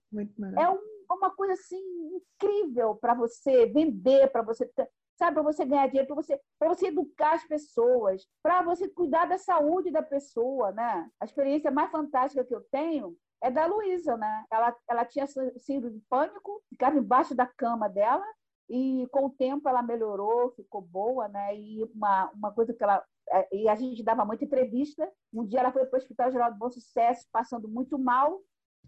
é 0.57 0.70
um, 0.70 0.78
uma 1.11 1.31
coisa 1.35 1.55
assim 1.55 1.83
incrível 2.14 2.95
para 2.95 3.14
você 3.14 3.66
vender, 3.66 4.31
para 4.31 4.43
você 4.43 4.70
sabe, 5.18 5.35
para 5.35 5.43
você 5.43 5.66
ganhar 5.66 5.87
dinheiro, 5.89 6.07
para 6.07 6.16
você, 6.16 6.41
você 6.62 6.87
educar 6.87 7.35
as 7.35 7.45
pessoas, 7.45 8.26
para 8.43 8.62
você 8.62 8.89
cuidar 8.89 9.26
da 9.26 9.37
saúde 9.37 9.91
da 9.91 10.03
pessoa, 10.03 10.72
né? 10.72 11.11
A 11.20 11.26
experiência 11.26 11.70
mais 11.70 11.91
fantástica 11.91 12.45
que 12.45 12.55
eu 12.55 12.62
tenho 12.70 13.14
é 13.43 13.51
da 13.51 13.66
Luísa, 13.66 14.16
né? 14.16 14.45
Ela, 14.51 14.76
ela 14.88 15.05
tinha 15.05 15.26
síndrome 15.26 15.99
de 15.99 16.05
pânico, 16.09 16.62
ficava 16.68 16.99
embaixo 16.99 17.34
da 17.34 17.47
cama 17.47 17.88
dela, 17.88 18.24
e 18.68 19.09
com 19.11 19.26
o 19.26 19.30
tempo 19.30 19.68
ela 19.68 19.82
melhorou, 19.82 20.53
ficou 20.53 20.80
boa, 20.80 21.26
né? 21.28 21.57
E 21.57 21.82
uma, 21.95 22.30
uma 22.30 22.53
coisa 22.53 22.72
que 22.72 22.82
ela. 22.82 23.05
É, 23.28 23.57
e 23.57 23.68
a 23.68 23.74
gente 23.74 24.03
dava 24.03 24.24
muita 24.24 24.45
entrevista. 24.45 25.11
Um 25.32 25.45
dia 25.45 25.61
ela 25.61 25.72
foi 25.72 25.86
para 25.86 25.97
o 25.97 26.01
Hospital 26.01 26.30
Geral 26.30 26.53
do 26.53 26.59
Bom 26.59 26.70
Sucesso, 26.70 27.26
passando 27.32 27.68
muito 27.68 27.99
mal, 27.99 28.41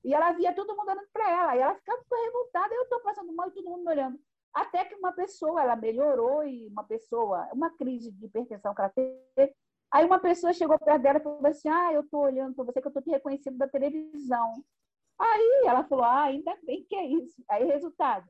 e 0.05 0.15
ela 0.15 0.33
via 0.33 0.55
todo 0.55 0.77
mundo 0.77 0.89
olhando 0.89 1.09
para 1.13 1.31
ela. 1.31 1.57
E 1.57 1.61
ela 1.61 1.75
ficava 1.75 2.03
revoltada, 2.25 2.75
eu 2.75 2.83
estou 2.83 3.01
passando 3.01 3.33
mal 3.35 3.49
e 3.49 3.53
todo 3.53 3.71
mundo 3.71 3.85
me 3.85 3.91
olhando. 3.91 4.19
Até 4.55 4.85
que 4.85 4.95
uma 4.95 5.13
pessoa, 5.13 5.63
ela 5.63 5.75
melhorou, 5.77 6.45
e 6.45 6.67
uma 6.69 6.85
pessoa, 6.85 7.49
uma 7.53 7.71
crise 7.71 8.13
de 8.13 8.27
hipertensão 8.27 8.75
que 8.75 8.81
ela 8.83 8.91
teve, 8.91 9.55
Aí 9.93 10.07
uma 10.07 10.19
pessoa 10.19 10.53
chegou 10.55 10.79
perto 10.79 11.03
dela 11.03 11.19
e 11.19 11.23
falou 11.23 11.47
assim: 11.47 11.69
Ah, 11.69 11.93
eu 11.93 12.01
estou 12.01 12.23
olhando 12.23 12.55
para 12.55 12.65
você 12.65 12.81
que 12.81 12.87
eu 12.87 12.91
estou 12.91 13.03
te 13.03 13.11
reconhecendo 13.11 13.59
da 13.59 13.69
televisão. 13.69 14.65
Aí 15.19 15.65
ela 15.67 15.85
falou: 15.85 16.05
Ah, 16.05 16.25
ainda 16.25 16.57
bem 16.65 16.85
que 16.89 16.97
é 16.97 17.05
isso. 17.07 17.43
Aí, 17.49 17.65
resultado: 17.65 18.27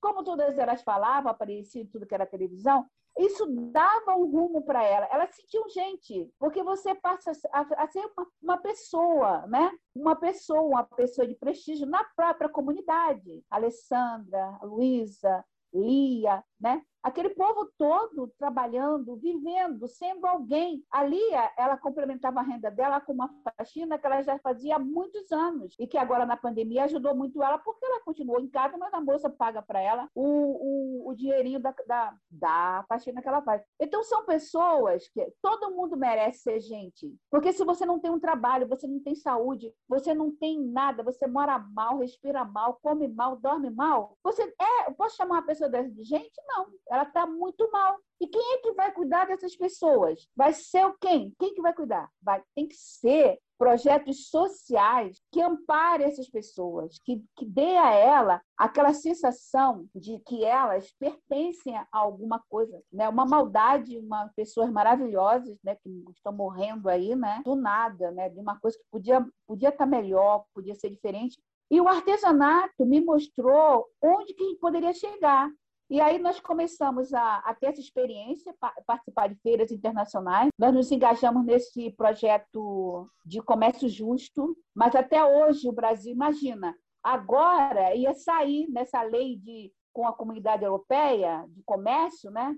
como 0.00 0.24
todas 0.24 0.58
elas 0.58 0.82
falavam, 0.82 1.30
aparecia 1.30 1.86
tudo 1.90 2.06
que 2.06 2.14
era 2.14 2.26
televisão, 2.26 2.86
isso 3.16 3.46
dava 3.70 4.16
um 4.16 4.26
rumo 4.28 4.62
para 4.62 4.82
ela. 4.82 5.06
Elas 5.10 5.34
sentiam 5.34 5.68
gente, 5.68 6.28
porque 6.38 6.62
você 6.62 6.94
passa 6.94 7.30
a, 7.52 7.84
a 7.84 7.86
ser 7.86 8.04
uma, 8.16 8.26
uma, 8.42 8.58
pessoa, 8.58 9.46
né? 9.46 9.70
Uma 9.94 10.16
pessoa, 10.16 10.62
uma 10.62 10.84
pessoa 10.84 11.26
de 11.26 11.34
prestígio 11.36 11.86
na 11.86 12.04
própria 12.16 12.48
comunidade. 12.48 13.42
Alessandra, 13.48 14.58
Luísa, 14.62 15.44
Lia, 15.72 16.44
né? 16.60 16.82
Aquele 17.04 17.28
povo 17.30 17.70
todo 17.76 18.32
trabalhando, 18.38 19.16
vivendo, 19.16 19.86
sendo 19.86 20.26
alguém. 20.26 20.82
Ali, 20.90 21.20
ela 21.58 21.76
complementava 21.76 22.40
a 22.40 22.42
renda 22.42 22.70
dela 22.70 22.98
com 22.98 23.12
uma 23.12 23.30
faxina 23.58 23.98
que 23.98 24.06
ela 24.06 24.22
já 24.22 24.38
fazia 24.38 24.76
há 24.76 24.78
muitos 24.78 25.30
anos 25.30 25.76
e 25.78 25.86
que 25.86 25.98
agora 25.98 26.24
na 26.24 26.36
pandemia 26.36 26.84
ajudou 26.84 27.14
muito 27.14 27.42
ela, 27.42 27.58
porque 27.58 27.84
ela 27.84 28.00
continuou 28.00 28.40
em 28.40 28.48
casa, 28.48 28.78
mas 28.78 28.92
a 28.94 29.02
moça 29.02 29.28
paga 29.28 29.60
para 29.60 29.80
ela 29.80 30.08
o, 30.14 30.24
o, 30.24 31.10
o 31.10 31.14
dinheirinho 31.14 31.60
da, 31.60 31.74
da, 31.86 32.14
da 32.30 32.84
faxina 32.88 33.20
que 33.20 33.28
ela 33.28 33.42
faz. 33.42 33.62
Então, 33.78 34.02
são 34.02 34.24
pessoas 34.24 35.06
que 35.08 35.30
todo 35.42 35.72
mundo 35.72 35.98
merece 35.98 36.38
ser 36.38 36.60
gente, 36.60 37.14
porque 37.30 37.52
se 37.52 37.64
você 37.64 37.84
não 37.84 38.00
tem 38.00 38.10
um 38.10 38.20
trabalho, 38.20 38.66
você 38.66 38.86
não 38.86 39.00
tem 39.00 39.14
saúde, 39.14 39.70
você 39.86 40.14
não 40.14 40.34
tem 40.34 40.58
nada, 40.58 41.02
você 41.02 41.26
mora 41.26 41.58
mal, 41.58 41.98
respira 41.98 42.44
mal, 42.46 42.78
come 42.82 43.06
mal, 43.08 43.36
dorme 43.36 43.68
mal, 43.68 44.16
você 44.24 44.42
é, 44.42 44.88
eu 44.88 44.94
posso 44.94 45.16
chamar 45.16 45.36
uma 45.36 45.46
pessoa 45.46 45.68
dessa 45.68 45.90
de 45.90 46.02
gente? 46.02 46.32
Não 46.48 46.68
ela 46.94 47.04
está 47.04 47.26
muito 47.26 47.70
mal. 47.70 47.96
E 48.20 48.26
quem 48.26 48.54
é 48.54 48.58
que 48.58 48.72
vai 48.72 48.92
cuidar 48.92 49.26
dessas 49.26 49.56
pessoas? 49.56 50.26
Vai 50.36 50.52
ser 50.52 50.86
o 50.86 50.96
quem? 51.00 51.34
Quem 51.38 51.54
que 51.54 51.60
vai 51.60 51.74
cuidar? 51.74 52.08
Vai, 52.22 52.42
tem 52.54 52.66
que 52.66 52.76
ser 52.76 53.38
projetos 53.58 54.28
sociais 54.28 55.20
que 55.32 55.40
amparem 55.40 56.06
essas 56.06 56.28
pessoas, 56.28 56.98
que, 57.04 57.24
que 57.36 57.46
dê 57.46 57.76
a 57.76 57.92
ela 57.92 58.42
aquela 58.58 58.92
sensação 58.92 59.86
de 59.94 60.18
que 60.20 60.44
elas 60.44 60.92
pertencem 60.98 61.76
a 61.76 61.86
alguma 61.92 62.42
coisa, 62.48 62.80
né? 62.92 63.08
Uma 63.08 63.24
maldade, 63.24 63.98
uma 63.98 64.30
pessoas 64.36 64.70
maravilhosas, 64.70 65.56
né? 65.62 65.76
Que 65.76 66.04
estão 66.14 66.32
morrendo 66.32 66.88
aí, 66.88 67.14
né? 67.14 67.42
Do 67.44 67.54
nada, 67.54 68.10
né? 68.10 68.28
De 68.28 68.38
uma 68.38 68.58
coisa 68.58 68.76
que 68.76 68.84
podia 68.90 69.26
podia 69.46 69.68
estar 69.68 69.84
tá 69.84 69.90
melhor, 69.90 70.44
podia 70.54 70.74
ser 70.74 70.90
diferente. 70.90 71.40
E 71.70 71.80
o 71.80 71.88
artesanato 71.88 72.84
me 72.84 73.00
mostrou 73.00 73.86
onde 74.02 74.34
que 74.34 74.56
poderia 74.56 74.92
chegar. 74.92 75.50
E 75.90 76.00
aí 76.00 76.18
nós 76.18 76.40
começamos 76.40 77.12
a, 77.12 77.38
a, 77.38 77.54
ter 77.54 77.66
essa 77.66 77.80
experiência, 77.80 78.54
participar 78.86 79.28
de 79.28 79.34
feiras 79.36 79.70
internacionais. 79.70 80.48
Nós 80.58 80.72
nos 80.72 80.90
engajamos 80.90 81.44
nesse 81.44 81.90
projeto 81.92 83.08
de 83.24 83.42
comércio 83.42 83.88
justo, 83.88 84.56
mas 84.74 84.94
até 84.94 85.22
hoje 85.24 85.68
o 85.68 85.72
Brasil, 85.72 86.12
imagina, 86.12 86.74
agora 87.02 87.94
ia 87.94 88.14
sair 88.14 88.66
nessa 88.70 89.02
lei 89.02 89.36
de 89.36 89.72
com 89.92 90.08
a 90.08 90.12
comunidade 90.12 90.64
europeia 90.64 91.46
de 91.48 91.62
comércio, 91.62 92.28
né? 92.28 92.56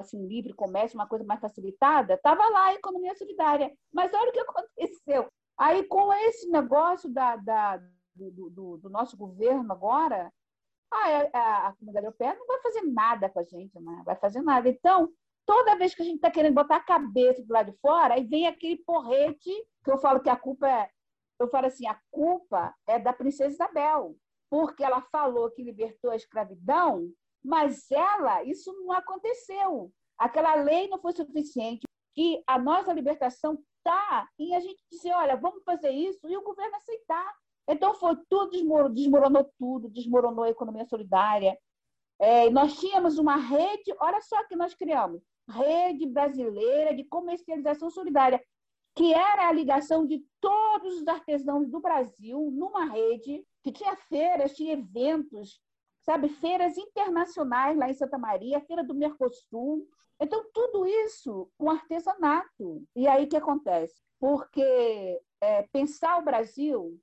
assim, 0.00 0.26
livre 0.26 0.54
comércio, 0.54 0.98
uma 0.98 1.06
coisa 1.06 1.22
mais 1.22 1.38
facilitada, 1.38 2.14
estava 2.14 2.48
lá 2.48 2.68
a 2.68 2.74
economia 2.74 3.14
solidária. 3.14 3.70
Mas 3.92 4.10
olha 4.14 4.30
o 4.30 4.32
que 4.32 4.40
aconteceu. 4.40 5.28
Aí, 5.58 5.84
com 5.84 6.10
esse 6.12 6.48
negócio 6.48 7.12
da, 7.12 7.36
da 7.36 7.76
do, 8.14 8.50
do, 8.50 8.76
do 8.78 8.90
nosso 8.90 9.16
governo 9.16 9.70
agora, 9.70 10.32
a, 10.90 11.10
é, 11.10 11.30
a, 11.32 11.68
a 11.68 11.72
comunidade 11.74 12.06
europeia 12.06 12.34
não 12.34 12.46
vai 12.46 12.60
fazer 12.60 12.82
nada 12.82 13.28
com 13.28 13.40
a 13.40 13.44
gente, 13.44 13.74
não 13.80 13.92
né? 13.96 14.02
vai 14.04 14.16
fazer 14.16 14.42
nada. 14.42 14.68
Então, 14.68 15.10
toda 15.46 15.76
vez 15.76 15.94
que 15.94 16.02
a 16.02 16.04
gente 16.04 16.16
está 16.16 16.30
querendo 16.30 16.54
botar 16.54 16.76
a 16.76 16.84
cabeça 16.84 17.42
do 17.42 17.52
lado 17.52 17.72
de 17.72 17.78
fora, 17.78 18.14
aí 18.14 18.24
vem 18.24 18.46
aquele 18.46 18.76
porrete 18.84 19.50
que 19.84 19.90
eu 19.90 19.98
falo 19.98 20.20
que 20.20 20.30
a 20.30 20.36
culpa 20.36 20.68
é. 20.68 20.90
Eu 21.40 21.48
falo 21.48 21.66
assim: 21.66 21.86
a 21.86 21.98
culpa 22.10 22.74
é 22.86 22.98
da 22.98 23.12
princesa 23.12 23.54
Isabel, 23.54 24.16
porque 24.50 24.82
ela 24.82 25.00
falou 25.12 25.50
que 25.50 25.62
libertou 25.62 26.10
a 26.10 26.16
escravidão, 26.16 27.10
mas 27.44 27.90
ela, 27.90 28.42
isso 28.44 28.72
não 28.72 28.92
aconteceu. 28.92 29.92
Aquela 30.18 30.54
lei 30.56 30.88
não 30.88 31.00
foi 31.00 31.12
suficiente. 31.12 31.86
E 32.16 32.42
a 32.46 32.58
nossa 32.58 32.92
libertação 32.92 33.62
está 33.78 34.28
em 34.38 34.54
a 34.54 34.60
gente 34.60 34.82
dizer: 34.90 35.12
olha, 35.12 35.36
vamos 35.36 35.62
fazer 35.64 35.90
isso, 35.90 36.28
e 36.28 36.36
o 36.36 36.42
governo 36.42 36.76
aceitar. 36.76 37.34
Então 37.68 37.94
foi 37.94 38.16
tudo 38.30 38.50
desmoronou, 38.50 38.94
desmoronou 38.94 39.52
tudo, 39.58 39.90
desmoronou 39.90 40.44
a 40.44 40.50
economia 40.50 40.86
solidária. 40.86 41.56
É, 42.18 42.48
nós 42.50 42.78
tínhamos 42.80 43.18
uma 43.18 43.36
rede, 43.36 43.94
olha 44.00 44.20
só 44.22 44.42
que 44.44 44.56
nós 44.56 44.74
criamos, 44.74 45.22
rede 45.48 46.06
brasileira 46.06 46.94
de 46.94 47.04
comercialização 47.04 47.90
solidária, 47.90 48.42
que 48.96 49.12
era 49.12 49.48
a 49.48 49.52
ligação 49.52 50.06
de 50.06 50.24
todos 50.40 51.00
os 51.00 51.06
artesãos 51.06 51.68
do 51.68 51.78
Brasil 51.78 52.50
numa 52.50 52.86
rede 52.86 53.44
que 53.62 53.70
tinha 53.70 53.94
feiras, 53.94 54.56
tinha 54.56 54.72
eventos, 54.72 55.60
sabe, 56.00 56.28
feiras 56.28 56.76
internacionais 56.76 57.76
lá 57.76 57.88
em 57.88 57.94
Santa 57.94 58.18
Maria, 58.18 58.60
feira 58.62 58.82
do 58.82 58.94
Mercosul. 58.94 59.86
Então 60.18 60.44
tudo 60.52 60.86
isso 60.86 61.48
com 61.56 61.70
artesanato. 61.70 62.82
E 62.96 63.06
aí 63.06 63.26
que 63.26 63.36
acontece? 63.36 64.02
Porque 64.18 65.20
é, 65.40 65.62
pensar 65.70 66.18
o 66.18 66.24
Brasil 66.24 66.98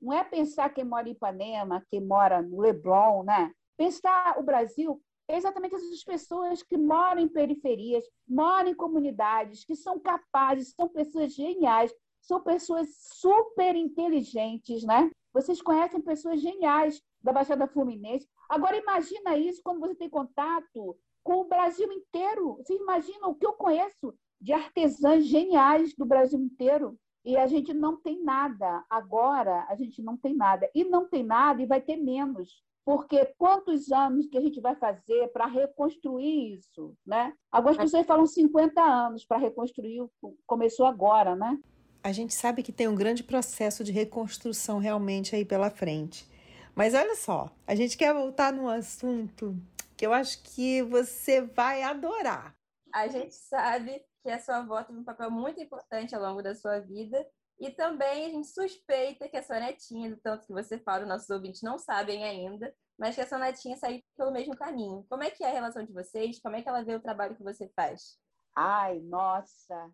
não 0.00 0.12
é 0.12 0.24
pensar 0.24 0.70
quem 0.70 0.84
mora 0.84 1.08
em 1.08 1.12
Ipanema, 1.12 1.84
quem 1.90 2.00
mora 2.00 2.42
no 2.42 2.60
Leblon, 2.60 3.22
né? 3.22 3.52
Pensar 3.76 4.38
o 4.38 4.42
Brasil 4.42 5.00
é 5.28 5.36
exatamente 5.36 5.74
essas 5.74 6.02
pessoas 6.02 6.62
que 6.62 6.76
moram 6.76 7.20
em 7.20 7.28
periferias, 7.28 8.04
moram 8.28 8.70
em 8.70 8.74
comunidades, 8.74 9.64
que 9.64 9.76
são 9.76 9.98
capazes, 9.98 10.74
são 10.74 10.88
pessoas 10.88 11.34
geniais, 11.34 11.94
são 12.20 12.42
pessoas 12.42 12.88
super 12.98 13.76
inteligentes, 13.76 14.82
né? 14.82 15.10
Vocês 15.32 15.62
conhecem 15.62 16.00
pessoas 16.00 16.40
geniais 16.40 17.00
da 17.22 17.32
Baixada 17.32 17.68
Fluminense. 17.68 18.28
Agora 18.48 18.76
imagina 18.76 19.36
isso 19.36 19.62
quando 19.62 19.80
você 19.80 19.94
tem 19.94 20.10
contato 20.10 20.96
com 21.22 21.34
o 21.34 21.48
Brasil 21.48 21.90
inteiro. 21.92 22.56
Vocês 22.56 22.80
imaginam 22.80 23.30
o 23.30 23.34
que 23.34 23.46
eu 23.46 23.52
conheço 23.52 24.12
de 24.40 24.52
artesãs 24.52 25.24
geniais 25.26 25.94
do 25.94 26.04
Brasil 26.04 26.40
inteiro? 26.40 26.98
E 27.24 27.36
a 27.36 27.46
gente 27.46 27.72
não 27.74 27.96
tem 27.96 28.22
nada. 28.22 28.84
Agora 28.88 29.66
a 29.68 29.74
gente 29.74 30.02
não 30.02 30.16
tem 30.16 30.34
nada. 30.34 30.70
E 30.74 30.84
não 30.84 31.08
tem 31.08 31.22
nada 31.22 31.62
e 31.62 31.66
vai 31.66 31.80
ter 31.80 31.96
menos 31.96 32.62
porque 32.84 33.24
quantos 33.38 33.92
anos 33.92 34.26
que 34.26 34.36
a 34.36 34.40
gente 34.40 34.60
vai 34.60 34.74
fazer 34.74 35.28
para 35.28 35.46
reconstruir 35.46 36.54
isso, 36.54 36.96
né? 37.06 37.32
Algumas 37.52 37.76
pessoas 37.76 38.06
falam 38.06 38.26
50 38.26 38.80
anos 38.82 39.24
para 39.24 39.38
reconstruir, 39.38 40.04
começou 40.46 40.86
agora, 40.86 41.36
né? 41.36 41.58
A 42.02 42.12
gente 42.12 42.34
sabe 42.34 42.62
que 42.62 42.72
tem 42.72 42.88
um 42.88 42.94
grande 42.94 43.22
processo 43.22 43.84
de 43.84 43.92
reconstrução 43.92 44.78
realmente 44.78 45.36
aí 45.36 45.44
pela 45.44 45.70
frente. 45.70 46.26
Mas 46.74 46.94
olha 46.94 47.14
só, 47.14 47.50
a 47.66 47.74
gente 47.74 47.96
quer 47.96 48.14
voltar 48.14 48.52
num 48.52 48.68
assunto 48.68 49.54
que 49.96 50.06
eu 50.06 50.12
acho 50.12 50.42
que 50.42 50.82
você 50.82 51.42
vai 51.42 51.82
adorar. 51.82 52.56
A 52.92 53.06
gente 53.06 53.34
sabe 53.34 54.02
que 54.22 54.30
a 54.30 54.38
sua 54.38 54.58
avó 54.58 54.82
teve 54.82 54.98
um 54.98 55.04
papel 55.04 55.30
muito 55.30 55.60
importante 55.60 56.14
ao 56.14 56.22
longo 56.22 56.42
da 56.42 56.54
sua 56.54 56.78
vida 56.80 57.26
e 57.58 57.70
também 57.70 58.26
a 58.26 58.30
gente 58.30 58.48
suspeita 58.48 59.28
que 59.28 59.36
a 59.36 59.42
sua 59.42 59.60
netinha, 59.60 60.10
do 60.10 60.16
tanto 60.16 60.46
que 60.46 60.52
você 60.52 60.78
fala, 60.78 61.04
nossos 61.04 61.28
ouvintes 61.28 61.60
não 61.62 61.78
sabem 61.78 62.24
ainda, 62.24 62.74
mas 62.98 63.14
que 63.14 63.20
a 63.20 63.26
sua 63.26 63.38
netinha 63.38 63.76
saiu 63.76 64.02
pelo 64.16 64.32
mesmo 64.32 64.56
caminho. 64.56 65.04
Como 65.10 65.22
é 65.22 65.30
que 65.30 65.44
é 65.44 65.48
a 65.48 65.52
relação 65.52 65.84
de 65.84 65.92
vocês? 65.92 66.40
Como 66.40 66.56
é 66.56 66.62
que 66.62 66.68
ela 66.68 66.82
vê 66.82 66.94
o 66.94 67.00
trabalho 67.00 67.36
que 67.36 67.42
você 67.42 67.68
faz? 67.76 68.18
Ai, 68.56 69.00
nossa, 69.00 69.90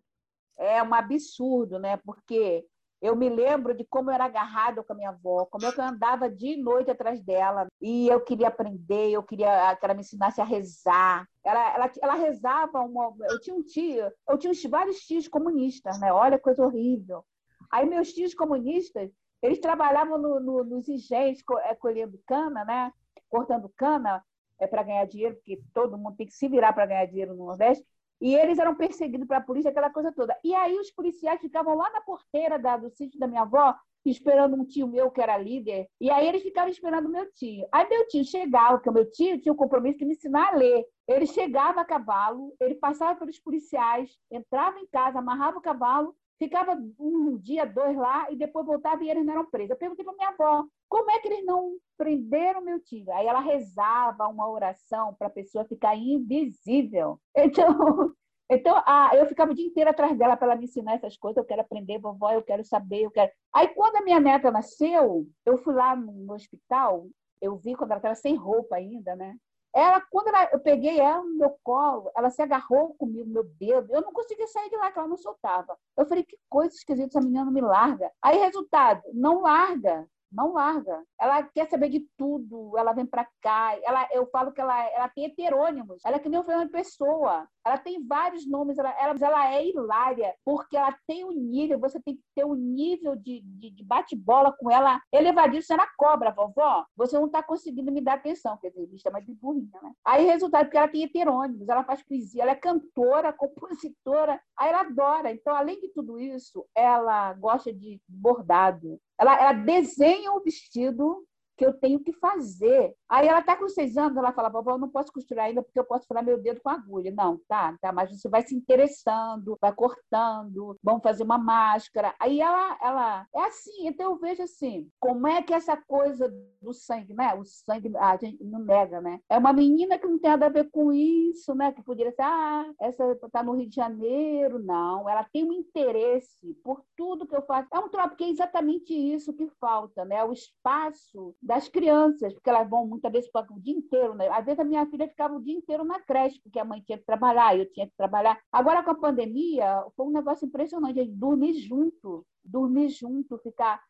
é 0.57 0.81
um 0.81 0.93
absurdo, 0.93 1.77
né? 1.77 1.97
Porque 1.97 2.65
eu 3.01 3.15
me 3.15 3.29
lembro 3.29 3.73
de 3.73 3.85
como 3.85 4.09
eu 4.09 4.15
era 4.15 4.25
agarrada 4.25 4.83
com 4.83 4.93
a 4.93 4.95
minha 4.95 5.09
avó, 5.09 5.45
como 5.45 5.65
eu 5.65 5.73
andava 5.83 6.29
dia 6.29 6.53
e 6.53 6.61
noite 6.61 6.89
atrás 6.89 7.21
dela, 7.21 7.67
e 7.81 8.07
eu 8.07 8.19
queria 8.21 8.47
aprender, 8.47 9.11
eu 9.11 9.23
queria 9.23 9.75
que 9.75 9.85
ela 9.85 9.93
me 9.93 10.01
ensinasse 10.01 10.41
a 10.41 10.43
rezar. 10.43 11.27
Ela, 11.43 11.75
ela, 11.75 11.91
ela 12.01 12.13
rezava, 12.15 12.81
uma, 12.81 13.15
eu 13.29 13.39
tinha 13.39 13.55
um 13.55 13.63
tio, 13.63 14.11
eu 14.27 14.37
tinha 14.37 14.53
vários 14.69 14.99
tios 14.99 15.27
comunistas, 15.27 15.99
né? 15.99 16.11
Olha, 16.11 16.39
coisa 16.39 16.65
horrível. 16.65 17.23
Aí 17.71 17.85
meus 17.85 18.13
tios 18.13 18.33
comunistas, 18.33 19.11
eles 19.41 19.59
trabalhavam 19.59 20.17
no, 20.17 20.39
no, 20.39 20.63
nos 20.63 20.87
engenhos 20.87 21.39
é, 21.65 21.75
colhendo 21.75 22.19
cana, 22.25 22.65
né? 22.65 22.91
cortando 23.29 23.71
cana 23.75 24.23
é, 24.59 24.67
para 24.67 24.83
ganhar 24.83 25.05
dinheiro, 25.05 25.35
porque 25.35 25.61
todo 25.73 25.97
mundo 25.97 26.15
tem 26.15 26.27
que 26.27 26.33
se 26.33 26.47
virar 26.47 26.73
para 26.73 26.85
ganhar 26.85 27.05
dinheiro 27.05 27.35
no 27.35 27.45
Nordeste. 27.45 27.85
E 28.19 28.35
eles 28.35 28.57
eram 28.57 28.75
perseguidos 28.75 29.27
pela 29.27 29.41
polícia, 29.41 29.69
aquela 29.69 29.89
coisa 29.89 30.11
toda. 30.11 30.37
E 30.43 30.53
aí 30.55 30.77
os 30.77 30.91
policiais 30.91 31.39
ficavam 31.39 31.75
lá 31.75 31.89
na 31.91 32.01
porteira 32.01 32.57
da, 32.57 32.77
do 32.77 32.89
sítio 32.89 33.19
da 33.19 33.27
minha 33.27 33.43
avó, 33.43 33.75
esperando 34.05 34.55
um 34.55 34.65
tio 34.65 34.87
meu 34.87 35.11
que 35.11 35.21
era 35.21 35.37
líder. 35.37 35.87
E 35.99 36.09
aí 36.09 36.27
eles 36.27 36.41
ficavam 36.41 36.69
esperando 36.69 37.09
meu 37.09 37.31
tio. 37.33 37.67
Aí 37.71 37.87
meu 37.89 38.07
tio 38.07 38.23
chegava, 38.23 38.77
porque 38.77 38.91
meu 38.91 39.09
tio 39.09 39.39
tinha 39.39 39.53
o 39.53 39.57
compromisso 39.57 39.99
de 39.99 40.05
me 40.05 40.13
ensinar 40.13 40.53
a 40.53 40.55
ler. 40.55 40.85
Ele 41.07 41.25
chegava 41.25 41.81
a 41.81 41.85
cavalo, 41.85 42.53
ele 42.59 42.75
passava 42.75 43.19
pelos 43.19 43.39
policiais, 43.39 44.17
entrava 44.31 44.79
em 44.79 44.87
casa, 44.87 45.19
amarrava 45.19 45.57
o 45.57 45.61
cavalo 45.61 46.15
ficava 46.37 46.77
um 46.99 47.37
dia, 47.37 47.65
dois 47.65 47.95
lá, 47.97 48.31
e 48.31 48.35
depois 48.35 48.65
voltava 48.65 49.03
e 49.03 49.09
eles 49.09 49.25
não 49.25 49.33
eram 49.33 49.49
presos. 49.49 49.71
Eu 49.71 49.77
perguntei 49.77 50.05
para 50.05 50.13
minha 50.13 50.29
avó, 50.29 50.65
como 50.87 51.11
é 51.11 51.19
que 51.19 51.27
eles 51.27 51.45
não 51.45 51.77
prenderam 51.97 52.61
meu 52.61 52.79
tio? 52.79 53.11
Aí 53.11 53.25
ela 53.25 53.39
rezava 53.39 54.27
uma 54.27 54.49
oração 54.49 55.13
para 55.15 55.27
a 55.27 55.31
pessoa 55.31 55.65
ficar 55.65 55.95
invisível. 55.95 57.19
Então, 57.35 58.13
então 58.49 58.81
ah, 58.85 59.11
eu 59.13 59.25
ficava 59.27 59.51
o 59.51 59.55
dia 59.55 59.65
inteiro 59.65 59.89
atrás 59.89 60.17
dela 60.17 60.37
para 60.37 60.47
ela 60.47 60.55
me 60.55 60.65
ensinar 60.65 60.93
essas 60.93 61.17
coisas. 61.17 61.37
Eu 61.37 61.45
quero 61.45 61.61
aprender, 61.61 61.99
vovó, 61.99 62.31
eu 62.31 62.41
quero 62.43 62.63
saber, 62.63 63.03
eu 63.03 63.11
quero. 63.11 63.31
Aí, 63.53 63.67
quando 63.69 63.97
a 63.97 64.01
minha 64.01 64.19
neta 64.19 64.51
nasceu, 64.51 65.27
eu 65.45 65.57
fui 65.57 65.73
lá 65.73 65.95
no 65.95 66.33
hospital, 66.33 67.07
eu 67.41 67.57
vi 67.57 67.75
quando 67.75 67.91
ela 67.91 67.99
estava 67.99 68.15
sem 68.15 68.35
roupa 68.35 68.75
ainda, 68.75 69.15
né? 69.15 69.35
Ela, 69.77 70.01
quando 70.09 70.29
ela, 70.29 70.49
eu 70.51 70.59
peguei 70.59 70.99
ela 70.99 71.21
no 71.21 71.37
meu 71.37 71.55
colo, 71.63 72.11
ela 72.15 72.31
se 72.31 72.41
agarrou 72.41 72.95
comigo, 72.95 73.29
meu 73.29 73.43
dedo. 73.43 73.93
Eu 73.93 74.01
não 74.01 74.11
conseguia 74.11 74.47
sair 74.47 74.71
de 74.71 74.75
lá, 74.75 74.91
que 74.91 74.97
ela 74.97 75.07
não 75.07 75.17
soltava. 75.17 75.77
Eu 75.95 76.07
falei, 76.07 76.23
que 76.23 76.35
coisa 76.49 76.73
esquisita, 76.73 77.09
essa 77.09 77.21
menina 77.21 77.45
não 77.45 77.51
me 77.51 77.61
larga. 77.61 78.11
Aí, 78.19 78.39
resultado, 78.39 79.03
não 79.13 79.41
larga 79.41 80.09
não 80.31 80.53
larga. 80.53 81.03
Ela 81.19 81.43
quer 81.43 81.69
saber 81.69 81.89
de 81.89 82.05
tudo, 82.17 82.77
ela 82.77 82.93
vem 82.93 83.05
para 83.05 83.27
cá. 83.41 83.77
Ela, 83.83 84.07
eu 84.11 84.25
falo 84.27 84.51
que 84.51 84.61
ela, 84.61 84.83
ela 84.89 85.09
tem 85.09 85.25
heterônimos. 85.25 86.03
Ela 86.05 86.17
é 86.17 86.19
que 86.19 86.29
nem 86.29 86.39
o 86.39 86.43
Fernando 86.43 86.69
Pessoa. 86.69 87.47
Ela 87.67 87.77
tem 87.77 88.05
vários 88.05 88.47
nomes, 88.47 88.77
ela, 88.77 88.89
ela, 88.99 89.15
ela 89.19 89.53
é 89.53 89.67
hilária, 89.67 90.33
porque 90.45 90.77
ela 90.77 90.95
tem 91.05 91.25
um 91.25 91.31
nível, 91.31 91.79
você 91.79 91.99
tem 92.01 92.15
que 92.15 92.23
ter 92.33 92.45
um 92.45 92.55
nível 92.55 93.15
de, 93.15 93.41
de, 93.41 93.71
de 93.71 93.83
bate-bola 93.83 94.55
com 94.57 94.71
ela 94.71 95.01
elevadíssimo. 95.11 95.77
Você 95.77 95.83
é 95.83 95.87
cobra, 95.97 96.31
vovó. 96.31 96.85
Você 96.95 97.17
não 97.17 97.25
está 97.25 97.43
conseguindo 97.43 97.91
me 97.91 98.01
dar 98.01 98.13
atenção. 98.13 98.57
Quer 98.57 98.69
dizer, 98.69 98.87
me 98.87 98.99
chama 98.99 99.21
de 99.21 99.33
burrinha, 99.33 99.79
né? 99.81 99.91
Aí, 100.05 100.25
resultado, 100.25 100.65
porque 100.65 100.77
ela 100.77 100.87
tem 100.87 101.03
heterônimos, 101.03 101.67
ela 101.67 101.83
faz 101.83 102.01
poesia, 102.03 102.43
ela 102.43 102.51
é 102.51 102.55
cantora, 102.55 103.33
compositora, 103.33 104.39
aí 104.57 104.69
ela 104.69 104.81
adora. 104.81 105.31
Então, 105.31 105.53
além 105.53 105.79
de 105.79 105.89
tudo 105.89 106.19
isso, 106.19 106.65
ela 106.73 107.33
gosta 107.33 107.73
de 107.73 107.99
bordado. 108.07 108.99
Ela, 109.17 109.39
ela 109.39 109.53
desenha 109.53 110.31
o 110.31 110.41
vestido 110.41 111.25
que 111.57 111.65
eu 111.65 111.73
tenho 111.73 111.99
que 111.99 112.13
fazer. 112.13 112.93
Aí 113.09 113.27
ela 113.27 113.39
está 113.39 113.55
com 113.55 113.67
seis 113.67 113.97
anos, 113.97 114.17
ela 114.17 114.31
fala, 114.31 114.49
vovó, 114.49 114.71
eu 114.71 114.77
não 114.77 114.89
posso 114.89 115.11
costurar 115.11 115.45
ainda 115.45 115.63
porque 115.63 115.79
eu 115.79 115.85
posso 115.85 116.07
furar 116.07 116.23
meu 116.23 116.41
dedo 116.41 116.61
com 116.61 116.69
agulha. 116.69 117.11
Não, 117.11 117.39
tá, 117.47 117.75
tá, 117.81 117.91
mas 117.91 118.11
você 118.11 118.29
vai 118.29 118.43
se 118.43 118.55
interessando, 118.55 119.57
vai 119.59 119.73
cortando, 119.73 120.77
vamos 120.83 121.01
fazer 121.01 121.23
uma 121.23 121.37
máscara. 121.37 122.13
Aí 122.19 122.39
ela, 122.39 122.77
ela 122.81 123.27
é 123.33 123.41
assim, 123.45 123.87
então 123.87 124.11
eu 124.11 124.17
vejo 124.17 124.43
assim, 124.43 124.89
como 124.99 125.27
é 125.27 125.41
que 125.41 125.53
essa 125.53 125.75
coisa 125.75 126.31
do 126.61 126.73
sangue, 126.73 127.13
né? 127.13 127.33
O 127.35 127.43
sangue 127.45 127.91
a 127.97 128.17
gente 128.17 128.43
não 128.43 128.59
nega, 128.59 129.01
né? 129.01 129.19
É 129.29 129.37
uma 129.37 129.53
menina 129.53 129.97
que 129.97 130.07
não 130.07 130.19
tem 130.19 130.31
nada 130.31 130.47
a 130.47 130.49
ver 130.49 130.69
com 130.69 130.91
isso, 130.91 131.55
né? 131.55 131.71
Que 131.71 131.83
poderia 131.83 132.11
ser, 132.11 132.23
ah, 132.23 132.71
essa 132.79 133.15
tá 133.31 133.41
no 133.43 133.53
Rio 133.53 133.69
de 133.69 133.75
Janeiro. 133.75 134.59
Não, 134.59 135.09
ela 135.09 135.23
tem 135.23 135.43
um 135.43 135.53
interesse 135.53 136.53
por 136.63 136.83
tudo 136.95 137.27
que 137.27 137.35
eu 137.35 137.41
faço. 137.41 137.67
É 137.73 137.79
um 137.79 137.89
troço, 137.89 138.09
porque 138.09 138.23
é 138.23 138.29
exatamente 138.29 138.93
isso 138.93 139.33
que 139.33 139.47
falta, 139.59 140.05
né? 140.05 140.23
O 140.23 140.33
espaço 140.33 141.35
das 141.47 141.69
crianças, 141.69 142.33
porque 142.33 142.49
elas 142.49 142.69
vão 142.69 142.85
muitas 142.85 143.09
vezes 143.09 143.29
o 143.33 143.59
dia 143.61 143.73
inteiro. 143.73 144.13
Né? 144.13 144.27
Às 144.27 144.43
vezes 144.43 144.59
a 144.59 144.65
minha 144.65 144.85
filha 144.87 145.07
ficava 145.07 145.33
o 145.33 145.41
dia 145.41 145.55
inteiro 145.55 145.85
na 145.85 145.97
creche, 146.01 146.41
porque 146.41 146.59
a 146.59 146.65
mãe 146.65 146.81
tinha 146.81 146.97
que 146.97 147.05
trabalhar, 147.05 147.57
eu 147.57 147.71
tinha 147.71 147.87
que 147.87 147.95
trabalhar. 147.95 148.37
Agora 148.51 148.83
com 148.83 148.91
a 148.91 148.95
pandemia, 148.95 149.85
foi 149.95 150.07
um 150.07 150.11
negócio 150.11 150.45
impressionante, 150.45 150.99
a 150.99 151.03
gente 151.03 151.15
dormir 151.15 151.53
junto, 151.53 152.27
dormir 152.43 152.89
junto, 152.89 153.37
ficar 153.37 153.81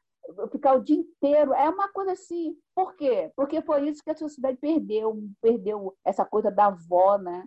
ficar 0.51 0.75
o 0.75 0.83
dia 0.83 0.97
inteiro. 0.97 1.51
É 1.53 1.67
uma 1.67 1.89
coisa 1.89 2.11
assim. 2.11 2.55
Por 2.75 2.95
quê? 2.95 3.31
Porque 3.35 3.61
foi 3.63 3.89
isso 3.89 4.03
que 4.03 4.11
a 4.11 4.15
sociedade 4.15 4.57
perdeu, 4.57 5.17
perdeu 5.41 5.95
essa 6.05 6.25
coisa 6.25 6.51
da 6.51 6.67
avó, 6.67 7.17
né? 7.17 7.43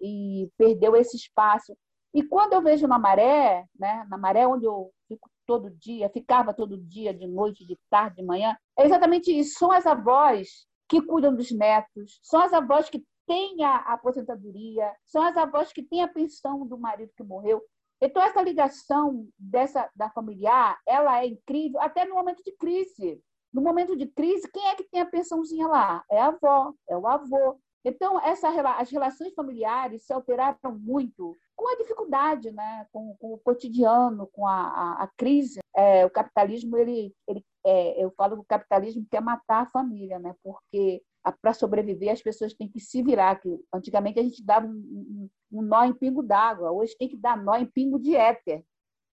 E 0.00 0.48
perdeu 0.56 0.94
esse 0.94 1.16
espaço. 1.16 1.76
E 2.12 2.22
quando 2.22 2.54
eu 2.54 2.62
vejo 2.62 2.86
na 2.88 2.98
maré, 2.98 3.64
né, 3.78 4.04
na 4.08 4.18
maré 4.18 4.46
onde 4.46 4.64
eu 4.64 4.90
fico 5.06 5.30
todo 5.46 5.70
dia, 5.70 6.10
ficava 6.10 6.52
todo 6.52 6.78
dia, 6.78 7.14
de 7.14 7.26
noite, 7.26 7.66
de 7.66 7.78
tarde, 7.88 8.16
de 8.16 8.22
manhã, 8.22 8.56
é 8.76 8.84
exatamente 8.84 9.36
isso. 9.36 9.58
São 9.58 9.70
as 9.70 9.86
avós 9.86 10.66
que 10.88 11.00
cuidam 11.00 11.34
dos 11.34 11.50
netos, 11.52 12.18
são 12.22 12.40
as 12.40 12.52
avós 12.52 12.90
que 12.90 13.04
têm 13.26 13.62
a 13.62 13.76
aposentadoria, 13.76 14.92
são 15.04 15.22
as 15.22 15.36
avós 15.36 15.72
que 15.72 15.84
têm 15.84 16.02
a 16.02 16.08
pensão 16.08 16.66
do 16.66 16.76
marido 16.76 17.12
que 17.16 17.22
morreu. 17.22 17.62
Então, 18.02 18.22
essa 18.22 18.42
ligação 18.42 19.28
dessa, 19.38 19.88
da 19.94 20.10
familiar, 20.10 20.78
ela 20.86 21.22
é 21.22 21.26
incrível, 21.26 21.80
até 21.80 22.04
no 22.04 22.14
momento 22.14 22.42
de 22.42 22.52
crise. 22.56 23.22
No 23.52 23.62
momento 23.62 23.96
de 23.96 24.06
crise, 24.06 24.50
quem 24.50 24.66
é 24.68 24.74
que 24.74 24.84
tem 24.84 25.00
a 25.00 25.06
pensãozinha 25.06 25.68
lá? 25.68 26.04
É 26.10 26.18
a 26.18 26.26
avó, 26.28 26.72
é 26.88 26.96
o 26.96 27.06
avô. 27.06 27.60
Então, 27.84 28.20
essa, 28.20 28.48
as 28.48 28.90
relações 28.90 29.34
familiares 29.34 30.04
se 30.04 30.12
alteraram 30.12 30.78
muito 30.78 31.36
com 31.60 31.68
a 31.68 31.76
dificuldade, 31.76 32.50
né? 32.50 32.86
com, 32.90 33.14
com 33.16 33.34
o 33.34 33.38
cotidiano, 33.38 34.26
com 34.32 34.46
a, 34.46 34.62
a, 34.62 35.02
a 35.02 35.08
crise. 35.08 35.60
É, 35.76 36.06
o 36.06 36.10
capitalismo, 36.10 36.74
ele, 36.78 37.14
ele 37.28 37.44
é, 37.66 38.02
eu 38.02 38.10
falo 38.16 38.36
que 38.36 38.42
o 38.42 38.46
capitalismo 38.46 39.06
quer 39.10 39.20
matar 39.20 39.64
a 39.64 39.70
família, 39.70 40.18
né? 40.18 40.34
porque 40.42 41.02
para 41.42 41.52
sobreviver 41.52 42.10
as 42.10 42.22
pessoas 42.22 42.54
têm 42.54 42.66
que 42.66 42.80
se 42.80 43.02
virar. 43.02 43.38
Que 43.38 43.60
antigamente 43.74 44.18
a 44.18 44.22
gente 44.22 44.42
dava 44.42 44.66
um, 44.66 44.70
um, 44.70 45.28
um 45.52 45.62
nó 45.62 45.84
em 45.84 45.92
pingo 45.92 46.22
d'água, 46.22 46.72
hoje 46.72 46.96
tem 46.98 47.08
que 47.08 47.16
dar 47.18 47.36
nó 47.36 47.54
em 47.56 47.66
pingo 47.66 47.98
de 47.98 48.16
éter. 48.16 48.64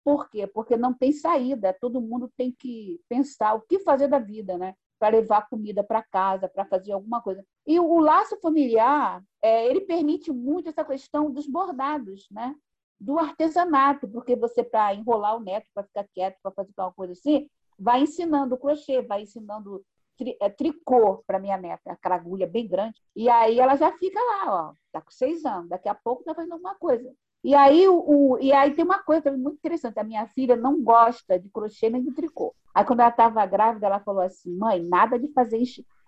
Por 0.05 0.29
quê? 0.29 0.47
Porque 0.47 0.77
não 0.77 0.93
tem 0.93 1.11
saída, 1.11 1.75
todo 1.81 1.99
mundo 1.99 2.31
tem 2.37 2.55
que 2.57 2.97
pensar 3.09 3.55
o 3.55 3.61
que 3.61 3.79
fazer 3.79 4.07
da 4.07 4.19
vida, 4.19 4.57
né? 4.57 4.73
Para 4.99 5.15
levar 5.17 5.49
comida 5.49 5.83
para 5.83 6.03
casa, 6.03 6.47
para 6.47 6.65
fazer 6.65 6.91
alguma 6.91 7.21
coisa. 7.21 7.45
E 7.65 7.79
o 7.79 7.99
laço 7.99 8.39
familiar, 8.39 9.23
é, 9.41 9.67
ele 9.67 9.81
permite 9.81 10.31
muito 10.31 10.69
essa 10.69 10.83
questão 10.83 11.31
dos 11.31 11.47
bordados, 11.47 12.27
né? 12.31 12.55
do 12.99 13.19
artesanato, 13.19 14.07
porque 14.07 14.35
você, 14.35 14.63
para 14.63 14.93
enrolar 14.93 15.37
o 15.37 15.39
neto, 15.39 15.67
para 15.73 15.83
ficar 15.83 16.07
quieto, 16.13 16.37
para 16.41 16.51
fazer 16.51 16.71
alguma 16.77 16.93
coisa 16.93 17.13
assim, 17.13 17.47
vai 17.77 18.01
ensinando 18.01 18.57
crochê, 18.57 19.01
vai 19.01 19.21
ensinando 19.21 19.85
tri, 20.17 20.35
é, 20.41 20.49
tricô 20.49 21.23
para 21.27 21.39
minha 21.39 21.57
neta, 21.57 21.91
aquela 21.91 22.15
agulha 22.15 22.47
bem 22.47 22.67
grande. 22.67 22.99
E 23.15 23.29
aí 23.29 23.59
ela 23.59 23.75
já 23.75 23.95
fica 23.97 24.19
lá, 24.19 24.69
ó, 24.69 24.73
tá 24.91 25.01
com 25.01 25.11
seis 25.11 25.45
anos, 25.45 25.69
daqui 25.69 25.87
a 25.87 25.95
pouco 25.95 26.21
está 26.21 26.33
fazendo 26.33 26.53
alguma 26.53 26.75
coisa. 26.75 27.13
E 27.47 27.55
aí, 27.55 27.87
o, 27.87 28.03
o, 28.05 28.39
e 28.41 28.51
aí 28.51 28.73
tem 28.73 28.83
uma 28.83 28.99
coisa 28.99 29.31
muito 29.31 29.55
interessante, 29.55 29.97
a 29.97 30.03
minha 30.03 30.27
filha 30.27 30.57
não 30.57 30.83
gosta 30.83 31.39
de 31.39 31.47
crochê 31.47 31.89
nem 31.89 32.03
de 32.03 32.11
tricô. 32.11 32.53
Aí, 32.75 32.83
quando 32.83 32.99
ela 32.99 33.07
estava 33.07 33.45
grávida, 33.45 33.87
ela 33.87 34.01
falou 34.01 34.21
assim: 34.21 34.53
mãe, 34.57 34.83
nada 34.83 35.17
de 35.17 35.31
fazer 35.31 35.63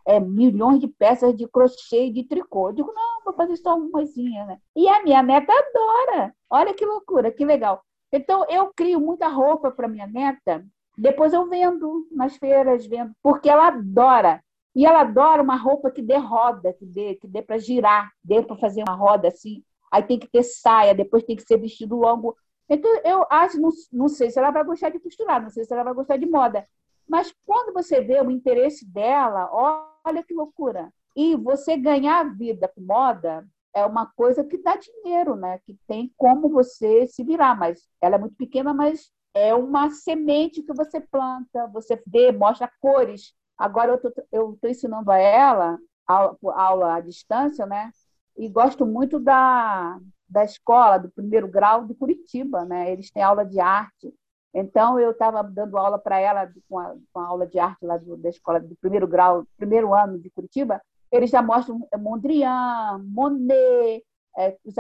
é, 0.06 0.20
milhões 0.20 0.82
de 0.82 0.90
peças 0.90 1.34
de 1.34 1.48
crochê 1.48 2.08
e 2.08 2.12
de 2.12 2.26
tricô. 2.26 2.68
Eu 2.68 2.74
digo: 2.74 2.92
não, 2.94 3.24
vou 3.24 3.34
fazer 3.34 3.56
só 3.56 3.78
umazinha, 3.78 4.48
né? 4.48 4.58
E 4.76 4.90
a 4.90 5.02
minha 5.02 5.24
neta 5.24 5.54
adora. 5.54 6.36
Olha 6.50 6.74
que 6.74 6.86
loucura, 6.86 7.32
que 7.32 7.46
legal. 7.46 7.82
Então, 8.12 8.46
eu 8.50 8.74
crio 8.76 9.00
muita 9.00 9.30
roupa 9.30 9.72
para 9.72 9.88
minha 9.88 10.08
neta, 10.08 10.66
depois 10.98 11.32
eu 11.32 11.48
vendo 11.48 12.06
nas 12.12 12.36
feiras, 12.36 12.86
vendo, 12.86 13.14
porque 13.24 13.50
ela 13.50 13.68
adora. 13.68 14.44
E 14.76 14.86
ela 14.86 15.02
adora 15.02 15.42
uma 15.42 15.56
roupa 15.56 15.90
que 15.90 16.02
dê 16.02 16.18
roda, 16.18 16.74
que 16.74 16.86
dê, 16.86 17.16
que 17.16 17.28
dê 17.30 17.42
para 17.42 17.58
girar, 17.58 18.12
dê 18.22 18.44
para 18.44 18.58
fazer 18.58 18.84
uma 18.86 18.96
roda 18.96 19.30
assim. 19.30 19.64
Aí 19.92 20.04
tem 20.04 20.20
que 20.20 20.28
ter 20.28 20.44
saia, 20.44 20.94
depois 20.94 21.24
tem 21.24 21.36
que 21.36 21.44
ser 21.44 21.58
vestido 21.58 21.96
longo. 21.96 22.36
Então, 22.70 22.92
eu 23.04 23.26
acho, 23.30 23.60
não, 23.60 23.70
não 23.92 24.08
sei 24.08 24.30
se 24.30 24.38
ela 24.38 24.52
vai 24.52 24.64
gostar 24.64 24.90
de 24.90 25.00
costurar, 25.00 25.42
não 25.42 25.50
sei 25.50 25.66
se 25.66 25.74
ela 25.74 25.84
vai 25.84 25.94
gostar 25.94 26.18
de 26.18 26.26
moda. 26.26 26.64
Mas 27.08 27.34
quando 27.46 27.74
você 27.74 28.02
vê 28.02 28.22
o 28.22 28.30
interesse 28.30 28.86
dela, 28.86 29.50
olha 29.52 30.24
que 30.24 30.34
loucura. 30.34 30.94
E 31.16 31.36
você 31.36 31.76
ganhar 31.76 32.36
vida 32.36 32.68
com 32.68 32.82
moda 32.82 33.46
é 33.74 33.84
uma 33.86 34.06
coisa 34.06 34.44
que 34.44 34.58
dá 34.58 34.76
dinheiro, 34.76 35.36
né? 35.36 35.60
Que 35.66 35.76
tem 35.88 36.14
como 36.16 36.50
você 36.50 37.08
se 37.08 37.24
virar. 37.24 37.58
Mas 37.58 37.88
ela 38.00 38.16
é 38.16 38.20
muito 38.20 38.36
pequena, 38.36 38.74
mas 38.74 39.12
é 39.34 39.54
uma 39.56 39.90
semente 39.90 40.62
que 40.62 40.74
você 40.74 41.02
planta, 41.02 41.68
você 41.68 42.02
vê, 42.06 42.32
mostra 42.32 42.72
cores. 42.80 43.34
Agora 43.58 44.00
eu 44.32 44.50
estou 44.54 44.70
ensinando 44.70 45.12
a 45.12 45.18
ela, 45.18 45.78
aula, 46.08 46.38
aula 46.56 46.96
à 46.96 47.02
distância, 47.02 47.66
né? 47.66 47.92
E 48.40 48.48
gosto 48.48 48.86
muito 48.86 49.20
da, 49.20 50.00
da 50.30 50.46
escola 50.46 50.98
do 50.98 51.10
primeiro 51.10 51.46
grau 51.46 51.84
de 51.84 51.94
Curitiba, 51.94 52.64
né? 52.64 52.90
Eles 52.90 53.12
têm 53.12 53.22
aula 53.22 53.46
de 53.46 53.60
arte. 53.60 54.14
Então 54.54 54.98
eu 54.98 55.12
estava 55.12 55.44
dando 55.44 55.78
aula 55.78 56.00
para 56.00 56.22
ela 56.22 56.50
com 56.70 56.80
a, 56.80 56.96
com 57.12 57.20
a, 57.20 57.28
aula 57.28 57.46
de 57.46 57.60
arte 57.60 57.86
lá 57.86 57.98
do, 57.98 58.16
da 58.16 58.30
escola 58.30 58.62
do 58.62 58.78
primeiro 58.78 59.06
grau, 59.06 59.46
primeiro 59.58 59.94
ano 59.94 60.18
de 60.18 60.30
Curitiba. 60.30 60.82
Eles 61.12 61.30
já 61.30 61.42
mostram 61.42 61.86
Mondrian, 62.00 63.04
Monet, 63.04 64.06
é, 64.38 64.58
os, 64.64 64.76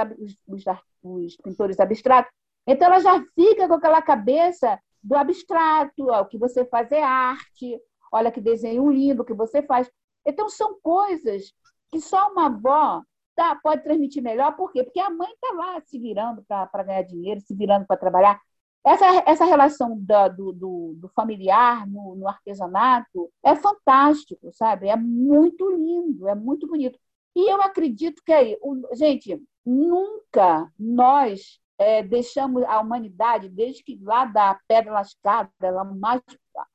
os, 0.47 0.63
os, 1.03 1.35
pintores 1.35 1.81
abstratos. 1.81 2.31
Então 2.65 2.87
ela 2.87 3.01
já 3.01 3.21
fica 3.35 3.67
com 3.67 3.73
aquela 3.73 4.01
cabeça 4.01 4.79
do 5.03 5.17
abstrato, 5.17 6.09
o 6.09 6.25
que 6.27 6.37
você 6.37 6.63
faz 6.63 6.89
é 6.93 7.03
arte, 7.03 7.77
olha 8.09 8.31
que 8.31 8.39
desenho 8.39 8.89
lindo 8.89 9.25
que 9.25 9.33
você 9.33 9.61
faz. 9.61 9.91
Então 10.25 10.47
são 10.47 10.79
coisas 10.81 11.51
que 11.91 11.99
só 11.99 12.31
uma 12.31 12.45
avó 12.45 13.03
pode 13.61 13.83
transmitir 13.83 14.21
melhor, 14.23 14.55
por 14.55 14.71
quê? 14.71 14.83
Porque 14.83 14.99
a 14.99 15.09
mãe 15.09 15.31
está 15.31 15.53
lá 15.53 15.81
se 15.81 15.99
virando 15.99 16.43
para 16.47 16.83
ganhar 16.83 17.03
dinheiro, 17.03 17.41
se 17.41 17.55
virando 17.55 17.85
para 17.85 17.97
trabalhar. 17.97 18.39
Essa, 18.85 19.05
essa 19.25 19.45
relação 19.45 19.97
da, 20.01 20.27
do, 20.27 20.53
do, 20.53 20.93
do, 20.97 21.09
familiar 21.09 21.85
no, 21.87 22.15
no, 22.15 22.27
artesanato 22.27 23.29
é 23.43 23.55
fantástico, 23.55 24.49
sabe? 24.53 24.87
É 24.87 24.95
muito 24.95 25.69
lindo, 25.69 26.27
é 26.29 26.35
muito 26.35 26.67
bonito. 26.67 26.97
E 27.35 27.51
eu 27.51 27.61
acredito 27.61 28.21
que 28.25 28.31
aí, 28.31 28.57
gente, 28.93 29.41
nunca 29.65 30.71
nós 30.79 31.59
é, 31.77 32.03
deixamos 32.03 32.63
a 32.63 32.79
humanidade, 32.79 33.49
desde 33.49 33.83
que 33.83 33.99
lá 34.01 34.25
da 34.25 34.57
pedra 34.67 34.93
lascada, 34.93 35.49
lá 35.61 35.83
mais, 35.83 36.21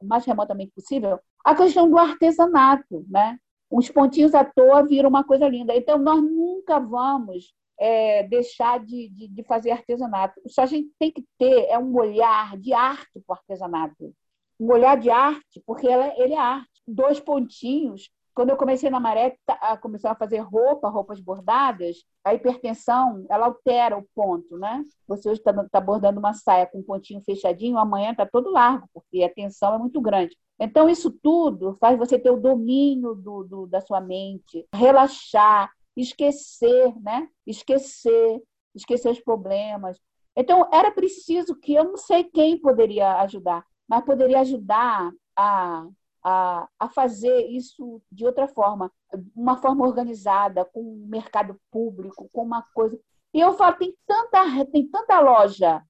mais 0.02 0.24
remotamente 0.24 0.72
possível, 0.72 1.18
a 1.44 1.54
questão 1.54 1.90
do 1.90 1.98
artesanato, 1.98 3.04
né? 3.08 3.38
Os 3.70 3.90
pontinhos 3.90 4.34
à 4.34 4.44
toa 4.44 4.86
viram 4.86 5.08
uma 5.08 5.24
coisa 5.24 5.48
linda. 5.48 5.74
Então, 5.74 5.98
nós 5.98 6.22
nunca 6.22 6.78
vamos 6.78 7.54
é, 7.78 8.22
deixar 8.24 8.78
de, 8.84 9.08
de, 9.08 9.28
de, 9.28 9.42
fazer 9.44 9.70
artesanato. 9.70 10.40
Só 10.46 10.62
a 10.62 10.66
gente 10.66 10.90
tem 10.98 11.10
que 11.10 11.24
ter 11.38 11.66
é 11.68 11.78
um 11.78 11.94
olhar 11.96 12.56
de 12.58 12.72
arte 12.72 13.20
para 13.26 13.34
o 13.34 13.38
artesanato. 13.38 14.14
Um 14.60 14.70
olhar 14.70 14.96
de 14.96 15.10
arte, 15.10 15.62
porque 15.66 15.86
ela, 15.88 16.12
ele 16.16 16.34
é 16.34 16.38
arte. 16.38 16.70
Dois 16.86 17.18
pontinhos. 17.18 18.10
Quando 18.34 18.50
eu 18.50 18.56
comecei 18.56 18.90
na 18.90 18.98
Maré, 18.98 19.36
a 19.46 19.76
começar 19.76 20.10
a 20.10 20.16
fazer 20.16 20.38
roupa, 20.38 20.88
roupas 20.88 21.20
bordadas, 21.20 21.98
a 22.24 22.34
hipertensão, 22.34 23.24
ela 23.30 23.46
altera 23.46 23.96
o 23.96 24.06
ponto, 24.12 24.58
né? 24.58 24.84
Você 25.06 25.28
hoje 25.28 25.38
está 25.38 25.52
tá 25.68 25.80
bordando 25.80 26.18
uma 26.18 26.34
saia 26.34 26.66
com 26.66 26.80
um 26.80 26.82
pontinho 26.82 27.22
fechadinho, 27.24 27.78
amanhã 27.78 28.10
está 28.10 28.26
todo 28.26 28.50
largo, 28.50 28.88
porque 28.92 29.22
a 29.22 29.32
tensão 29.32 29.74
é 29.74 29.78
muito 29.78 30.00
grande. 30.00 30.36
Então, 30.58 30.88
isso 30.88 31.10
tudo 31.10 31.76
faz 31.80 31.96
você 31.96 32.18
ter 32.18 32.30
o 32.30 32.40
domínio 32.40 33.14
do, 33.14 33.44
do, 33.44 33.66
da 33.66 33.80
sua 33.80 34.00
mente, 34.00 34.66
relaxar, 34.74 35.70
esquecer, 35.96 36.92
né? 37.00 37.28
Esquecer, 37.46 38.42
esquecer 38.74 39.10
os 39.10 39.20
problemas. 39.20 39.96
Então, 40.36 40.68
era 40.72 40.90
preciso 40.90 41.54
que 41.54 41.74
eu 41.74 41.84
não 41.84 41.96
sei 41.96 42.24
quem 42.24 42.60
poderia 42.60 43.20
ajudar, 43.20 43.64
mas 43.88 44.04
poderia 44.04 44.40
ajudar 44.40 45.12
a, 45.36 45.86
a, 46.24 46.66
a 46.80 46.88
fazer 46.88 47.46
isso 47.48 48.00
de 48.10 48.24
outra 48.24 48.48
forma, 48.48 48.90
uma 49.36 49.58
forma 49.58 49.86
organizada, 49.86 50.64
com 50.64 50.80
o 50.80 51.06
mercado 51.06 51.60
público, 51.70 52.30
com 52.32 52.42
uma 52.42 52.62
coisa. 52.74 52.98
E 53.32 53.40
eu 53.40 53.52
falo, 53.52 53.76
tem 53.76 53.94
tanta, 54.06 54.64
tem 54.66 54.88
tanta 54.88 55.20
loja 55.20 55.82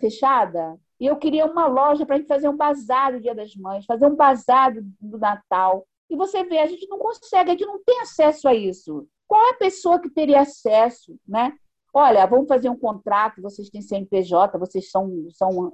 fechada 0.00 0.78
e 1.02 1.06
eu 1.06 1.16
queria 1.16 1.46
uma 1.46 1.66
loja 1.66 2.06
para 2.06 2.14
a 2.14 2.18
gente 2.18 2.28
fazer 2.28 2.48
um 2.48 2.56
bazar 2.56 3.12
do 3.12 3.20
Dia 3.20 3.34
das 3.34 3.56
Mães, 3.56 3.84
fazer 3.84 4.06
um 4.06 4.14
bazar 4.14 4.72
do 5.00 5.18
Natal. 5.18 5.84
E 6.08 6.14
você 6.14 6.44
vê, 6.44 6.58
a 6.58 6.66
gente 6.66 6.86
não 6.86 6.98
consegue, 6.98 7.50
a 7.50 7.52
gente 7.54 7.66
não 7.66 7.82
tem 7.82 8.00
acesso 8.00 8.46
a 8.46 8.54
isso. 8.54 9.08
Qual 9.26 9.44
é 9.46 9.50
a 9.50 9.56
pessoa 9.56 9.98
que 9.98 10.08
teria 10.08 10.42
acesso, 10.42 11.16
né? 11.26 11.52
Olha, 11.92 12.24
vamos 12.24 12.46
fazer 12.46 12.68
um 12.70 12.78
contrato, 12.78 13.42
vocês 13.42 13.68
têm 13.68 13.82
CNPJ, 13.82 14.56
vocês 14.58 14.90
são, 14.90 15.26
são 15.30 15.72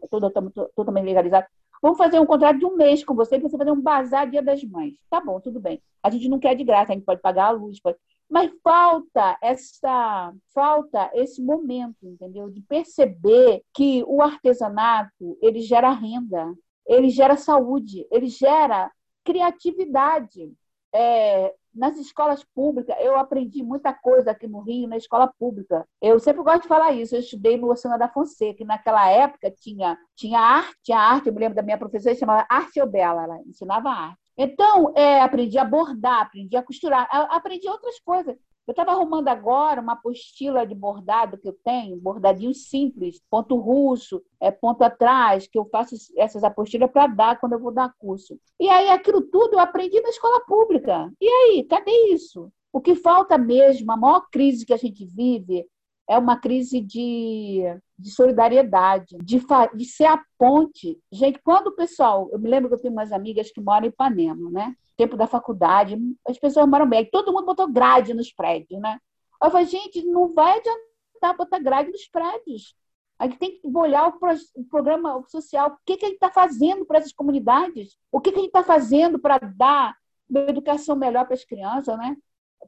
totalmente 0.74 1.04
legalizados. 1.04 1.48
Vamos 1.83 1.99
fazer 1.99 2.18
um 2.18 2.26
contrato 2.26 2.59
de 2.59 2.66
um 2.66 2.76
mês 2.76 3.05
com 3.05 3.14
você 3.14 3.39
para 3.39 3.49
você 3.49 3.57
fazer 3.57 3.70
um 3.70 3.81
bazar 3.81 4.29
Dia 4.29 4.43
das 4.43 4.62
Mães. 4.64 4.95
Tá 5.09 5.20
bom, 5.20 5.41
tudo 5.41 5.61
bem. 5.61 5.81
A 6.03 6.11
gente 6.11 6.29
não 6.29 6.39
quer 6.39 6.55
de 6.55 6.64
graça, 6.64 6.93
a 6.93 6.95
gente 6.95 7.05
pode 7.05 7.20
pagar 7.20 7.47
a 7.47 7.51
luz, 7.51 7.81
pode... 7.81 7.97
Mas 8.29 8.51
falta 8.62 9.39
essa, 9.43 10.35
falta 10.53 11.11
esse 11.14 11.43
momento, 11.43 11.97
entendeu? 12.03 12.51
De 12.51 12.61
perceber 12.61 13.62
que 13.74 14.05
o 14.07 14.20
artesanato 14.20 15.39
ele 15.41 15.61
gera 15.61 15.91
renda, 15.91 16.55
ele 16.87 17.09
gera 17.09 17.37
saúde, 17.37 18.07
ele 18.11 18.26
gera 18.26 18.91
criatividade. 19.24 20.53
É, 20.95 21.55
nas 21.79 21.97
escolas 21.97 22.45
públicas, 22.45 22.97
eu 23.01 23.16
aprendi 23.16 23.62
muita 23.62 23.93
coisa 23.93 24.33
aqui 24.33 24.47
no 24.47 24.61
Rio, 24.61 24.89
na 24.89 24.97
escola 24.97 25.33
pública. 25.39 25.87
Eu 26.03 26.18
sempre 26.18 26.43
gosto 26.43 26.62
de 26.62 26.68
falar 26.68 26.93
isso. 26.93 27.14
Eu 27.14 27.20
estudei 27.20 27.57
no 27.57 27.70
Oceano 27.70 27.99
da 27.99 28.09
Fonseca, 28.09 28.59
que 28.59 28.64
naquela 28.64 29.09
época 29.09 29.51
tinha, 29.51 29.97
tinha 30.16 30.41
arte, 30.41 30.93
arte. 30.93 31.29
Eu 31.29 31.33
me 31.33 31.41
lembro 31.41 31.55
da 31.55 31.62
minha 31.62 31.79
professora, 31.79 32.14
chamava 32.14 32.47
Arte 32.51 32.85
Bela, 32.87 33.24
ela 33.24 33.41
ensinava 33.47 33.89
arte. 33.89 34.18
Então, 34.37 34.93
é, 34.97 35.20
aprendi 35.20 35.59
a 35.59 35.64
bordar, 35.64 36.22
aprendi 36.22 36.57
a 36.57 36.62
costurar, 36.62 37.09
aprendi 37.11 37.68
outras 37.68 37.99
coisas. 38.01 38.37
Eu 38.68 38.72
estava 38.72 38.90
arrumando 38.90 39.28
agora 39.28 39.80
uma 39.80 39.94
apostila 39.94 40.66
de 40.66 40.74
bordado 40.74 41.38
que 41.38 41.48
eu 41.48 41.54
tenho, 41.64 41.96
bordadinho 41.96 42.52
simples, 42.52 43.18
ponto 43.30 43.56
russo, 43.56 44.22
é, 44.38 44.50
ponto 44.50 44.82
atrás, 44.82 45.46
que 45.46 45.58
eu 45.58 45.64
faço 45.64 45.94
essas 46.18 46.44
apostilas 46.44 46.90
para 46.90 47.06
dar 47.06 47.40
quando 47.40 47.54
eu 47.54 47.58
vou 47.58 47.72
dar 47.72 47.94
curso. 47.98 48.38
E 48.60 48.68
aí, 48.68 48.90
aquilo 48.90 49.22
tudo 49.22 49.54
eu 49.54 49.58
aprendi 49.58 49.98
na 50.02 50.10
escola 50.10 50.44
pública. 50.44 51.10
E 51.18 51.26
aí, 51.26 51.64
cadê 51.64 51.90
isso? 52.12 52.52
O 52.70 52.78
que 52.78 52.94
falta 52.94 53.38
mesmo, 53.38 53.90
a 53.90 53.96
maior 53.96 54.28
crise 54.30 54.66
que 54.66 54.74
a 54.74 54.76
gente 54.76 55.02
vive 55.06 55.66
é 56.06 56.18
uma 56.18 56.36
crise 56.36 56.78
de, 56.78 57.62
de 57.99 58.11
solidariedade, 58.11 59.16
de, 59.22 59.42
de 59.74 59.84
ser 59.84 60.07
a 60.07 60.22
ponte. 60.38 60.99
Gente, 61.11 61.40
quando 61.42 61.68
o 61.68 61.76
pessoal. 61.76 62.28
Eu 62.32 62.38
me 62.38 62.49
lembro 62.49 62.68
que 62.68 62.74
eu 62.76 62.80
tenho 62.80 62.92
umas 62.92 63.12
amigas 63.12 63.51
que 63.51 63.61
moram 63.61 63.86
em 63.86 63.88
Ipanema, 63.88 64.51
né? 64.51 64.74
Tempo 64.96 65.16
da 65.16 65.26
faculdade, 65.26 65.99
as 66.26 66.38
pessoas 66.38 66.68
moram 66.68 66.88
bem. 66.88 67.09
Todo 67.11 67.32
mundo 67.32 67.46
botou 67.46 67.70
grade 67.70 68.14
nos 68.14 68.32
prédios, 68.32 68.80
né? 68.80 68.99
Eu 69.42 69.51
falei, 69.51 69.66
gente, 69.66 70.05
não 70.05 70.32
vai 70.32 70.59
adiantar 70.59 70.88
botar, 71.18 71.32
botar 71.34 71.59
grade 71.59 71.90
nos 71.90 72.07
prédios. 72.09 72.74
A 73.18 73.26
gente 73.26 73.38
tem 73.38 73.61
que 73.61 73.61
olhar 73.76 74.07
o, 74.07 74.12
pro, 74.18 74.32
o 74.55 74.64
programa 74.64 75.22
social, 75.28 75.70
o 75.70 75.78
que, 75.84 75.96
que 75.96 76.05
a 76.05 76.09
gente 76.09 76.16
está 76.16 76.30
fazendo 76.30 76.86
para 76.86 76.99
essas 76.99 77.12
comunidades, 77.12 77.96
o 78.12 78.20
que, 78.20 78.30
que 78.30 78.38
a 78.38 78.42
gente 78.42 78.51
está 78.51 78.62
fazendo 78.62 79.18
para 79.18 79.38
dar 79.38 79.94
uma 80.30 80.40
educação 80.40 80.94
melhor 80.94 81.24
para 81.24 81.34
as 81.34 81.44
crianças, 81.44 81.99
né? 81.99 82.16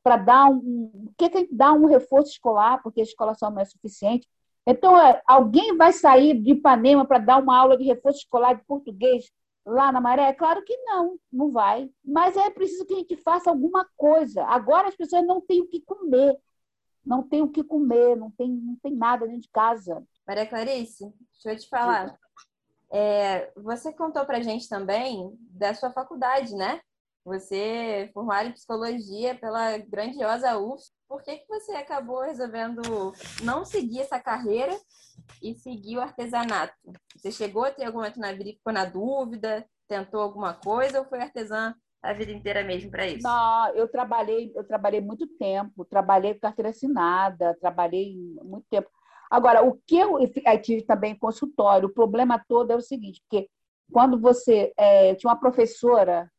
para 0.02 0.16
dar 0.16 0.50
um, 0.50 0.90
o 1.06 1.12
que, 1.16 1.28
que 1.28 1.36
a 1.36 1.40
gente 1.40 1.54
dá 1.54 1.72
um 1.72 1.86
reforço 1.86 2.32
escolar, 2.32 2.82
porque 2.82 3.00
a 3.00 3.04
escola 3.04 3.34
só 3.34 3.50
não 3.50 3.60
é 3.60 3.64
suficiente. 3.64 4.26
Então, 4.70 4.96
é, 4.98 5.20
alguém 5.26 5.76
vai 5.76 5.92
sair 5.92 6.40
de 6.40 6.52
Ipanema 6.52 7.04
para 7.04 7.18
dar 7.18 7.42
uma 7.42 7.58
aula 7.58 7.76
de 7.76 7.84
reforço 7.84 8.18
escolar 8.18 8.54
de 8.54 8.64
português 8.64 9.30
lá 9.66 9.90
na 9.90 10.00
Maré? 10.00 10.32
Claro 10.32 10.62
que 10.64 10.76
não, 10.84 11.18
não 11.32 11.50
vai. 11.50 11.90
Mas 12.04 12.36
é 12.36 12.50
preciso 12.50 12.86
que 12.86 12.94
a 12.94 12.98
gente 12.98 13.16
faça 13.16 13.50
alguma 13.50 13.86
coisa. 13.96 14.44
Agora 14.44 14.88
as 14.88 14.96
pessoas 14.96 15.26
não 15.26 15.40
têm 15.40 15.60
o 15.60 15.68
que 15.68 15.80
comer. 15.80 16.38
Não 17.04 17.22
tem 17.22 17.42
o 17.42 17.48
que 17.48 17.64
comer, 17.64 18.14
não 18.16 18.30
tem, 18.30 18.48
não 18.48 18.76
tem 18.76 18.94
nada 18.94 19.26
dentro 19.26 19.42
de 19.42 19.48
casa. 19.48 20.02
Maria 20.26 20.46
Clarice, 20.46 21.12
deixa 21.32 21.52
eu 21.52 21.56
te 21.56 21.68
falar. 21.68 22.16
É, 22.92 23.50
você 23.56 23.92
contou 23.92 24.24
para 24.26 24.42
gente 24.42 24.68
também 24.68 25.32
da 25.50 25.74
sua 25.74 25.90
faculdade, 25.90 26.54
né? 26.54 26.80
Você 27.24 28.10
formado 28.14 28.48
em 28.48 28.52
psicologia 28.52 29.34
pela 29.34 29.76
grandiosa 29.78 30.58
UFS. 30.58 30.92
Por 31.08 31.22
que, 31.22 31.38
que 31.38 31.48
você 31.48 31.72
acabou 31.72 32.22
resolvendo 32.22 33.12
não 33.42 33.64
seguir 33.64 34.00
essa 34.00 34.18
carreira 34.18 34.76
e 35.42 35.54
seguir 35.54 35.98
o 35.98 36.00
artesanato? 36.00 36.74
Você 37.16 37.30
chegou 37.30 37.64
a 37.64 37.70
ter 37.70 37.84
algum 37.84 37.98
momento 37.98 38.18
na 38.18 38.32
vida 38.32 38.50
ficou 38.50 38.72
na 38.72 38.84
dúvida, 38.84 39.66
tentou 39.86 40.20
alguma 40.20 40.54
coisa 40.54 41.00
ou 41.00 41.04
foi 41.04 41.20
artesã 41.20 41.74
a 42.02 42.14
vida 42.14 42.32
inteira 42.32 42.64
mesmo 42.64 42.90
para 42.90 43.06
isso? 43.06 43.22
Não, 43.22 43.68
eu 43.74 43.86
trabalhei, 43.86 44.50
eu 44.54 44.64
trabalhei 44.64 45.00
muito 45.00 45.26
tempo, 45.26 45.84
trabalhei 45.84 46.34
com 46.34 46.40
carteira 46.40 46.70
assinada, 46.70 47.56
trabalhei 47.60 48.16
muito 48.42 48.66
tempo. 48.70 48.88
Agora, 49.30 49.62
o 49.62 49.78
que 49.86 49.98
eu, 49.98 50.18
eu 50.18 50.62
tive 50.62 50.82
também 50.82 51.14
consultório, 51.14 51.88
o 51.88 51.92
problema 51.92 52.42
todo 52.48 52.70
é 52.70 52.76
o 52.76 52.80
seguinte, 52.80 53.22
porque 53.28 53.48
quando 53.92 54.18
você 54.18 54.72
é, 54.76 55.14
tinha 55.14 55.30
uma 55.30 55.38
professora 55.38 56.30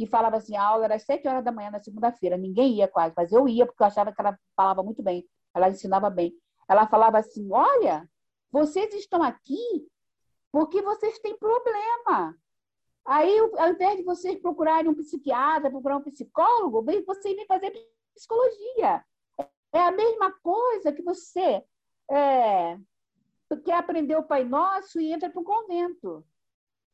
que 0.00 0.06
falava 0.06 0.38
assim, 0.38 0.56
a 0.56 0.64
aula 0.64 0.86
era 0.86 0.94
às 0.94 1.02
sete 1.02 1.28
horas 1.28 1.44
da 1.44 1.52
manhã 1.52 1.70
na 1.70 1.78
segunda-feira, 1.78 2.38
ninguém 2.38 2.76
ia 2.76 2.88
quase, 2.88 3.12
mas 3.14 3.30
eu 3.30 3.46
ia 3.46 3.66
porque 3.66 3.82
eu 3.82 3.86
achava 3.86 4.10
que 4.10 4.18
ela 4.18 4.38
falava 4.56 4.82
muito 4.82 5.02
bem, 5.02 5.28
ela 5.54 5.68
ensinava 5.68 6.08
bem. 6.08 6.34
Ela 6.66 6.86
falava 6.86 7.18
assim, 7.18 7.52
olha, 7.52 8.08
vocês 8.50 8.94
estão 8.94 9.22
aqui 9.22 9.86
porque 10.50 10.80
vocês 10.80 11.18
têm 11.18 11.36
problema. 11.36 12.34
Aí, 13.04 13.38
ao 13.58 13.72
invés 13.72 13.98
de 13.98 14.02
vocês 14.02 14.40
procurarem 14.40 14.90
um 14.90 14.94
psiquiatra, 14.94 15.70
procurar 15.70 15.98
um 15.98 16.02
psicólogo, 16.02 16.82
vocês 17.06 17.36
vêm 17.36 17.46
fazer 17.46 17.70
psicologia. 18.14 19.04
É 19.70 19.80
a 19.80 19.92
mesma 19.92 20.32
coisa 20.40 20.92
que 20.92 21.02
você 21.02 21.62
é, 22.10 22.78
quer 23.66 23.74
aprender 23.74 24.16
o 24.16 24.22
Pai 24.22 24.44
Nosso 24.44 24.98
e 24.98 25.12
entra 25.12 25.28
para 25.28 25.42
o 25.42 25.44
convento. 25.44 26.24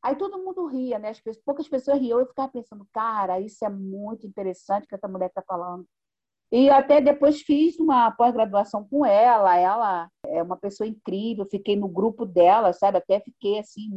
Aí 0.07 0.15
todo 0.15 0.41
mundo 0.41 0.65
ria, 0.67 0.97
né? 0.97 1.09
As 1.09 1.19
pessoas, 1.19 1.43
poucas 1.43 1.67
pessoas 1.67 1.99
riam. 1.99 2.17
Eu 2.17 2.25
ficava 2.25 2.49
pensando, 2.49 2.87
cara, 2.93 3.41
isso 3.41 3.65
é 3.65 3.69
muito 3.69 4.25
interessante 4.25 4.87
que 4.87 4.95
essa 4.95 5.05
mulher 5.05 5.27
está 5.27 5.41
falando. 5.41 5.85
E 6.49 6.69
até 6.69 7.01
depois 7.01 7.41
fiz 7.41 7.77
uma 7.77 8.09
pós-graduação 8.11 8.87
com 8.87 9.05
ela. 9.05 9.57
Ela 9.57 10.09
é 10.25 10.41
uma 10.41 10.55
pessoa 10.55 10.87
incrível. 10.87 11.45
Fiquei 11.51 11.75
no 11.75 11.89
grupo 11.89 12.25
dela, 12.25 12.71
sabe? 12.71 12.99
Até 12.99 13.19
fiquei 13.19 13.59
assim 13.59 13.89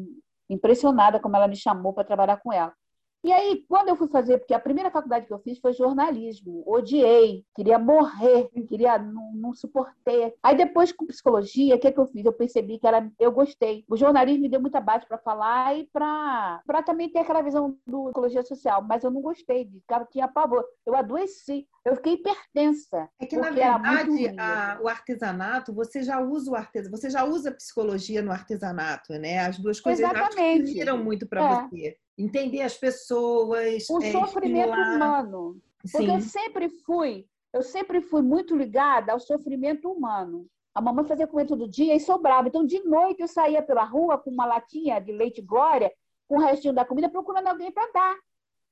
impressionada 0.48 1.20
como 1.20 1.36
ela 1.36 1.46
me 1.46 1.54
chamou 1.54 1.92
para 1.94 2.02
trabalhar 2.02 2.38
com 2.38 2.52
ela. 2.52 2.74
E 3.22 3.30
aí, 3.32 3.64
quando 3.68 3.88
eu 3.88 3.96
fui 3.96 4.08
fazer, 4.08 4.38
porque 4.38 4.54
a 4.54 4.58
primeira 4.58 4.90
faculdade 4.90 5.26
que 5.26 5.32
eu 5.32 5.38
fiz 5.38 5.58
foi 5.58 5.74
jornalismo, 5.74 6.62
odiei, 6.66 7.44
queria 7.54 7.78
morrer, 7.78 8.48
queria, 8.66 8.98
não, 8.98 9.32
não 9.34 9.52
suportei. 9.52 10.32
Aí 10.42 10.56
depois 10.56 10.90
com 10.90 11.06
psicologia, 11.06 11.76
o 11.76 11.78
que, 11.78 11.88
é 11.88 11.92
que 11.92 12.00
eu 12.00 12.06
fiz? 12.06 12.24
Eu 12.24 12.32
percebi 12.32 12.78
que 12.78 12.86
era, 12.86 13.10
eu 13.18 13.30
gostei. 13.30 13.84
O 13.88 13.96
jornalismo 13.96 14.42
me 14.42 14.48
deu 14.48 14.60
muita 14.60 14.80
base 14.80 15.06
para 15.06 15.18
falar 15.18 15.78
e 15.78 15.86
para 15.92 16.62
também 16.84 17.10
ter 17.10 17.18
aquela 17.18 17.42
visão 17.42 17.76
do 17.86 18.04
psicologia 18.04 18.42
social, 18.42 18.82
mas 18.82 19.04
eu 19.04 19.10
não 19.10 19.20
gostei, 19.20 19.66
de, 19.66 19.82
tinha 20.10 20.26
pavor. 20.26 20.64
Eu 20.86 20.96
adoeci, 20.96 21.66
eu 21.84 21.96
fiquei 21.96 22.14
hipertensa. 22.14 23.06
É 23.20 23.26
que, 23.26 23.36
na 23.36 23.50
verdade, 23.50 24.34
a, 24.38 24.78
o 24.82 24.88
artesanato, 24.88 25.74
você 25.74 26.02
já 26.02 26.20
usa 26.20 26.50
o 26.50 26.54
artesanato, 26.54 26.98
você 26.98 27.10
já 27.10 27.24
usa 27.24 27.52
psicologia 27.52 28.22
no 28.22 28.32
artesanato, 28.32 29.12
né? 29.14 29.40
As 29.40 29.58
duas 29.58 29.78
coisas 29.78 30.00
Exatamente. 30.00 30.82
já 30.82 30.96
muito 30.96 31.26
para 31.26 31.42
é. 31.42 31.68
você 31.68 31.96
entender 32.20 32.62
as 32.62 32.76
pessoas. 32.76 33.88
O 33.88 34.02
é, 34.02 34.12
sofrimento 34.12 34.70
estimular... 34.70 34.96
humano. 34.96 35.60
Porque 35.82 36.06
Sim. 36.06 36.14
eu 36.14 36.20
sempre 36.20 36.68
fui, 36.68 37.26
eu 37.52 37.62
sempre 37.62 38.00
fui 38.00 38.22
muito 38.22 38.54
ligada 38.54 39.12
ao 39.12 39.20
sofrimento 39.20 39.90
humano. 39.90 40.46
A 40.74 40.80
mamãe 40.80 41.04
fazia 41.04 41.26
comer 41.26 41.46
todo 41.46 41.68
dia 41.68 41.94
e 41.96 42.00
sobrava. 42.00 42.48
Então, 42.48 42.64
de 42.64 42.82
noite, 42.84 43.22
eu 43.22 43.28
saía 43.28 43.62
pela 43.62 43.82
rua 43.82 44.18
com 44.18 44.30
uma 44.30 44.46
latinha 44.46 45.00
de 45.00 45.10
leite 45.10 45.40
glória, 45.40 45.90
com 46.28 46.36
o 46.36 46.40
restinho 46.40 46.74
da 46.74 46.84
comida, 46.84 47.08
procurando 47.08 47.48
alguém 47.48 47.72
para 47.72 47.90
dar. 47.92 48.16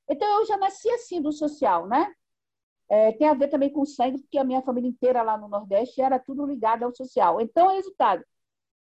Então, 0.09 0.28
eu 0.38 0.46
já 0.46 0.57
nasci 0.57 0.88
assim 0.90 1.20
do 1.20 1.32
social, 1.32 1.88
né? 1.88 2.12
É, 2.90 3.12
tem 3.12 3.28
a 3.28 3.34
ver 3.34 3.49
também 3.49 3.70
com 3.70 3.84
sangue, 3.84 4.18
porque 4.18 4.38
a 4.38 4.44
minha 4.44 4.62
família 4.62 4.88
inteira 4.88 5.22
lá 5.22 5.36
no 5.36 5.49
Nordeste 5.49 6.01
era 6.01 6.18
tudo 6.18 6.46
ligado 6.46 6.84
ao 6.84 6.94
social. 6.94 7.40
Então, 7.40 7.74
resultado, 7.74 8.24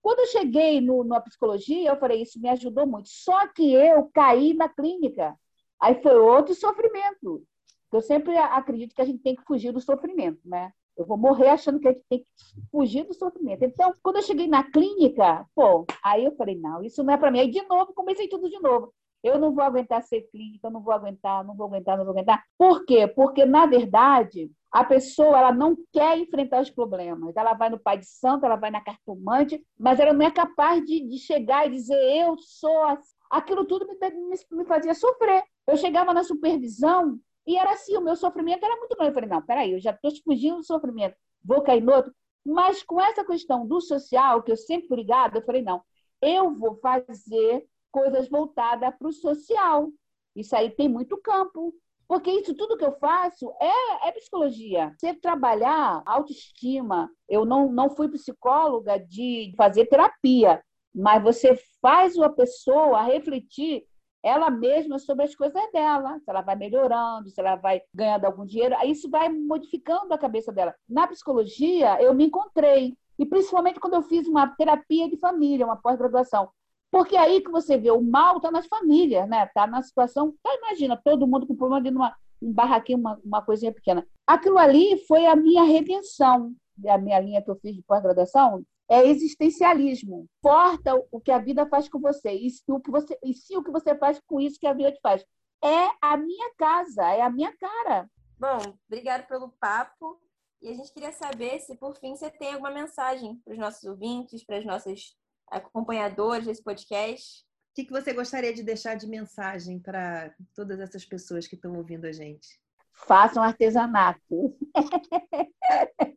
quando 0.05 0.19
eu 0.19 0.27
cheguei 0.27 0.83
no, 0.83 1.03
na 1.03 1.19
psicologia, 1.19 1.89
eu 1.89 1.97
falei, 1.97 2.21
isso 2.21 2.39
me 2.39 2.51
ajudou 2.51 2.87
muito. 2.87 3.09
Só 3.09 3.49
que 3.49 3.73
eu 3.73 4.11
caí 4.13 4.53
na 4.53 4.69
clínica. 4.69 5.35
Aí 5.81 5.95
foi 6.03 6.15
outro 6.15 6.55
sofrimento. 6.55 7.43
Eu 7.91 8.03
sempre 8.03 8.37
acredito 8.37 8.95
que 8.95 9.01
a 9.01 9.05
gente 9.07 9.23
tem 9.23 9.35
que 9.35 9.45
fugir 9.45 9.73
do 9.73 9.81
sofrimento, 9.81 10.43
né? 10.45 10.71
Eu 10.95 11.07
vou 11.07 11.17
morrer 11.17 11.49
achando 11.49 11.81
que 11.81 11.89
a 11.89 11.93
gente 11.93 12.05
tem 12.07 12.19
que 12.19 12.27
fugir 12.71 13.05
do 13.05 13.15
sofrimento. 13.15 13.65
Então, 13.65 13.95
quando 14.03 14.17
eu 14.17 14.23
cheguei 14.23 14.47
na 14.47 14.71
clínica, 14.71 15.47
pô, 15.55 15.87
aí 16.05 16.23
eu 16.23 16.37
falei, 16.37 16.55
não, 16.55 16.85
isso 16.85 17.03
não 17.03 17.15
é 17.15 17.17
para 17.17 17.31
mim. 17.31 17.41
Aí, 17.41 17.51
de 17.51 17.63
novo, 17.63 17.95
comecei 17.95 18.29
tudo 18.29 18.51
de 18.51 18.61
novo. 18.61 18.93
Eu 19.23 19.39
não 19.39 19.55
vou 19.55 19.65
aguentar 19.65 20.03
ser 20.03 20.21
clínica, 20.31 20.67
eu 20.67 20.71
não 20.71 20.83
vou 20.83 20.93
aguentar, 20.93 21.43
não 21.43 21.57
vou 21.57 21.67
aguentar, 21.67 21.97
não 21.97 22.05
vou 22.05 22.13
aguentar. 22.13 22.45
Por 22.59 22.85
quê? 22.85 23.09
Porque, 23.09 23.47
na 23.47 23.65
verdade, 23.65 24.53
a 24.75 24.83
pessoa 24.83 25.39
ela 25.39 25.53
não 25.53 25.77
quer 25.93 26.19
enfrentar 26.19 26.61
os 26.61 26.69
problemas. 26.69 27.37
Ela 27.37 27.55
vai 27.55 27.71
no 27.71 27.79
pai 27.79 27.97
de 27.97 28.07
santo, 28.07 28.45
ela 28.45 28.57
vai 28.57 28.73
na 28.73 28.81
cartomante, 28.81 29.65
mas 29.79 30.01
ela 30.01 30.13
não 30.13 30.27
é 30.27 30.33
capaz 30.33 30.85
de, 30.85 31.09
de 31.09 31.17
chegar 31.17 31.65
e 31.65 31.71
dizer 31.71 31.95
eu 31.95 32.37
sou 32.41 32.83
assim. 32.87 33.15
Aquilo 33.31 33.65
tudo 33.67 33.87
me, 33.87 33.95
me, 34.11 34.37
me, 34.51 34.65
fazia 34.65 34.93
sofrer. 34.93 35.45
Eu 35.65 35.77
chegava 35.77 36.13
na 36.13 36.25
supervisão 36.25 37.21
e 37.47 37.57
era 37.57 37.71
assim, 37.71 37.97
o 37.97 38.01
meu 38.01 38.17
sofrimento 38.17 38.65
era 38.65 38.77
muito 38.77 38.97
grande. 38.97 39.11
Eu 39.11 39.15
falei, 39.15 39.31
não, 39.31 39.43
peraí, 39.43 39.71
eu 39.71 39.79
já 39.79 39.93
estou 39.93 40.11
fugindo 40.25 40.57
do 40.57 40.65
sofrimento, 40.65 41.17
vou 41.45 41.63
cair 41.63 41.81
no 41.81 41.95
outro. 41.95 42.13
Mas 42.45 42.83
com 42.83 43.01
essa 43.01 43.25
questão 43.25 43.65
do 43.65 43.81
social, 43.81 44.43
que 44.43 44.51
eu 44.51 44.57
sempre 44.57 44.89
fui 44.89 44.97
ligada, 44.97 45.39
eu 45.39 45.45
falei, 45.45 45.63
não, 45.63 45.83
eu 46.21 46.53
vou 46.53 46.75
fazer 46.81 47.65
coisas 47.93 48.29
voltadas 48.29 48.93
para 48.99 49.07
o 49.07 49.13
social. 49.13 49.89
Isso 50.35 50.57
aí 50.57 50.69
tem 50.69 50.89
muito 50.89 51.17
campo. 51.19 51.73
Porque 52.07 52.31
isso 52.31 52.55
tudo 52.55 52.77
que 52.77 52.85
eu 52.85 52.93
faço 52.99 53.53
é, 53.61 54.09
é 54.09 54.13
psicologia. 54.13 54.95
Você 54.99 55.15
trabalhar 55.15 56.03
autoestima. 56.05 57.11
Eu 57.29 57.45
não, 57.45 57.71
não 57.73 57.91
fui 57.91 58.09
psicóloga 58.09 58.99
de 58.99 59.53
fazer 59.57 59.87
terapia, 59.87 60.63
mas 60.95 61.23
você 61.23 61.59
faz 61.81 62.17
uma 62.17 62.31
pessoa 62.31 63.03
refletir 63.03 63.85
ela 64.23 64.51
mesma 64.51 64.99
sobre 64.99 65.27
as 65.27 65.35
coisas 65.35 65.63
dela, 65.71 66.19
se 66.19 66.31
ela 66.31 66.41
vai 66.41 66.57
melhorando, 66.57 67.29
se 67.29 67.39
ela 67.39 67.57
vai 67.57 67.83
ganhando 67.93 68.25
algum 68.25 68.47
dinheiro, 68.47 68.75
aí 68.79 68.91
isso 68.91 69.11
vai 69.11 69.29
modificando 69.29 70.15
a 70.15 70.19
cabeça 70.19 70.51
dela. 70.51 70.75
Na 70.89 71.07
psicologia, 71.07 72.01
eu 72.01 72.15
me 72.15 72.25
encontrei, 72.25 72.97
e 73.19 73.27
principalmente 73.27 73.79
quando 73.79 73.95
eu 73.95 74.03
fiz 74.03 74.27
uma 74.27 74.49
terapia 74.49 75.11
de 75.11 75.19
família, 75.19 75.67
uma 75.67 75.77
pós-graduação. 75.77 76.49
Porque 76.95 77.17
aí 77.17 77.41
que 77.41 77.51
você 77.51 77.77
vê, 77.77 77.91
o 77.91 78.01
mal 78.01 78.37
está 78.37 78.53
nas 78.53 78.69
famílias, 78.69 79.29
né? 79.29 79.47
Está 79.47 79.67
na 79.67 79.83
situação. 79.83 80.33
Tá, 80.41 80.55
imagina, 80.55 80.97
todo 80.97 81.27
mundo 81.27 81.45
com 81.45 81.57
problema 81.57 81.83
de 81.83 81.91
numa, 81.91 82.17
um 82.41 82.53
barraquinho, 82.53 83.01
uma, 83.01 83.21
uma 83.25 83.43
coisinha 83.43 83.73
pequena. 83.73 84.07
Aquilo 84.25 84.59
ali 84.59 85.05
foi 85.09 85.27
a 85.27 85.35
minha 85.35 85.65
redenção, 85.65 86.55
a 86.87 86.97
minha 86.97 87.19
linha 87.19 87.43
que 87.43 87.51
eu 87.51 87.57
fiz 87.57 87.75
de 87.75 87.83
pós-graduação, 87.83 88.65
é 88.89 89.05
existencialismo. 89.09 90.29
Importa 90.39 90.95
o 91.11 91.21
que 91.21 91.33
a 91.33 91.39
vida 91.39 91.67
faz 91.67 91.89
com 91.89 91.99
você 91.99 92.31
e, 92.31 92.49
se 92.49 92.63
o 92.69 92.79
que 92.79 92.93
você 92.93 93.19
e 93.25 93.35
se 93.35 93.57
o 93.57 93.65
que 93.65 93.73
você 93.73 93.97
faz 93.97 94.21
com 94.25 94.41
isso 94.41 94.61
que 94.61 94.67
a 94.69 94.73
vida 94.73 94.93
te 94.93 95.01
faz. 95.01 95.27
É 95.65 95.91
a 96.01 96.17
minha 96.17 96.55
casa, 96.57 97.11
é 97.11 97.23
a 97.23 97.29
minha 97.29 97.53
cara. 97.57 98.09
Bom, 98.39 98.73
obrigado 98.87 99.27
pelo 99.27 99.49
papo. 99.59 100.21
E 100.63 100.69
a 100.69 100.75
gente 100.75 100.93
queria 100.93 101.11
saber 101.11 101.59
se, 101.59 101.77
por 101.77 101.97
fim, 101.97 102.15
você 102.15 102.31
tem 102.31 102.53
alguma 102.53 102.71
mensagem 102.71 103.35
para 103.45 103.53
os 103.53 103.59
nossos 103.59 103.83
ouvintes, 103.83 104.45
para 104.45 104.59
as 104.59 104.65
nossas 104.65 105.17
acompanhadores 105.51 106.47
desse 106.47 106.63
podcast. 106.63 107.43
O 107.43 107.75
que, 107.75 107.85
que 107.85 107.93
você 107.93 108.13
gostaria 108.13 108.53
de 108.53 108.63
deixar 108.63 108.95
de 108.95 109.07
mensagem 109.07 109.81
para 109.81 110.33
todas 110.55 110.79
essas 110.79 111.05
pessoas 111.05 111.47
que 111.47 111.57
estão 111.57 111.75
ouvindo 111.75 112.05
a 112.07 112.13
gente? 112.13 112.47
Façam 112.95 113.43
artesanato. 113.43 114.57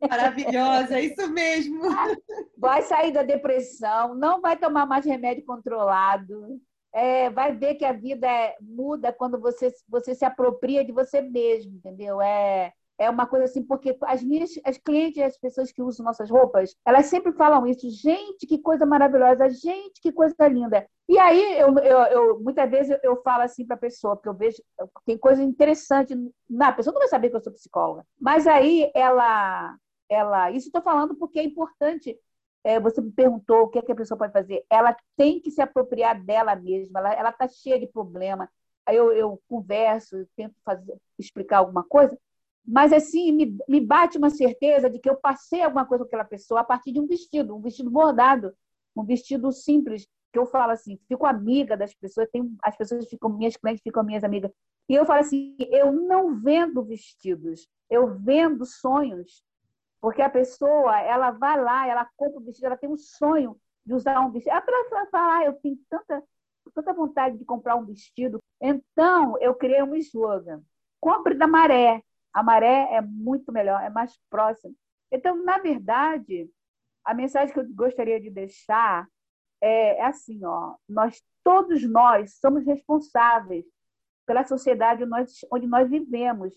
Maravilhosa, 0.08 0.98
é 0.98 1.04
isso 1.04 1.28
mesmo. 1.30 1.82
Vai 2.56 2.82
sair 2.82 3.12
da 3.12 3.24
depressão, 3.24 4.14
não 4.14 4.40
vai 4.40 4.56
tomar 4.56 4.86
mais 4.86 5.04
remédio 5.04 5.44
controlado. 5.44 6.60
É, 6.94 7.28
vai 7.30 7.54
ver 7.54 7.74
que 7.74 7.84
a 7.84 7.92
vida 7.92 8.26
é, 8.26 8.56
muda 8.60 9.12
quando 9.12 9.38
você, 9.38 9.72
você 9.88 10.14
se 10.14 10.24
apropria 10.24 10.84
de 10.84 10.92
você 10.92 11.20
mesmo, 11.20 11.76
entendeu? 11.76 12.20
É, 12.22 12.72
é 12.98 13.08
uma 13.08 13.26
coisa 13.26 13.44
assim, 13.44 13.62
porque 13.62 13.96
as 14.02 14.22
minhas 14.22 14.50
as 14.64 14.76
clientes, 14.76 15.22
as 15.22 15.38
pessoas 15.38 15.70
que 15.70 15.80
usam 15.80 16.04
nossas 16.04 16.28
roupas, 16.28 16.74
elas 16.84 17.06
sempre 17.06 17.32
falam 17.32 17.66
isso. 17.66 17.88
Gente, 17.90 18.46
que 18.46 18.58
coisa 18.58 18.84
maravilhosa! 18.84 19.48
Gente, 19.48 20.00
que 20.02 20.10
coisa 20.12 20.34
linda! 20.48 20.86
E 21.08 21.18
aí, 21.18 21.58
eu, 21.58 21.78
eu, 21.78 21.98
eu 21.98 22.40
muitas 22.40 22.68
vezes 22.68 22.90
eu, 22.90 23.12
eu 23.12 23.22
falo 23.22 23.44
assim 23.44 23.64
para 23.64 23.76
a 23.76 23.78
pessoa, 23.78 24.16
porque 24.16 24.28
eu 24.28 24.34
vejo, 24.34 24.62
tem 25.06 25.16
coisa 25.16 25.42
interessante. 25.42 26.14
Na 26.50 26.72
pessoa 26.72 26.92
não 26.92 27.00
vai 27.00 27.08
saber 27.08 27.30
que 27.30 27.36
eu 27.36 27.40
sou 27.40 27.52
psicóloga, 27.52 28.04
mas 28.20 28.46
aí 28.46 28.90
ela, 28.94 29.76
ela 30.08 30.50
isso 30.50 30.66
estou 30.68 30.82
falando 30.82 31.14
porque 31.16 31.38
é 31.38 31.44
importante. 31.44 32.18
É, 32.64 32.80
você 32.80 33.00
me 33.00 33.12
perguntou 33.12 33.62
o 33.62 33.68
que, 33.68 33.78
é 33.78 33.82
que 33.82 33.92
a 33.92 33.94
pessoa 33.94 34.18
pode 34.18 34.32
fazer. 34.32 34.64
Ela 34.68 34.94
tem 35.16 35.40
que 35.40 35.50
se 35.50 35.62
apropriar 35.62 36.22
dela 36.22 36.56
mesma. 36.56 36.98
Ela 37.14 37.30
está 37.30 37.46
cheia 37.48 37.78
de 37.78 37.86
problema. 37.86 38.50
Aí 38.84 38.96
eu, 38.96 39.12
eu 39.12 39.40
converso, 39.48 40.26
tento 40.34 40.54
fazer, 40.64 40.96
explicar 41.18 41.58
alguma 41.58 41.84
coisa, 41.84 42.18
mas 42.68 42.92
assim 42.92 43.32
me, 43.32 43.56
me 43.66 43.80
bate 43.80 44.18
uma 44.18 44.28
certeza 44.28 44.90
de 44.90 44.98
que 44.98 45.08
eu 45.08 45.16
passei 45.16 45.62
alguma 45.62 45.86
coisa 45.86 46.04
com 46.04 46.08
aquela 46.08 46.24
pessoa 46.24 46.60
a 46.60 46.64
partir 46.64 46.92
de 46.92 47.00
um 47.00 47.06
vestido, 47.06 47.56
um 47.56 47.62
vestido 47.62 47.90
bordado, 47.90 48.52
um 48.94 49.02
vestido 49.02 49.50
simples, 49.50 50.06
que 50.30 50.38
eu 50.38 50.44
falo 50.44 50.72
assim, 50.72 50.98
fico 51.08 51.24
amiga 51.24 51.78
das 51.78 51.94
pessoas, 51.94 52.28
tem, 52.30 52.54
as 52.62 52.76
pessoas 52.76 53.08
ficam 53.08 53.30
minhas 53.30 53.56
clientes, 53.56 53.82
ficam 53.82 54.04
minhas 54.04 54.22
amigas. 54.22 54.52
E 54.86 54.94
eu 54.94 55.06
falo 55.06 55.20
assim, 55.20 55.56
eu 55.58 55.90
não 55.90 56.38
vendo 56.38 56.84
vestidos, 56.84 57.66
eu 57.88 58.18
vendo 58.18 58.66
sonhos. 58.66 59.42
Porque 59.98 60.20
a 60.20 60.28
pessoa, 60.28 61.00
ela 61.00 61.30
vai 61.30 61.58
lá, 61.58 61.86
ela 61.86 62.06
compra 62.16 62.38
o 62.38 62.44
vestido, 62.44 62.66
ela 62.66 62.76
tem 62.76 62.90
um 62.90 62.98
sonho 62.98 63.56
de 63.84 63.94
usar 63.94 64.20
um 64.20 64.30
vestido. 64.30 64.52
Ela 64.52 65.08
fala, 65.08 65.38
ah, 65.38 65.44
eu 65.46 65.54
tenho 65.54 65.78
tanta, 65.88 66.22
tanta 66.74 66.92
vontade 66.92 67.38
de 67.38 67.44
comprar 67.46 67.76
um 67.76 67.86
vestido. 67.86 68.38
Então, 68.60 69.38
eu 69.40 69.54
criei 69.54 69.82
um 69.82 69.96
slogan. 69.96 70.62
Compre 71.00 71.34
da 71.34 71.46
maré. 71.46 72.02
A 72.38 72.42
maré 72.44 72.86
é 72.92 73.00
muito 73.00 73.50
melhor, 73.50 73.82
é 73.82 73.90
mais 73.90 74.16
próxima. 74.30 74.72
Então, 75.10 75.42
na 75.42 75.58
verdade, 75.58 76.48
a 77.04 77.12
mensagem 77.12 77.52
que 77.52 77.58
eu 77.58 77.68
gostaria 77.74 78.20
de 78.20 78.30
deixar 78.30 79.08
é, 79.60 79.98
é 79.98 80.04
assim, 80.04 80.44
ó, 80.44 80.76
nós 80.88 81.20
todos 81.42 81.82
nós 81.82 82.38
somos 82.38 82.64
responsáveis 82.64 83.64
pela 84.24 84.46
sociedade 84.46 85.02
onde 85.50 85.66
nós 85.66 85.90
vivemos, 85.90 86.54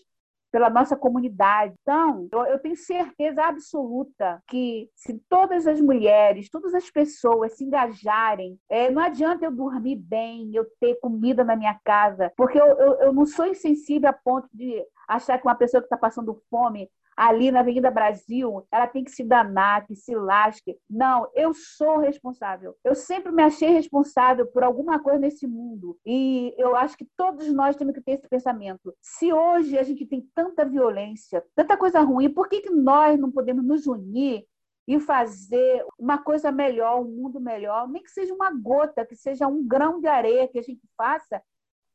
pela 0.52 0.68
nossa 0.68 0.94
comunidade. 0.94 1.74
Então, 1.80 2.28
eu, 2.30 2.44
eu, 2.44 2.58
tenho 2.58 2.76
certeza 2.76 3.42
absoluta 3.42 4.40
que 4.46 4.88
se 4.94 5.18
todas 5.28 5.66
as 5.66 5.80
mulheres, 5.80 6.50
todas 6.50 6.74
as 6.74 6.90
pessoas 6.90 7.56
se 7.56 7.64
engajarem, 7.64 8.58
é, 8.68 8.90
não 8.90 9.02
adianta 9.02 9.46
eu 9.46 9.50
dormir 9.50 9.96
bem, 9.96 10.50
eu 10.54 10.66
ter 10.78 11.00
comida 11.00 11.42
na 11.42 11.56
minha 11.56 11.78
casa, 11.82 12.30
porque 12.36 12.60
eu, 12.60 12.66
eu, 12.66 12.94
eu 13.00 13.12
não 13.12 13.24
sou 13.24 13.46
insensível 13.46 14.10
a 14.10 14.12
ponto 14.12 14.46
de 14.52 14.84
achar 15.08 15.38
que 15.38 15.46
uma 15.46 15.54
pessoa 15.54 15.80
que 15.80 15.86
está 15.86 15.96
passando 15.96 16.40
fome 16.50 16.88
ali 17.16 17.50
na 17.50 17.60
Avenida 17.60 17.90
Brasil, 17.90 18.66
ela 18.70 18.86
tem 18.86 19.04
que 19.04 19.10
se 19.10 19.24
danar, 19.24 19.86
que 19.86 19.94
se 19.94 20.14
lasque. 20.14 20.78
Não, 20.88 21.28
eu 21.34 21.52
sou 21.54 21.98
responsável. 21.98 22.76
Eu 22.84 22.94
sempre 22.94 23.32
me 23.32 23.42
achei 23.42 23.70
responsável 23.70 24.46
por 24.46 24.62
alguma 24.62 24.98
coisa 24.98 25.18
nesse 25.18 25.46
mundo. 25.46 25.98
E 26.04 26.54
eu 26.56 26.74
acho 26.74 26.96
que 26.96 27.06
todos 27.16 27.52
nós 27.52 27.76
temos 27.76 27.94
que 27.94 28.00
ter 28.00 28.12
esse 28.12 28.28
pensamento. 28.28 28.94
Se 29.00 29.32
hoje 29.32 29.78
a 29.78 29.82
gente 29.82 30.06
tem 30.06 30.26
tanta 30.34 30.64
violência, 30.64 31.44
tanta 31.54 31.76
coisa 31.76 32.00
ruim, 32.00 32.30
por 32.30 32.48
que, 32.48 32.60
que 32.60 32.70
nós 32.70 33.18
não 33.18 33.30
podemos 33.30 33.64
nos 33.64 33.86
unir 33.86 34.44
e 34.86 34.98
fazer 34.98 35.84
uma 35.98 36.18
coisa 36.18 36.50
melhor, 36.50 37.00
um 37.00 37.08
mundo 37.08 37.40
melhor, 37.40 37.88
nem 37.88 38.02
que 38.02 38.10
seja 38.10 38.34
uma 38.34 38.50
gota, 38.52 39.06
que 39.06 39.14
seja 39.14 39.46
um 39.46 39.66
grão 39.66 40.00
de 40.00 40.08
areia 40.08 40.48
que 40.48 40.58
a 40.58 40.62
gente 40.62 40.82
faça 40.96 41.40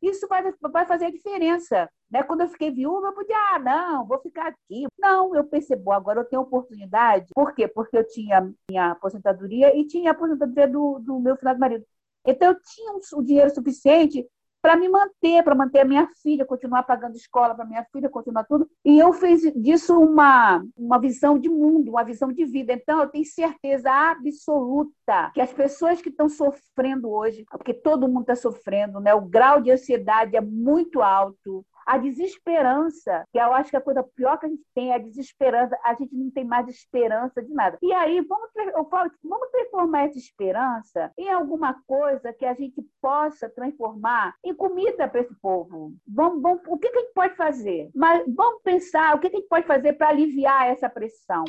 isso 0.01 0.27
vai, 0.27 0.43
vai 0.61 0.85
fazer 0.85 1.05
a 1.05 1.11
diferença. 1.11 1.89
Né? 2.09 2.23
Quando 2.23 2.41
eu 2.41 2.49
fiquei 2.49 2.71
viúva, 2.71 3.07
eu 3.07 3.13
podia, 3.13 3.35
ah, 3.53 3.59
não, 3.59 4.05
vou 4.05 4.19
ficar 4.19 4.47
aqui. 4.47 4.85
Não, 4.97 5.35
eu 5.35 5.43
percebo, 5.43 5.91
agora 5.91 6.21
eu 6.21 6.25
tenho 6.25 6.41
oportunidade. 6.41 7.27
Por 7.33 7.53
quê? 7.53 7.67
Porque 7.67 7.97
eu 7.97 8.07
tinha 8.07 8.51
minha 8.69 8.91
aposentadoria 8.91 9.75
e 9.77 9.85
tinha 9.85 10.11
a 10.11 10.13
aposentadoria 10.13 10.67
do, 10.67 10.99
do 10.99 11.19
meu 11.19 11.35
filho 11.35 11.57
marido. 11.59 11.85
Então, 12.25 12.49
eu 12.49 12.61
tinha 12.61 12.93
um 12.93 13.23
dinheiro 13.23 13.49
suficiente 13.53 14.27
para 14.61 14.75
me 14.75 14.89
manter, 14.89 15.43
para 15.43 15.55
manter 15.55 15.79
a 15.79 15.85
minha 15.85 16.07
filha, 16.21 16.45
continuar 16.45 16.83
pagando 16.83 17.15
escola 17.15 17.55
para 17.55 17.65
minha 17.65 17.85
filha, 17.91 18.09
continuar 18.09 18.43
tudo. 18.43 18.69
E 18.83 18.97
eu 18.99 19.13
fiz 19.13 19.41
disso 19.55 19.99
uma, 19.99 20.63
uma 20.75 20.99
visão 20.99 21.37
de 21.37 21.49
mundo, 21.49 21.91
uma 21.91 22.03
visão 22.03 22.31
de 22.31 22.45
vida. 22.45 22.73
Então, 22.73 23.01
eu 23.01 23.07
tenho 23.07 23.25
certeza 23.25 23.91
absoluta 23.91 25.31
que 25.33 25.41
as 25.41 25.53
pessoas 25.53 26.01
que 26.01 26.09
estão 26.09 26.27
sofrendo 26.27 27.09
hoje, 27.09 27.45
porque 27.49 27.73
todo 27.73 28.07
mundo 28.07 28.21
está 28.21 28.35
sofrendo, 28.35 28.99
né? 28.99 29.13
o 29.13 29.21
grau 29.21 29.61
de 29.61 29.71
ansiedade 29.71 30.35
é 30.35 30.41
muito 30.41 31.01
alto, 31.01 31.65
a 31.87 31.97
desesperança, 31.97 33.23
que 33.31 33.39
eu 33.39 33.53
acho 33.53 33.69
que 33.69 33.77
a 33.77 33.81
coisa 33.81 34.03
pior 34.03 34.37
que 34.37 34.45
a 34.45 34.49
gente 34.49 34.63
tem 34.75 34.91
é 34.91 34.95
a 34.95 34.99
desesperança, 34.99 35.79
a 35.85 35.93
gente 35.93 36.13
não 36.13 36.29
tem 36.29 36.43
mais 36.43 36.67
esperança 36.67 37.41
de 37.41 37.53
nada. 37.53 37.77
E 37.81 37.93
aí, 37.93 38.19
vamos, 38.19 38.49
eu 38.75 38.83
falo, 38.89 39.09
vamos 39.23 39.49
transformar 39.51 40.03
essa 40.03 40.17
esperança 40.17 41.13
em 41.17 41.29
alguma 41.29 41.81
coisa 41.87 42.33
que 42.33 42.45
a 42.45 42.53
gente 42.53 42.85
possa 43.01 43.49
transformar 43.49 44.35
em 44.43 44.53
comida 44.53 45.07
para 45.07 45.21
esse 45.21 45.33
povo. 45.35 45.93
Vamos, 46.05 46.41
vamos, 46.41 46.61
o 46.67 46.77
que, 46.77 46.89
que 46.89 46.97
a 46.97 47.01
gente 47.03 47.13
pode 47.13 47.35
fazer? 47.35 47.89
Mas 47.95 48.21
vamos 48.27 48.61
pensar 48.63 49.15
o 49.15 49.19
que, 49.19 49.29
que 49.29 49.37
a 49.37 49.39
gente 49.39 49.49
pode 49.49 49.65
fazer 49.65 49.93
para 49.93 50.09
aliviar 50.09 50.67
essa 50.67 50.89
pressão, 50.89 51.45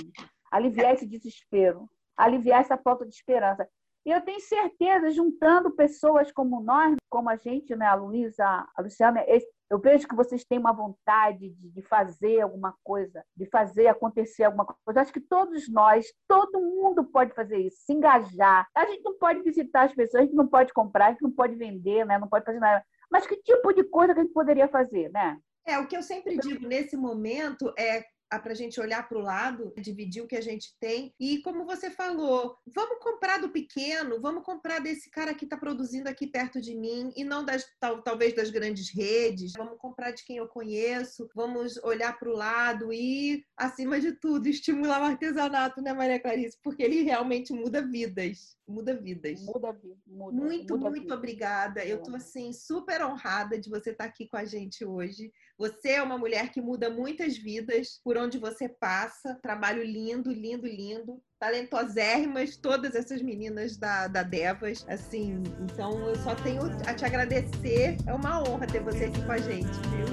aliviar 0.52 0.94
esse 0.94 1.04
desespero, 1.06 1.90
aliviar 2.16 2.60
essa 2.60 2.78
falta 2.78 3.04
de 3.04 3.12
esperança. 3.12 3.68
Eu 4.04 4.20
tenho 4.22 4.40
certeza, 4.40 5.10
juntando 5.10 5.72
pessoas 5.72 6.30
como 6.30 6.62
nós, 6.62 6.94
como 7.10 7.28
a 7.28 7.36
gente, 7.36 7.74
né, 7.74 7.86
a 7.86 7.94
Luísa, 7.94 8.46
a 8.46 8.80
Luciana, 8.80 9.22
eu 9.70 9.78
vejo 9.78 10.08
que 10.08 10.14
vocês 10.14 10.44
têm 10.44 10.58
uma 10.58 10.72
vontade 10.72 11.50
de, 11.50 11.70
de, 11.70 11.82
fazer 11.82 12.40
alguma 12.40 12.74
coisa, 12.82 13.24
de 13.36 13.46
fazer 13.46 13.86
acontecer 13.86 14.44
alguma 14.44 14.64
coisa. 14.64 14.98
Eu 14.98 15.02
acho 15.02 15.12
que 15.12 15.20
todos 15.20 15.68
nós, 15.68 16.06
todo 16.26 16.60
mundo 16.60 17.04
pode 17.04 17.34
fazer 17.34 17.58
isso, 17.58 17.82
se 17.84 17.92
engajar. 17.92 18.66
A 18.74 18.86
gente 18.86 19.02
não 19.02 19.18
pode 19.18 19.42
visitar 19.42 19.84
as 19.84 19.94
pessoas, 19.94 20.22
a 20.22 20.24
gente 20.24 20.34
não 20.34 20.46
pode 20.46 20.72
comprar, 20.72 21.06
a 21.06 21.10
gente 21.10 21.22
não 21.22 21.32
pode 21.32 21.54
vender, 21.54 22.06
né? 22.06 22.18
não 22.18 22.28
pode 22.28 22.44
fazer 22.44 22.58
nada. 22.58 22.84
Mas 23.10 23.26
que 23.26 23.36
tipo 23.36 23.72
de 23.72 23.84
coisa 23.84 24.14
que 24.14 24.20
a 24.20 24.22
gente 24.22 24.32
poderia 24.32 24.68
fazer, 24.68 25.10
né? 25.10 25.38
É, 25.66 25.78
o 25.78 25.86
que 25.86 25.96
eu 25.96 26.02
sempre 26.02 26.38
digo 26.38 26.66
nesse 26.66 26.96
momento 26.96 27.72
é 27.78 28.02
para 28.36 28.52
a 28.52 28.54
gente 28.54 28.80
olhar 28.80 29.08
para 29.08 29.18
o 29.18 29.22
lado, 29.22 29.72
dividir 29.78 30.22
o 30.22 30.26
que 30.26 30.36
a 30.36 30.40
gente 30.40 30.74
tem. 30.80 31.14
E 31.18 31.40
como 31.42 31.64
você 31.64 31.90
falou, 31.90 32.58
vamos 32.66 32.98
comprar 33.00 33.38
do 33.38 33.50
pequeno, 33.50 34.20
vamos 34.20 34.44
comprar 34.44 34.80
desse 34.80 35.10
cara 35.10 35.32
que 35.32 35.44
está 35.44 35.56
produzindo 35.56 36.08
aqui 36.08 36.26
perto 36.26 36.60
de 36.60 36.74
mim 36.74 37.12
e 37.16 37.24
não 37.24 37.44
das 37.44 37.64
tal, 37.80 38.02
talvez 38.02 38.34
das 38.34 38.50
grandes 38.50 38.90
redes. 38.90 39.52
Vamos 39.56 39.78
comprar 39.78 40.10
de 40.10 40.24
quem 40.24 40.36
eu 40.36 40.48
conheço, 40.48 41.30
vamos 41.34 41.76
olhar 41.84 42.18
para 42.18 42.28
o 42.28 42.36
lado 42.36 42.92
e, 42.92 43.44
acima 43.56 44.00
de 44.00 44.12
tudo, 44.12 44.48
estimular 44.48 45.00
o 45.00 45.04
artesanato, 45.04 45.80
né, 45.80 45.92
Maria 45.92 46.20
Clarice? 46.20 46.58
Porque 46.62 46.82
ele 46.82 47.02
realmente 47.02 47.52
muda 47.52 47.80
vidas. 47.80 48.56
Muda 48.66 48.94
vidas. 48.94 49.40
Muda. 49.42 49.78
Muda, 50.06 50.36
muito, 50.36 50.74
muda 50.74 50.90
muito 50.90 51.02
vida. 51.02 51.14
obrigada. 51.14 51.84
Eu 51.84 51.98
estou 51.98 52.16
assim 52.16 52.52
super 52.52 53.02
honrada 53.02 53.58
de 53.58 53.70
você 53.70 53.90
estar 53.90 54.04
tá 54.04 54.10
aqui 54.10 54.26
com 54.26 54.36
a 54.36 54.44
gente 54.44 54.84
hoje. 54.84 55.32
Você 55.58 55.88
é 55.88 56.02
uma 56.02 56.16
mulher 56.16 56.52
que 56.52 56.60
muda 56.60 56.88
muitas 56.88 57.36
vidas 57.36 58.00
por 58.04 58.16
onde 58.16 58.38
você 58.38 58.68
passa. 58.68 59.36
Trabalho 59.42 59.82
lindo, 59.82 60.30
lindo, 60.30 60.68
lindo. 60.68 61.20
Talentosérrimas, 61.36 62.56
todas 62.56 62.94
essas 62.94 63.20
meninas 63.20 63.76
da, 63.76 64.06
da 64.06 64.22
Devas. 64.22 64.86
Assim, 64.88 65.42
então 65.60 65.98
eu 66.06 66.14
só 66.14 66.36
tenho 66.36 66.62
a 66.86 66.94
te 66.94 67.04
agradecer. 67.04 67.96
É 68.06 68.14
uma 68.14 68.40
honra 68.40 68.68
ter 68.68 68.84
você 68.84 69.06
aqui 69.06 69.20
com 69.20 69.32
a 69.32 69.38
gente, 69.38 69.66
viu? 69.66 70.06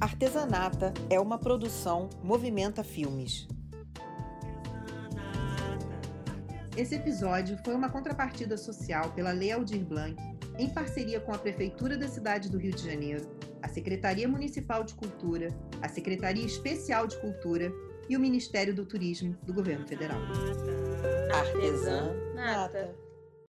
Artesanata 0.00 0.92
é 1.08 1.20
uma 1.20 1.38
produção 1.38 2.10
Movimenta 2.24 2.82
Filmes. 2.82 3.46
Esse 6.76 6.96
episódio 6.96 7.56
foi 7.64 7.76
uma 7.76 7.88
contrapartida 7.88 8.56
social 8.56 9.12
pela 9.12 9.30
Lei 9.30 9.52
Aldir 9.52 9.84
Blanc, 9.84 10.16
em 10.58 10.68
parceria 10.68 11.20
com 11.20 11.32
a 11.32 11.38
Prefeitura 11.38 11.96
da 11.96 12.08
cidade 12.08 12.50
do 12.50 12.58
Rio 12.58 12.72
de 12.72 12.82
Janeiro 12.82 13.38
a 13.62 13.68
Secretaria 13.68 14.28
Municipal 14.28 14.84
de 14.84 14.94
Cultura, 14.94 15.48
a 15.82 15.88
Secretaria 15.88 16.44
Especial 16.44 17.06
de 17.06 17.20
Cultura 17.20 17.72
e 18.08 18.16
o 18.16 18.20
Ministério 18.20 18.74
do 18.74 18.84
Turismo 18.84 19.36
do 19.42 19.54
Governo 19.54 19.86
Federal. 19.86 20.20
Artesã 21.32 22.12
Nata. 22.34 23.09